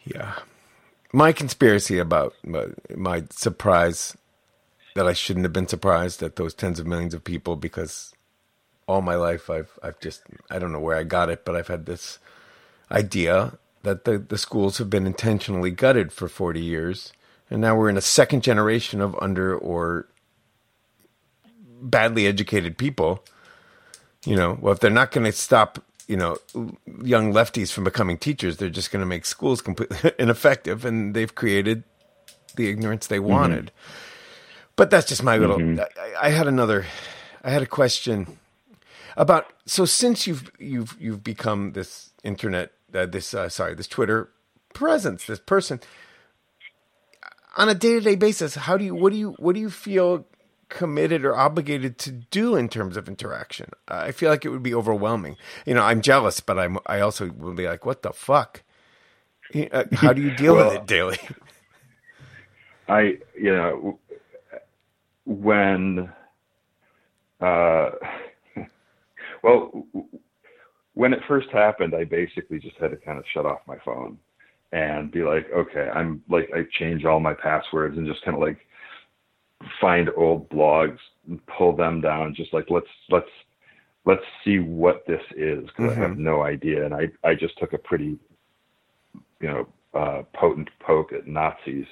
Yeah. 0.04 0.34
My 1.12 1.32
conspiracy 1.32 1.98
about 1.98 2.34
my, 2.44 2.66
my 2.96 3.24
surprise 3.30 4.16
that 4.94 5.06
I 5.08 5.12
shouldn't 5.14 5.44
have 5.44 5.52
been 5.52 5.68
surprised 5.68 6.22
at 6.22 6.36
those 6.36 6.54
tens 6.54 6.80
of 6.80 6.86
millions 6.86 7.14
of 7.14 7.24
people 7.24 7.56
because 7.56 8.14
all 8.88 9.02
my 9.02 9.14
life 9.16 9.50
I've 9.50 9.78
I've 9.82 10.00
just 10.00 10.22
I 10.50 10.58
don't 10.58 10.72
know 10.72 10.80
where 10.80 10.96
I 10.96 11.04
got 11.04 11.30
it, 11.30 11.44
but 11.44 11.56
I've 11.56 11.68
had 11.68 11.86
this 11.86 12.18
idea 12.90 13.58
that 13.84 14.04
the, 14.04 14.18
the 14.18 14.38
schools 14.38 14.78
have 14.78 14.90
been 14.90 15.06
intentionally 15.06 15.70
gutted 15.70 16.12
for 16.12 16.28
40 16.28 16.60
years 16.60 17.12
and 17.50 17.60
now 17.60 17.76
we're 17.76 17.90
in 17.90 17.96
a 17.98 18.02
second 18.02 18.42
generation 18.42 19.00
of 19.00 19.16
under 19.22 19.56
or 19.56 20.08
badly 21.80 22.26
educated 22.26 22.76
people 22.76 23.24
you 24.24 24.36
know 24.36 24.58
well 24.60 24.72
if 24.72 24.80
they're 24.80 24.90
not 24.90 25.10
going 25.10 25.24
to 25.24 25.32
stop 25.32 25.82
you 26.06 26.16
know 26.16 26.36
young 27.02 27.32
lefties 27.32 27.72
from 27.72 27.84
becoming 27.84 28.18
teachers 28.18 28.56
they're 28.56 28.70
just 28.70 28.90
going 28.90 29.00
to 29.00 29.06
make 29.06 29.24
schools 29.24 29.60
completely 29.60 30.12
ineffective 30.18 30.84
and 30.84 31.14
they've 31.14 31.34
created 31.34 31.84
the 32.58 32.68
ignorance 32.68 33.06
they 33.06 33.20
wanted. 33.20 33.70
But 34.76 34.90
that's 34.90 35.08
just 35.08 35.22
my 35.22 35.38
little 35.38 35.80
I, 35.80 36.28
I 36.28 36.30
had 36.30 36.46
another 36.46 36.84
i 37.42 37.50
had 37.50 37.62
a 37.62 37.66
question 37.66 38.38
about 39.16 39.52
so 39.64 39.84
since 39.84 40.26
you've 40.26 40.50
you've 40.58 40.96
you've 41.00 41.24
become 41.24 41.72
this 41.72 42.10
internet 42.22 42.72
uh, 42.94 43.06
this 43.06 43.34
uh, 43.34 43.48
sorry 43.48 43.74
this 43.74 43.88
twitter 43.88 44.28
presence 44.74 45.26
this 45.26 45.40
person 45.40 45.80
on 47.56 47.68
a 47.68 47.74
day-to-day 47.74 48.14
basis 48.14 48.54
how 48.54 48.76
do 48.76 48.84
you 48.84 48.94
what 48.94 49.12
do 49.12 49.18
you 49.18 49.34
what 49.38 49.54
do 49.54 49.60
you 49.60 49.70
feel 49.70 50.24
committed 50.68 51.24
or 51.24 51.36
obligated 51.36 51.98
to 51.98 52.12
do 52.12 52.54
in 52.54 52.68
terms 52.68 52.96
of 52.96 53.08
interaction. 53.08 53.70
I 53.88 54.12
feel 54.12 54.30
like 54.30 54.44
it 54.44 54.50
would 54.50 54.62
be 54.62 54.74
overwhelming. 54.74 55.36
You 55.66 55.74
know 55.74 55.82
i'm 55.82 56.02
jealous 56.02 56.40
but 56.40 56.58
i'm 56.58 56.78
i 56.86 57.00
also 57.00 57.30
will 57.30 57.54
be 57.54 57.66
like 57.66 57.86
what 57.86 58.02
the 58.02 58.12
fuck? 58.12 58.62
Uh, 59.54 59.84
how 59.92 60.12
do 60.12 60.22
you 60.22 60.34
deal 60.34 60.56
with 60.56 60.72
it 60.74 60.86
daily? 60.86 61.18
I 62.88 63.18
you 63.38 63.54
know 63.54 63.98
when 65.24 66.10
uh 67.40 67.90
well 69.42 69.86
when 70.94 71.12
it 71.12 71.20
first 71.28 71.48
happened 71.50 71.94
i 71.94 72.02
basically 72.02 72.58
just 72.58 72.76
had 72.78 72.90
to 72.90 72.96
kind 72.96 73.18
of 73.18 73.24
shut 73.32 73.44
off 73.44 73.60
my 73.66 73.76
phone 73.84 74.18
and 74.72 75.12
be 75.12 75.22
like 75.22 75.46
okay 75.54 75.90
i'm 75.94 76.22
like 76.30 76.48
i 76.54 76.62
change 76.78 77.04
all 77.04 77.20
my 77.20 77.34
passwords 77.34 77.98
and 77.98 78.06
just 78.06 78.24
kind 78.24 78.36
of 78.36 78.42
like 78.42 78.58
find 79.80 80.10
old 80.16 80.48
blogs 80.50 80.98
and 81.28 81.44
pull 81.46 81.74
them 81.74 82.00
down 82.00 82.34
just 82.34 82.52
like 82.52 82.66
let's 82.70 82.86
let's 83.10 83.30
let's 84.04 84.22
see 84.44 84.58
what 84.58 85.06
this 85.06 85.22
is 85.36 85.64
because 85.66 85.90
Mm-hmm. 85.92 86.00
I 86.00 86.08
have 86.08 86.18
no 86.18 86.42
idea, 86.42 86.84
and 86.84 86.94
I 86.94 87.10
I 87.24 87.34
just 87.34 87.58
took 87.58 87.72
a 87.72 87.78
pretty 87.78 88.18
you 89.40 89.48
know 89.48 89.68
uh, 89.94 90.22
potent 90.32 90.68
poke 90.80 91.12
at 91.12 91.26
Nazis 91.26 91.86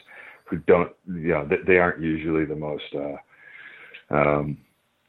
who 0.44 0.58
don't 0.58 0.92
you 1.06 1.28
know 1.28 1.46
they, 1.46 1.58
they 1.66 1.78
aren't 1.78 2.00
usually 2.02 2.44
the 2.44 2.56
most 2.56 2.94
uh, 2.94 4.14
um, 4.14 4.58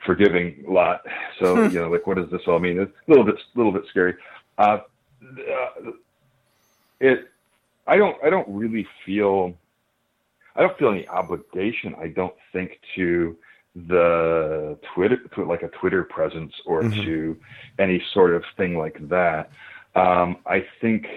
forgiving 0.06 0.64
lot. 0.68 1.02
So 1.40 1.64
you 1.70 1.80
know 1.80 1.90
like 1.90 2.08
what 2.08 2.18
does 2.18 2.30
this 2.32 2.42
all 2.48 2.60
mean? 2.60 2.80
It's 2.80 2.92
a 3.08 3.12
little 3.12 3.26
bit 3.26 3.36
little 3.56 3.72
bit 3.72 3.84
scary. 3.90 4.16
Uh, 4.58 4.80
uh, 5.24 5.92
it 7.00 7.30
I 7.88 7.98
don't 7.98 8.18
I 8.24 8.30
don't 8.30 8.48
really 8.50 8.88
feel 9.06 9.54
I 10.58 10.62
don't 10.62 10.78
feel 10.78 10.90
any 10.90 11.08
obligation. 11.08 11.96
I 12.02 12.08
don't 12.08 12.34
think 12.52 12.80
to 12.96 13.38
the 13.88 14.78
Twitter 14.96 15.18
to 15.36 15.44
like 15.46 15.62
a 15.62 15.68
Twitter 15.68 16.04
presence 16.04 16.54
or 16.66 16.84
Mhm. 16.84 17.04
to 17.06 17.38
any 17.78 18.00
sort 18.12 18.34
of 18.34 18.44
thing 18.58 18.78
like 18.78 18.98
that. 19.08 19.52
Um, 19.96 20.38
I 20.48 20.62
think 20.82 21.08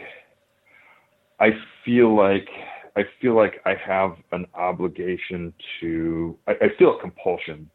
I 1.39 1.53
feel 1.85 2.15
like 2.15 2.49
I 2.97 3.05
feel 3.21 3.35
like 3.35 3.63
I 3.65 3.75
have 3.75 4.17
an 4.33 4.47
obligation 4.55 5.55
to 5.81 6.37
I, 6.47 6.53
I 6.61 6.69
feel 6.71 6.97
a 6.97 7.01
compulsion 7.01 7.71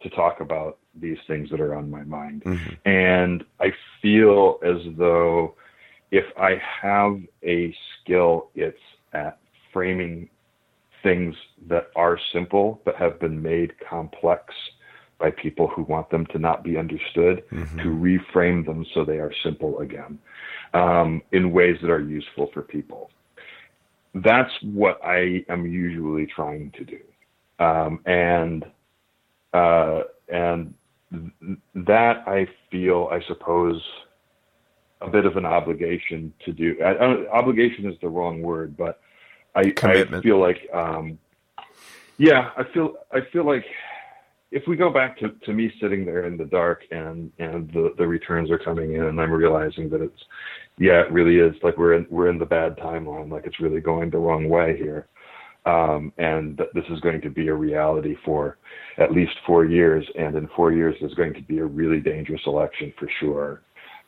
to 0.00 0.10
talk 0.10 0.40
about 0.40 0.78
these 0.94 1.18
things 1.26 1.48
that 1.50 1.60
are 1.60 1.74
on 1.74 1.90
my 1.90 2.02
mind. 2.04 2.42
Mhm. 2.44 2.76
And 2.84 3.44
I 3.58 3.72
feel 4.02 4.58
as 4.62 4.82
though 4.98 5.54
if 6.10 6.26
I 6.38 6.56
have 6.56 7.22
a 7.42 7.74
skill, 8.00 8.50
it's 8.54 8.78
at 9.14 9.38
framing 9.72 10.28
things 11.02 11.34
that 11.68 11.90
are 11.96 12.18
simple 12.32 12.80
but 12.84 12.96
have 12.96 13.18
been 13.20 13.40
made 13.42 13.72
complex 13.80 14.54
by 15.18 15.30
people 15.30 15.66
who 15.68 15.82
want 15.82 16.10
them 16.10 16.26
to 16.26 16.38
not 16.38 16.62
be 16.62 16.76
understood, 16.76 17.42
Mhm. 17.50 17.82
to 17.82 17.88
reframe 17.88 18.64
them 18.66 18.84
so 18.92 19.04
they 19.04 19.18
are 19.18 19.32
simple 19.42 19.78
again 19.80 20.18
um, 20.74 21.22
in 21.32 21.52
ways 21.52 21.78
that 21.80 21.90
are 21.90 22.00
useful 22.00 22.48
for 22.48 22.62
people. 22.62 23.10
That's 24.14 24.52
what 24.62 25.00
I 25.04 25.44
am 25.48 25.66
usually 25.66 26.26
trying 26.26 26.70
to 26.72 26.84
do. 26.84 27.00
Um, 27.58 28.00
and 28.04 28.64
uh, 29.54 30.02
and 30.28 30.74
th- 31.10 31.58
that 31.74 32.24
I 32.26 32.46
feel, 32.70 33.08
I 33.10 33.20
suppose, 33.26 33.82
a 35.00 35.08
bit 35.08 35.24
of 35.24 35.36
an 35.36 35.46
obligation 35.46 36.32
to 36.44 36.52
do. 36.52 36.76
I, 36.84 36.90
I, 36.92 37.30
obligation 37.30 37.90
is 37.90 37.98
the 38.00 38.08
wrong 38.08 38.42
word, 38.42 38.76
but 38.76 39.00
I, 39.56 39.72
I 40.18 40.20
feel 40.22 40.40
like, 40.40 40.68
um, 40.72 41.18
yeah, 42.18 42.50
I 42.56 42.64
feel 42.72 42.94
I 43.12 43.20
feel 43.32 43.44
like 43.44 43.64
if 44.50 44.62
we 44.68 44.76
go 44.76 44.90
back 44.90 45.18
to, 45.18 45.30
to 45.44 45.52
me 45.52 45.72
sitting 45.80 46.04
there 46.04 46.26
in 46.26 46.36
the 46.36 46.44
dark 46.44 46.82
and 46.90 47.32
and 47.38 47.68
the, 47.72 47.94
the 47.98 48.06
returns 48.06 48.50
are 48.50 48.58
coming 48.58 48.94
in 48.94 49.04
and 49.04 49.20
I'm 49.20 49.32
realizing 49.32 49.88
that 49.90 50.00
it's 50.00 50.22
yeah 50.78 51.00
it 51.00 51.10
really 51.10 51.38
is 51.38 51.54
like 51.62 51.76
we're 51.76 51.94
in 51.94 52.06
we're 52.10 52.30
in 52.30 52.38
the 52.38 52.46
bad 52.46 52.76
timeline 52.78 53.30
like 53.30 53.46
it's 53.46 53.60
really 53.60 53.80
going 53.80 54.10
the 54.10 54.18
wrong 54.18 54.48
way 54.48 54.76
here. 54.76 55.08
Um, 55.66 56.12
and 56.16 56.56
that 56.58 56.72
this 56.74 56.84
is 56.90 57.00
going 57.00 57.20
to 57.22 57.30
be 57.30 57.48
a 57.48 57.54
reality 57.54 58.14
for 58.24 58.56
at 58.98 59.10
least 59.10 59.32
four 59.44 59.64
years. 59.64 60.06
And 60.16 60.36
in 60.36 60.48
four 60.54 60.70
years 60.72 60.94
there's 61.00 61.14
going 61.14 61.34
to 61.34 61.42
be 61.42 61.58
a 61.58 61.64
really 61.64 61.98
dangerous 61.98 62.42
election 62.46 62.92
for 62.96 63.08
sure 63.18 63.62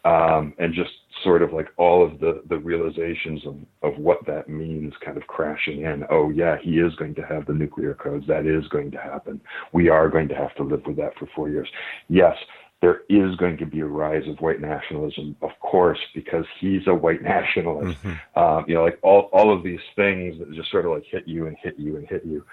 um, 0.04 0.54
and 0.58 0.74
just 0.74 0.90
sort 1.24 1.42
of 1.42 1.52
like 1.52 1.68
all 1.76 2.04
of 2.04 2.20
the 2.20 2.42
the 2.48 2.58
realizations 2.58 3.44
of, 3.46 3.56
of 3.82 3.98
what 3.98 4.24
that 4.26 4.48
means 4.48 4.94
kind 5.04 5.16
of 5.16 5.26
crashing 5.26 5.82
in. 5.82 6.04
Oh 6.10 6.30
yeah 6.30 6.56
he 6.62 6.78
is 6.78 6.94
going 6.94 7.14
to 7.16 7.22
have 7.22 7.46
the 7.46 7.52
nuclear 7.52 7.94
codes. 7.94 8.26
That 8.26 8.46
is 8.46 8.66
going 8.68 8.90
to 8.92 8.98
happen. 8.98 9.40
We 9.72 9.88
are 9.88 10.08
going 10.08 10.28
to 10.28 10.34
have 10.34 10.54
to 10.56 10.62
live 10.62 10.82
with 10.86 10.96
that 10.96 11.16
for 11.18 11.28
four 11.34 11.48
years. 11.48 11.68
Yes 12.08 12.36
there 12.80 13.00
is 13.08 13.34
going 13.34 13.56
to 13.56 13.66
be 13.66 13.80
a 13.80 13.86
rise 13.86 14.22
of 14.28 14.38
white 14.38 14.60
nationalism 14.60 15.34
of 15.42 15.50
course 15.58 15.98
because 16.14 16.44
he's 16.60 16.86
a 16.86 16.94
white 16.94 17.22
nationalist. 17.34 18.00
Mhm. 18.02 18.18
um, 18.36 18.64
you 18.68 18.74
know 18.74 18.84
like 18.84 18.98
all 19.02 19.22
all 19.32 19.52
of 19.54 19.64
these 19.64 19.80
things 19.96 20.38
that 20.38 20.52
just 20.54 20.70
sort 20.70 20.84
of 20.84 20.92
like 20.92 21.04
hit 21.04 21.26
you 21.26 21.46
and 21.48 21.56
hit 21.60 21.76
you 21.78 21.96
and 21.96 22.06
hit 22.08 22.24
you. 22.24 22.44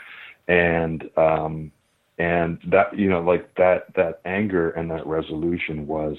And 0.47 1.07
um 1.17 1.71
and 2.17 2.59
that 2.67 2.97
you 2.97 3.09
know 3.09 3.21
like 3.21 3.53
that 3.55 3.93
that 3.95 4.21
anger 4.25 4.71
and 4.71 4.89
that 4.89 5.05
resolution 5.05 5.85
was 5.85 6.17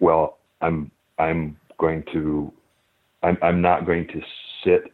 well 0.00 0.38
i'm 0.64 0.90
i'm 1.18 1.56
going 1.78 2.02
to 2.12 2.52
i'm 3.22 3.36
i'm 3.42 3.60
not 3.60 3.86
going 3.86 4.06
to 4.08 4.20
sit 4.64 4.92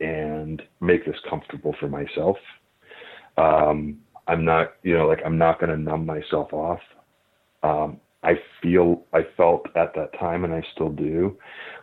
and 0.00 0.62
make 0.80 1.04
this 1.04 1.16
comfortable 1.28 1.74
for 1.80 1.88
myself. 1.88 2.36
Um 3.36 3.98
i'm 4.28 4.44
not 4.44 4.74
you 4.82 4.96
know 4.96 5.06
like 5.06 5.20
i'm 5.24 5.38
not 5.38 5.58
going 5.60 5.70
to 5.70 5.76
numb 5.76 6.06
myself 6.06 6.52
off. 6.52 6.80
Um 7.62 8.00
i 8.22 8.34
feel 8.62 9.02
i 9.12 9.20
felt 9.36 9.66
at 9.76 9.94
that 9.94 10.12
time 10.18 10.44
and 10.44 10.52
i 10.52 10.60
still 10.74 10.88
do 10.88 11.36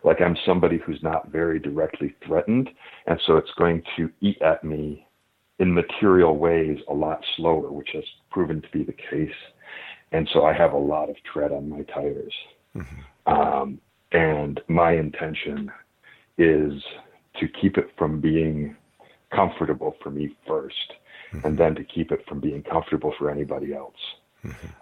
like 0.03 0.19
i'm 0.19 0.35
somebody 0.45 0.77
who's 0.85 1.01
not 1.01 1.29
very 1.29 1.59
directly 1.59 2.13
threatened 2.25 2.69
and 3.07 3.17
so 3.25 3.37
it's 3.37 3.53
going 3.57 3.81
to 3.95 4.09
eat 4.19 4.41
at 4.41 4.61
me 4.61 5.07
in 5.59 5.73
material 5.73 6.35
ways 6.37 6.77
a 6.89 6.93
lot 6.93 7.23
slower 7.37 7.71
which 7.71 7.89
has 7.93 8.03
proven 8.29 8.61
to 8.61 8.67
be 8.73 8.83
the 8.83 8.99
case. 9.09 9.39
And 10.11 10.29
so 10.33 10.45
i 10.45 10.53
have 10.53 10.73
a 10.73 10.77
lot 10.77 11.09
of 11.09 11.15
tread 11.31 11.51
on 11.51 11.69
my 11.69 11.83
tires 11.83 12.33
um, 13.25 13.79
and 14.11 14.61
my 14.67 14.93
intention 14.93 15.71
is 16.37 16.73
to 17.39 17.47
keep 17.61 17.77
it 17.77 17.89
from 17.97 18.21
being 18.21 18.75
comfortable 19.33 19.95
for 20.01 20.09
me 20.09 20.35
1st 20.47 20.71
and 21.43 21.57
then 21.57 21.75
to 21.75 21.83
keep 21.83 22.11
it 22.11 22.23
from 22.27 22.39
being 22.39 22.63
comfortable 22.63 23.13
for 23.17 23.29
anybody 23.29 23.73
else. 23.73 23.95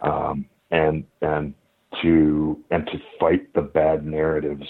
Um, 0.02 0.46
and 0.72 1.06
and 1.22 1.54
to 2.02 2.60
and 2.72 2.86
to 2.88 3.00
fight 3.20 3.54
the 3.54 3.62
bad 3.62 4.06
narratives 4.06 4.68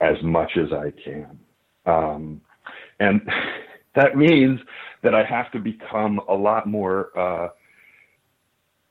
as 0.00 0.16
much 0.22 0.52
as 0.56 0.72
I 0.72 0.92
can. 1.04 1.38
Um, 1.86 2.40
and 3.00 3.20
that 3.94 4.16
means 4.16 4.60
that 5.02 5.14
I 5.14 5.24
have 5.24 5.50
to 5.52 5.58
become 5.58 6.20
a 6.28 6.34
lot 6.34 6.66
more 6.66 7.18
uh, 7.18 7.48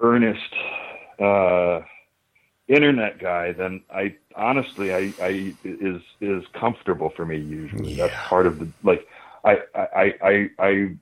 earnest 0.02 0.54
uh, 1.20 1.80
internet 2.70 3.20
guy 3.20 3.52
then 3.52 3.82
I 3.94 4.16
honestly 4.36 4.94
I, 4.94 5.14
I 5.22 5.56
is 5.64 6.02
is 6.22 6.44
comfortable 6.60 7.12
for 7.16 7.26
me 7.26 7.38
usually. 7.38 7.96
That's 7.96 8.14
part 8.30 8.46
of 8.48 8.60
the 8.60 8.72
like 8.84 9.08
I 9.44 9.58
I 9.76 10.14
I 10.22 10.50
I 10.60 10.96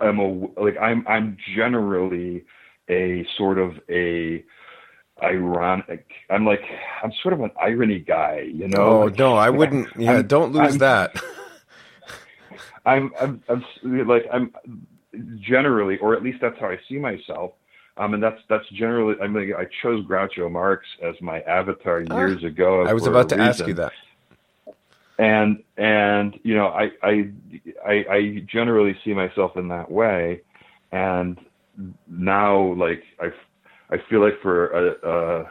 am 0.00 0.18
a 0.18 0.28
like 0.60 0.78
I'm 0.80 1.06
I'm 1.06 1.36
generally 1.54 2.44
a 2.88 3.26
sort 3.36 3.58
of 3.58 3.72
a 3.90 4.42
ironic 5.22 6.06
I'm 6.30 6.46
like 6.46 6.62
I'm 7.02 7.12
sort 7.22 7.34
of 7.34 7.40
an 7.40 7.50
irony 7.60 7.98
guy, 7.98 8.48
you 8.52 8.68
know. 8.68 8.82
Oh 8.82 9.04
Like, 9.04 9.18
no, 9.18 9.34
I 9.36 9.50
wouldn't. 9.50 9.88
Yeah, 9.98 10.12
I'm- 10.12 10.26
don't 10.26 10.52
lose 10.52 10.70
I'm- 10.70 10.78
that. 10.78 11.14
I'm, 12.86 13.12
I'm, 13.20 13.42
I'm 13.50 13.62
like, 14.06 14.24
I'm 14.32 14.50
generally, 15.40 15.98
or 15.98 16.14
at 16.14 16.22
least 16.22 16.38
that's 16.40 16.58
how 16.58 16.68
I 16.68 16.78
see 16.88 16.96
myself. 16.96 17.52
Um, 17.98 18.14
and 18.14 18.22
that's, 18.22 18.40
that's 18.48 18.68
generally, 18.70 19.16
I 19.20 19.26
mean, 19.26 19.52
I 19.58 19.66
chose 19.82 20.04
Groucho 20.06 20.50
Marx 20.50 20.86
as 21.02 21.14
my 21.20 21.40
avatar 21.42 22.04
Ah, 22.10 22.18
years 22.18 22.44
ago. 22.44 22.84
I 22.84 22.92
was 22.94 23.06
about 23.06 23.28
to 23.30 23.38
ask 23.38 23.66
you 23.66 23.74
that. 23.74 23.92
And, 25.18 25.64
and, 25.76 26.38
you 26.44 26.54
know, 26.54 26.68
I, 26.68 26.92
I, 27.02 27.30
I, 27.84 27.92
I 28.08 28.46
generally 28.46 28.96
see 29.04 29.12
myself 29.14 29.56
in 29.56 29.66
that 29.68 29.90
way. 29.90 30.42
And 30.92 31.40
now, 32.08 32.72
like, 32.74 33.02
I, 33.20 33.30
I 33.90 33.98
feel 34.08 34.20
like 34.20 34.40
for 34.40 34.68
a, 34.68 35.40
a 35.42 35.50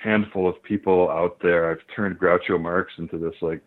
handful 0.00 0.48
of 0.48 0.62
people 0.62 1.10
out 1.10 1.38
there, 1.42 1.68
I've 1.68 1.82
turned 1.96 2.16
Groucho 2.16 2.60
Marx 2.60 2.92
into 2.98 3.18
this, 3.18 3.34
like, 3.42 3.60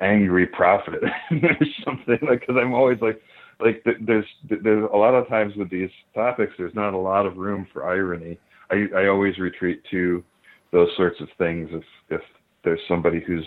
angry 0.00 0.46
prophet 0.46 1.02
or 1.30 1.66
something 1.84 2.18
like 2.22 2.40
because 2.40 2.56
i'm 2.60 2.74
always 2.74 3.00
like 3.00 3.22
like 3.60 3.84
there's 4.06 4.26
there's 4.48 4.88
a 4.92 4.96
lot 4.96 5.14
of 5.14 5.28
times 5.28 5.54
with 5.56 5.70
these 5.70 5.90
topics 6.14 6.52
there's 6.58 6.74
not 6.74 6.94
a 6.94 6.98
lot 6.98 7.26
of 7.26 7.36
room 7.36 7.66
for 7.72 7.86
irony 7.88 8.38
i 8.70 8.86
i 8.96 9.06
always 9.08 9.38
retreat 9.38 9.82
to 9.90 10.24
those 10.72 10.88
sorts 10.96 11.20
of 11.20 11.28
things 11.38 11.68
if 11.72 11.84
if 12.10 12.20
there's 12.64 12.80
somebody 12.88 13.20
who's 13.26 13.46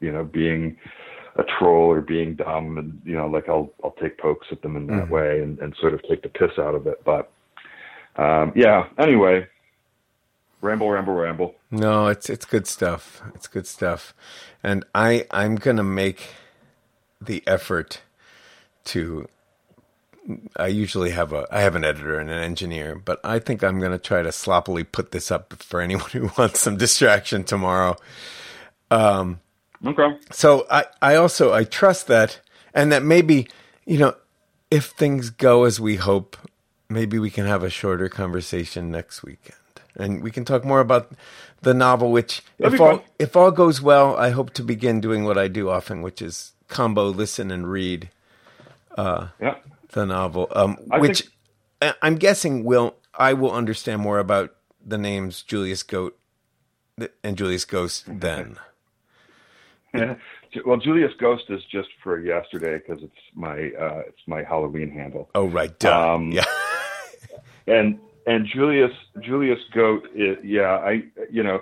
you 0.00 0.12
know 0.12 0.24
being 0.24 0.76
a 1.38 1.44
troll 1.58 1.90
or 1.90 2.00
being 2.00 2.34
dumb 2.36 2.78
and 2.78 3.00
you 3.04 3.16
know 3.16 3.28
like 3.28 3.48
i'll 3.48 3.72
i'll 3.84 3.96
take 4.02 4.18
pokes 4.18 4.46
at 4.52 4.62
them 4.62 4.76
in 4.76 4.86
that 4.88 5.08
Mhm. 5.08 5.10
way 5.10 5.42
and 5.42 5.58
and 5.60 5.74
sort 5.80 5.94
of 5.94 6.02
take 6.08 6.22
the 6.22 6.28
piss 6.30 6.58
out 6.58 6.74
of 6.74 6.86
it 6.86 7.02
but 7.04 7.32
um 8.16 8.52
yeah 8.56 8.84
anyway 8.98 9.46
ramble 10.62 10.90
ramble 10.90 11.14
ramble 11.14 11.54
No, 11.70 12.08
it's 12.08 12.30
it's 12.30 12.46
good 12.46 12.66
stuff. 12.66 13.22
It's 13.34 13.48
good 13.48 13.66
stuff, 13.66 14.14
and 14.62 14.84
I 14.94 15.26
I'm 15.30 15.56
gonna 15.56 15.84
make 15.84 16.34
the 17.20 17.42
effort 17.46 18.02
to. 18.86 19.28
I 20.56 20.68
usually 20.68 21.10
have 21.10 21.32
a 21.32 21.46
I 21.50 21.60
have 21.62 21.76
an 21.76 21.84
editor 21.84 22.18
and 22.18 22.30
an 22.30 22.42
engineer, 22.42 22.96
but 22.96 23.20
I 23.24 23.38
think 23.40 23.62
I'm 23.64 23.80
gonna 23.80 23.98
try 23.98 24.22
to 24.22 24.32
sloppily 24.32 24.84
put 24.84 25.12
this 25.12 25.30
up 25.30 25.54
for 25.62 25.80
anyone 25.80 26.10
who 26.12 26.30
wants 26.38 26.60
some 26.60 26.76
distraction 26.78 27.44
tomorrow. 27.44 27.96
Um, 28.90 29.40
okay 29.86 30.08
so 30.32 30.66
I, 30.70 30.86
I 31.02 31.16
also 31.16 31.52
I 31.52 31.64
trust 31.64 32.08
that 32.08 32.40
and 32.74 32.92
that 32.92 33.02
maybe, 33.02 33.48
you 33.86 33.98
know, 33.98 34.16
if 34.70 34.86
things 34.86 35.30
go 35.30 35.64
as 35.64 35.80
we 35.80 35.96
hope, 35.96 36.36
maybe 36.88 37.18
we 37.18 37.30
can 37.30 37.46
have 37.46 37.62
a 37.64 37.70
shorter 37.70 38.08
conversation 38.08 38.90
next 38.90 39.22
weekend. 39.24 39.58
and 39.96 40.22
we 40.22 40.30
can 40.30 40.44
talk 40.44 40.64
more 40.64 40.80
about 40.80 41.12
the 41.62 41.74
novel. 41.74 42.12
Which, 42.12 42.42
That'd 42.58 42.74
if 42.74 42.80
all 42.80 42.98
fun. 42.98 43.06
if 43.18 43.36
all 43.36 43.50
goes 43.52 43.82
well, 43.82 44.16
I 44.16 44.30
hope 44.30 44.52
to 44.54 44.62
begin 44.64 45.00
doing 45.00 45.24
what 45.24 45.38
I 45.38 45.48
do 45.48 45.70
often, 45.70 46.02
which 46.02 46.22
is 46.22 46.52
combo 46.68 47.08
listen 47.08 47.50
and 47.50 47.70
read 47.70 48.10
Yeah. 49.40 49.56
The 49.94 50.04
novel. 50.06 50.48
Um, 50.54 50.76
which 50.98 51.22
think- 51.22 51.32
I- 51.82 51.94
I'm 52.06 52.16
guessing 52.16 52.64
will 52.64 52.96
I 53.14 53.32
will 53.32 53.52
understand 53.52 54.02
more 54.02 54.18
about 54.18 54.54
the 54.84 54.98
names 54.98 55.42
Julius 55.42 55.82
Goat 55.82 56.18
and 57.22 57.36
Julius 57.38 57.64
Ghost 57.64 58.04
then. 58.06 58.56
Yeah. 59.96 60.16
Well, 60.66 60.76
Julius 60.78 61.12
Ghost 61.20 61.44
is 61.50 61.62
just 61.70 61.88
for 62.02 62.18
yesterday 62.18 62.78
because 62.78 63.00
it's 63.00 63.12
my 63.36 63.70
uh, 63.78 64.02
it's 64.08 64.22
my 64.26 64.42
Halloween 64.42 64.90
handle. 64.90 65.30
Oh 65.36 65.46
right, 65.46 65.76
duh. 65.78 66.14
Um, 66.14 66.32
yeah, 66.32 66.42
and 67.68 68.00
and 68.26 68.44
Julius 68.44 68.90
Julius 69.20 69.60
Goat, 69.72 70.08
i 70.16 70.36
yeah, 70.42 70.78
I 70.78 71.04
you 71.30 71.44
know, 71.44 71.60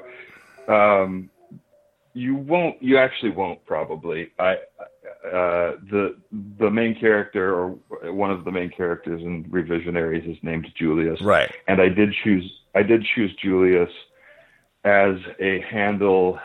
um, 0.75 1.29
you 2.15 2.35
won't, 2.35 2.83
you 2.83 2.97
actually 2.97 3.33
won't 3.33 3.63
probably. 3.67 4.31
I 4.39 4.57
uh, 5.25 5.77
the 5.91 6.17
the 6.59 6.71
main 6.71 6.99
character 6.99 7.55
or 7.55 8.13
one 8.13 8.31
of 8.31 8.45
the 8.45 8.51
main 8.51 8.71
characters 8.71 9.23
in 9.23 9.45
Revisionaries 9.45 10.29
is 10.31 10.37
named 10.43 10.67
Julius, 10.77 11.21
right. 11.21 11.51
and 11.69 11.81
I 11.81 11.89
did 11.89 12.13
choose 12.25 12.51
I 12.75 12.83
did 12.83 13.05
choose 13.15 13.35
Julius 13.37 13.91
as 14.85 15.15
a 15.39 15.61
handle 15.61 16.41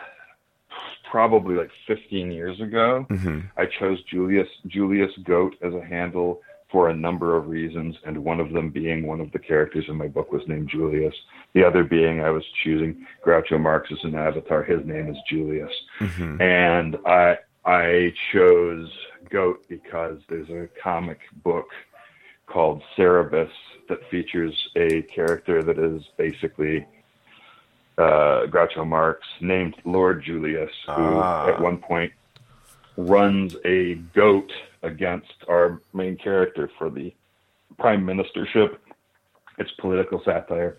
probably 1.09 1.55
like 1.55 1.71
15 1.88 2.32
years 2.32 2.59
ago. 2.61 3.05
hmm 3.09 3.39
I 3.57 3.65
chose 3.80 3.97
Julius 4.03 4.47
Julius 4.67 5.11
Goat 5.23 5.55
as 5.63 5.73
a 5.73 5.84
handle 5.84 6.41
for 6.71 6.89
a 6.89 6.95
number 6.95 7.38
of 7.38 7.47
reasons, 7.47 7.95
and 8.05 8.17
one 8.23 8.41
of 8.41 8.51
them 8.51 8.69
being 8.69 9.07
one 9.07 9.21
of 9.21 9.32
the 9.32 9.39
characters 9.39 9.86
in 9.88 9.95
my 9.95 10.07
book 10.07 10.32
was 10.34 10.41
named 10.47 10.69
Julius. 10.69 11.15
The 11.53 11.63
other 11.63 11.84
being 11.84 12.21
I 12.21 12.30
was 12.30 12.43
choosing 12.63 13.07
Groucho 13.25 13.59
Marx 13.59 13.89
as 13.91 14.03
an 14.03 14.15
avatar. 14.15 14.63
His 14.63 14.86
name 14.86 15.09
is 15.09 15.17
Julius, 15.30 15.71
hmm 15.97 16.39
and 16.41 16.97
I 17.05 17.38
I 17.68 18.13
chose 18.32 18.89
Goat 19.30 19.65
because 19.68 20.22
there's 20.30 20.49
a 20.49 20.70
comic 20.82 21.20
book 21.43 21.68
called 22.45 22.82
Cerebus 22.95 23.49
that 23.89 23.99
features 24.09 24.55
a 24.78 25.01
character 25.03 25.61
that 25.61 25.78
is 25.78 26.01
basically 26.18 26.86
uh, 27.97 28.45
Groucho 28.47 28.88
Marx 28.88 29.28
named 29.41 29.76
Lord 29.84 30.24
Julius, 30.24 30.72
who 30.86 30.91
Ah. 31.20 31.47
at 31.49 31.59
one 31.59 31.78
point 31.78 32.13
runs 32.95 33.55
a 33.65 33.95
goat 34.15 34.51
against 34.84 35.34
our 35.49 35.82
main 35.93 36.15
character 36.15 36.70
for 36.78 36.89
the 36.89 37.13
prime 37.78 38.05
ministership. 38.05 38.78
It's 39.57 39.72
political 39.72 40.22
satire. 40.24 40.78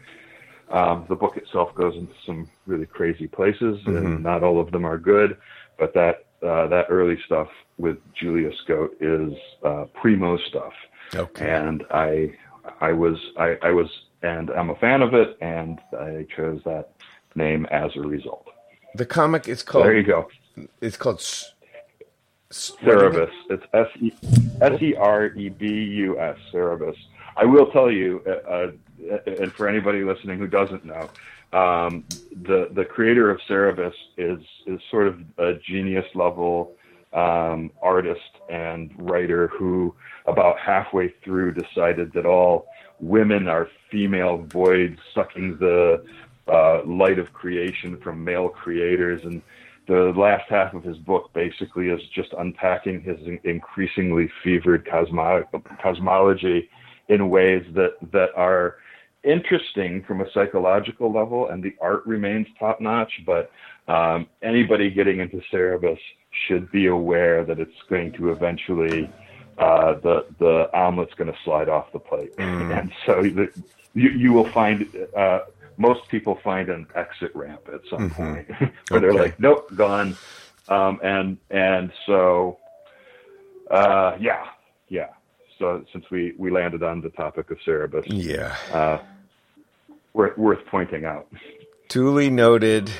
Um, 0.70 1.04
the 1.08 1.16
book 1.16 1.36
itself 1.36 1.74
goes 1.74 1.96
into 1.96 2.14
some 2.24 2.48
really 2.66 2.86
crazy 2.86 3.26
places, 3.26 3.82
Mhm. 3.84 3.96
and 3.96 4.22
not 4.22 4.42
all 4.42 4.58
of 4.60 4.70
them 4.70 4.84
are 4.86 4.98
good. 4.98 5.36
But 5.78 5.92
that 5.94 6.24
uh, 6.42 6.66
that 6.68 6.86
early 6.88 7.18
stuff 7.26 7.48
with 7.78 7.96
Julius 8.14 8.54
Goat 8.66 8.96
is 9.00 9.32
uh, 9.64 9.84
primo 10.00 10.36
stuff 10.48 10.72
Okay. 11.14 11.48
and 11.48 11.84
I 11.90 12.32
I 12.80 12.92
was 12.92 13.16
I, 13.38 13.56
I 13.62 13.70
was 13.70 13.88
and 14.22 14.50
I'm 14.50 14.70
a 14.70 14.74
fan 14.76 15.02
of 15.02 15.14
it 15.14 15.36
and 15.40 15.78
I 15.98 16.26
chose 16.36 16.60
that 16.64 16.90
name 17.34 17.66
as 17.70 17.90
a 17.96 18.00
result. 18.00 18.46
The 18.94 19.06
comic 19.06 19.48
is 19.48 19.62
called. 19.62 19.84
there 19.84 19.96
you 19.96 20.02
go. 20.02 20.28
It's 20.80 20.96
called. 20.96 21.16
S- 21.18 21.52
S- 22.50 22.72
what 22.82 22.96
is 22.96 23.02
it? 23.16 23.28
Cerebus. 23.28 23.30
It's 23.50 23.64
S 23.74 23.86
E 24.00 24.12
S 24.60 24.82
E 24.82 24.94
R 24.96 25.26
E 25.26 25.48
B 25.50 25.66
U 25.66 26.18
S. 26.18 26.36
Cerebus. 26.52 26.96
I 27.36 27.44
will 27.44 27.70
tell 27.70 27.90
you, 27.90 28.22
uh, 28.26 28.50
uh, 28.50 28.70
and 29.26 29.52
for 29.52 29.68
anybody 29.68 30.02
listening 30.02 30.38
who 30.38 30.46
doesn't 30.48 30.84
know, 30.84 31.08
um, 31.52 32.04
the 32.30 32.68
the 32.72 32.84
creator 32.84 33.30
of 33.30 33.40
Cerebus 33.48 33.94
is 34.16 34.40
is 34.66 34.80
sort 34.90 35.08
of 35.08 35.20
a 35.38 35.54
genius 35.54 36.06
level 36.14 36.74
um, 37.12 37.70
artist 37.82 38.20
and 38.50 38.90
writer 38.98 39.48
who, 39.48 39.94
about 40.26 40.58
halfway 40.58 41.14
through, 41.24 41.54
decided 41.54 42.12
that 42.12 42.26
all 42.26 42.66
women 43.00 43.48
are 43.48 43.68
female 43.90 44.44
voids 44.52 44.98
sucking 45.14 45.56
the 45.58 46.04
uh, 46.48 46.82
light 46.84 47.18
of 47.18 47.32
creation 47.32 47.98
from 47.98 48.22
male 48.22 48.48
creators. 48.48 49.24
And 49.24 49.40
the 49.86 50.12
last 50.16 50.48
half 50.50 50.74
of 50.74 50.84
his 50.84 50.98
book 50.98 51.30
basically 51.32 51.88
is 51.88 52.00
just 52.14 52.34
unpacking 52.38 53.00
his 53.00 53.18
in- 53.26 53.40
increasingly 53.44 54.30
fevered 54.44 54.86
cosmo- 54.86 55.48
cosmology 55.82 56.68
in 57.08 57.30
ways 57.30 57.64
that 57.74 57.94
that 58.12 58.34
are 58.36 58.76
interesting 59.24 60.02
from 60.06 60.20
a 60.20 60.30
psychological 60.32 61.12
level, 61.12 61.48
and 61.48 61.62
the 61.62 61.74
art 61.80 62.06
remains 62.06 62.46
top 62.58 62.80
notch. 62.80 63.12
But 63.26 63.50
um, 63.88 64.28
anybody 64.42 64.90
getting 64.90 65.20
into 65.20 65.40
Cerebus 65.52 65.98
should 66.46 66.70
be 66.70 66.86
aware 66.86 67.44
that 67.44 67.58
it's 67.58 67.70
going 67.88 68.12
to 68.14 68.30
eventually 68.32 69.12
uh, 69.58 69.94
the 70.02 70.26
the 70.38 70.68
omelet's 70.74 71.14
going 71.14 71.30
to 71.32 71.38
slide 71.44 71.68
off 71.68 71.86
the 71.92 71.98
plate, 71.98 72.36
Mm. 72.36 72.70
and 72.80 72.92
so 73.06 73.22
the, 73.22 73.48
you 73.94 74.10
you 74.10 74.32
will 74.32 74.50
find. 74.52 74.84
Uh, 75.16 75.40
most 75.80 76.00
people 76.10 76.36
find 76.42 76.68
an 76.70 76.88
exit 76.96 77.30
ramp 77.36 77.60
at 77.72 77.80
some 77.88 78.10
Mhm. 78.10 78.16
point 78.16 78.50
where 78.88 79.00
they're 79.00 79.10
Okay. 79.12 79.22
like, 79.22 79.38
nope, 79.38 79.72
gone. 79.76 80.18
Um, 80.66 80.98
and 81.04 81.38
and 81.50 81.92
so, 82.04 82.58
uh, 83.70 84.16
yeah, 84.20 84.44
yeah. 84.88 85.10
So 85.58 85.84
since 85.92 86.04
we 86.10 86.34
we 86.38 86.50
landed 86.50 86.82
on 86.82 87.00
the 87.00 87.10
topic 87.10 87.50
of 87.50 87.58
Cerebus, 87.66 88.04
Yeah. 88.06 88.54
uh, 88.72 88.98
worth 90.12 90.36
worth 90.38 90.64
pointing 90.70 91.04
out. 91.04 91.26
Duly 91.88 92.30
noted. 92.30 92.90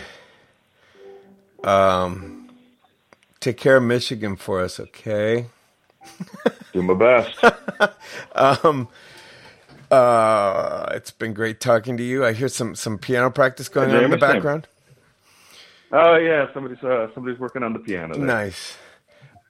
Um, 1.65 2.49
take 3.41 3.57
care 3.57 3.77
of 3.77 3.83
Michigan 3.83 4.37
for 4.37 4.61
us, 4.61 4.79
okay? 4.81 5.47
Do 6.73 6.83
my 6.83 6.95
best. 6.95 7.45
Um, 8.33 8.89
uh, 9.91 10.87
it's 10.93 11.11
been 11.11 11.33
great 11.35 11.61
talking 11.61 11.97
to 11.97 12.03
you. 12.03 12.25
I 12.25 12.33
hear 12.33 12.49
some 12.49 12.75
some 12.75 12.99
piano 12.99 13.31
practice 13.31 13.69
going 13.69 13.91
on 13.91 14.05
in 14.05 14.11
the 14.11 14.17
background. 14.17 14.67
oh 15.93 16.17
yeah, 16.17 16.47
somebody's 16.55 16.83
uh, 16.83 17.09
somebody's 17.15 17.39
working 17.39 17.63
on 17.63 17.73
the 17.73 17.79
piano. 17.79 18.15
There. 18.15 18.25
Nice. 18.25 18.77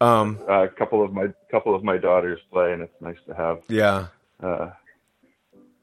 Um, 0.00 0.38
Uh, 0.48 0.62
a 0.64 0.68
couple 0.68 1.04
of 1.04 1.12
my 1.12 1.26
couple 1.50 1.74
of 1.74 1.82
my 1.82 1.96
daughters 1.98 2.38
play, 2.52 2.72
and 2.72 2.82
it's 2.82 3.00
nice 3.00 3.16
to 3.26 3.34
have. 3.34 3.58
yeah. 3.68 4.06
Uh, 4.42 4.70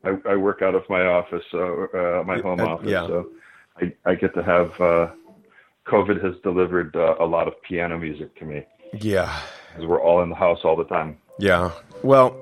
I, 0.03 0.17
I 0.29 0.35
work 0.35 0.61
out 0.61 0.75
of 0.75 0.83
my 0.89 1.05
office, 1.05 1.43
so 1.51 1.87
uh, 1.93 2.23
my 2.25 2.37
home 2.39 2.59
Uh, 2.59 2.65
office, 2.67 2.87
yeah. 2.89 3.07
so 3.07 3.29
I, 3.81 3.93
I 4.05 4.15
get 4.15 4.33
to 4.35 4.43
have. 4.43 4.79
Uh, 4.79 5.07
COVID 5.87 6.23
has 6.23 6.33
delivered 6.43 6.95
uh, 6.95 7.15
a 7.19 7.25
lot 7.25 7.47
of 7.47 7.61
piano 7.61 7.97
music 7.99 8.35
to 8.39 8.45
me 8.45 8.65
Yeah. 8.93 9.31
because 9.71 9.85
we're 9.87 10.01
all 10.01 10.23
in 10.23 10.29
the 10.29 10.35
house 10.35 10.59
all 10.63 10.75
the 10.75 10.85
time. 10.85 11.17
Yeah. 11.39 11.71
Well, 12.01 12.35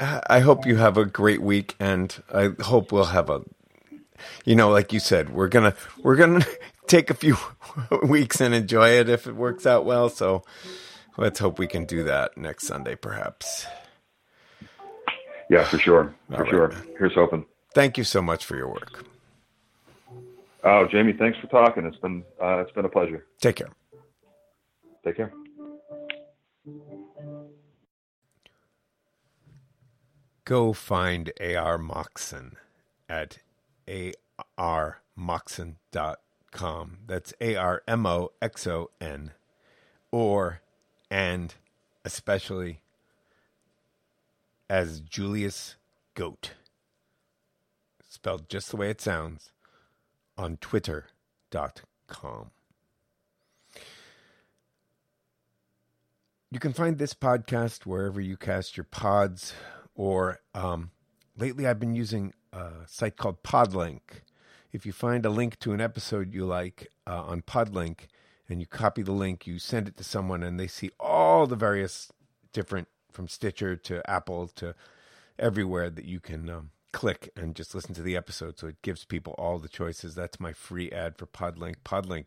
I 0.00 0.20
I 0.28 0.40
hope 0.40 0.64
you 0.66 0.76
have 0.76 0.96
a 0.96 1.04
great 1.04 1.42
week, 1.42 1.74
and 1.80 2.14
I 2.32 2.50
hope 2.62 2.92
we'll 2.92 3.04
have 3.18 3.28
a, 3.30 3.42
you 4.44 4.54
know, 4.54 4.70
like 4.70 4.92
you 4.92 5.00
said, 5.00 5.30
we're 5.30 5.48
gonna 5.48 5.74
we're 6.02 6.16
gonna 6.16 6.44
take 6.86 7.10
a 7.10 7.14
few 7.14 7.36
weeks 8.08 8.40
and 8.40 8.54
enjoy 8.54 8.90
it 8.90 9.08
if 9.08 9.26
it 9.26 9.34
works 9.34 9.66
out 9.66 9.84
well. 9.84 10.08
So 10.08 10.44
let's 11.18 11.38
hope 11.38 11.58
we 11.58 11.66
can 11.66 11.84
do 11.84 12.04
that 12.04 12.38
next 12.38 12.66
Sunday, 12.66 12.94
perhaps. 12.94 13.66
Yeah, 15.50 15.64
for 15.64 15.78
sure, 15.78 16.14
for 16.30 16.42
right, 16.42 16.50
sure. 16.50 16.68
man. 16.68 16.82
Here's 16.98 17.14
hoping. 17.14 17.44
Thank 17.74 17.98
you 17.98 18.04
so 18.04 18.22
much 18.22 18.46
for 18.46 18.56
your 18.56 18.68
work. 18.68 19.04
Oh, 20.64 20.86
Jamie, 20.90 21.12
thanks 21.12 21.38
for 21.38 21.46
talking. 21.48 21.84
It's 21.84 21.96
been 21.98 22.24
uh, 22.42 22.60
it's 22.60 22.72
been 22.72 22.84
a 22.84 22.88
pleasure. 22.88 23.26
Take 23.40 23.56
care. 23.56 23.68
Take 25.04 25.16
care. 25.16 25.32
Go 30.44 30.72
find 30.72 31.30
AR 31.40 31.78
Moxon 31.78 32.56
at 33.08 33.38
armoxon.com. 34.58 36.98
That's 37.06 37.32
A 37.40 37.56
R 37.56 37.82
M 37.86 38.06
O 38.06 38.30
X 38.40 38.66
O 38.66 38.90
N. 39.00 39.32
Or, 40.10 40.62
and 41.10 41.54
especially 42.04 42.80
as 44.68 45.00
Julius 45.00 45.76
Goat, 46.14 46.52
spelled 48.08 48.48
just 48.48 48.70
the 48.70 48.76
way 48.76 48.90
it 48.90 49.00
sounds, 49.00 49.52
on 50.36 50.56
twitter.com. 50.58 52.50
You 56.50 56.58
can 56.58 56.72
find 56.72 56.96
this 56.96 57.12
podcast 57.12 57.84
wherever 57.84 58.20
you 58.20 58.36
cast 58.36 58.76
your 58.76 58.84
pods, 58.84 59.52
or 59.94 60.40
um, 60.54 60.92
lately 61.36 61.66
I've 61.66 61.78
been 61.78 61.94
using 61.94 62.32
a 62.52 62.70
site 62.86 63.16
called 63.16 63.42
Podlink. 63.42 64.00
If 64.72 64.86
you 64.86 64.92
find 64.92 65.26
a 65.26 65.30
link 65.30 65.58
to 65.60 65.72
an 65.72 65.80
episode 65.80 66.32
you 66.32 66.46
like 66.46 66.88
uh, 67.06 67.22
on 67.22 67.42
Podlink 67.42 68.06
and 68.48 68.60
you 68.60 68.66
copy 68.66 69.02
the 69.02 69.12
link, 69.12 69.46
you 69.46 69.58
send 69.58 69.88
it 69.88 69.96
to 69.96 70.04
someone, 70.04 70.42
and 70.42 70.58
they 70.58 70.66
see 70.66 70.90
all 70.98 71.46
the 71.46 71.56
various 71.56 72.10
different, 72.52 72.88
from 73.12 73.28
Stitcher 73.28 73.76
to 73.76 74.08
Apple 74.10 74.48
to 74.48 74.74
everywhere 75.38 75.90
that 75.90 76.04
you 76.04 76.20
can 76.20 76.48
um, 76.48 76.70
click 76.92 77.30
and 77.36 77.54
just 77.54 77.74
listen 77.74 77.94
to 77.94 78.02
the 78.02 78.16
episode. 78.16 78.58
So 78.58 78.68
it 78.68 78.82
gives 78.82 79.04
people 79.04 79.34
all 79.38 79.58
the 79.58 79.68
choices. 79.68 80.14
That's 80.14 80.40
my 80.40 80.52
free 80.52 80.90
ad 80.90 81.16
for 81.16 81.26
Podlink. 81.26 81.76
Podlink, 81.84 82.26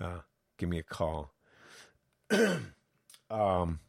uh, 0.00 0.20
give 0.58 0.68
me 0.68 0.78
a 0.78 0.82
call. 0.82 1.32
um, 3.30 3.80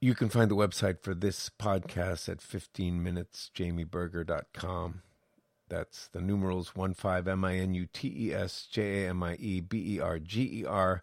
you 0.00 0.14
can 0.14 0.28
find 0.28 0.48
the 0.50 0.56
website 0.56 1.02
for 1.02 1.14
this 1.14 1.48
podcast 1.48 2.28
at 2.28 2.38
15minutesjamieberger.com. 2.38 5.02
That's 5.72 6.08
the 6.08 6.20
numerals 6.20 6.72
15 6.74 7.26
M 7.26 7.44
I 7.46 7.56
N 7.56 7.72
U 7.72 7.86
T 7.90 8.12
E 8.14 8.34
S 8.34 8.68
J 8.70 9.06
A 9.06 9.08
M 9.08 9.22
I 9.22 9.36
E 9.36 9.62
B 9.62 9.94
E 9.94 10.00
R 10.00 10.18
G 10.18 10.60
E 10.60 10.64
R. 10.66 11.00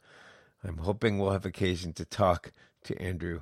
I'm 0.63 0.77
hoping 0.77 1.17
we'll 1.17 1.31
have 1.31 1.43
occasion 1.43 1.91
to 1.93 2.05
talk 2.05 2.51
to 2.83 3.01
Andrew 3.01 3.41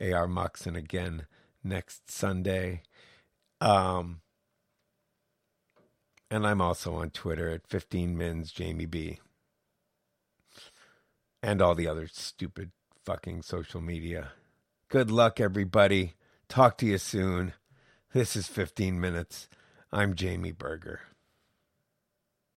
A.R. 0.00 0.28
Moxon 0.28 0.76
again 0.76 1.26
next 1.64 2.12
Sunday. 2.12 2.82
Um, 3.60 4.20
and 6.30 6.46
I'm 6.46 6.60
also 6.60 6.94
on 6.94 7.10
Twitter 7.10 7.48
at 7.48 7.66
15 7.66 8.16
mins 8.16 8.52
Jamie 8.52 8.86
B. 8.86 9.18
And 11.42 11.60
all 11.60 11.74
the 11.74 11.88
other 11.88 12.06
stupid 12.06 12.70
fucking 13.04 13.42
social 13.42 13.80
media. 13.80 14.30
Good 14.88 15.10
luck, 15.10 15.40
everybody. 15.40 16.14
Talk 16.48 16.78
to 16.78 16.86
you 16.86 16.98
soon. 16.98 17.54
This 18.12 18.36
is 18.36 18.46
15 18.46 19.00
minutes. 19.00 19.48
I'm 19.90 20.14
Jamie 20.14 20.52
Berger. 20.52 21.00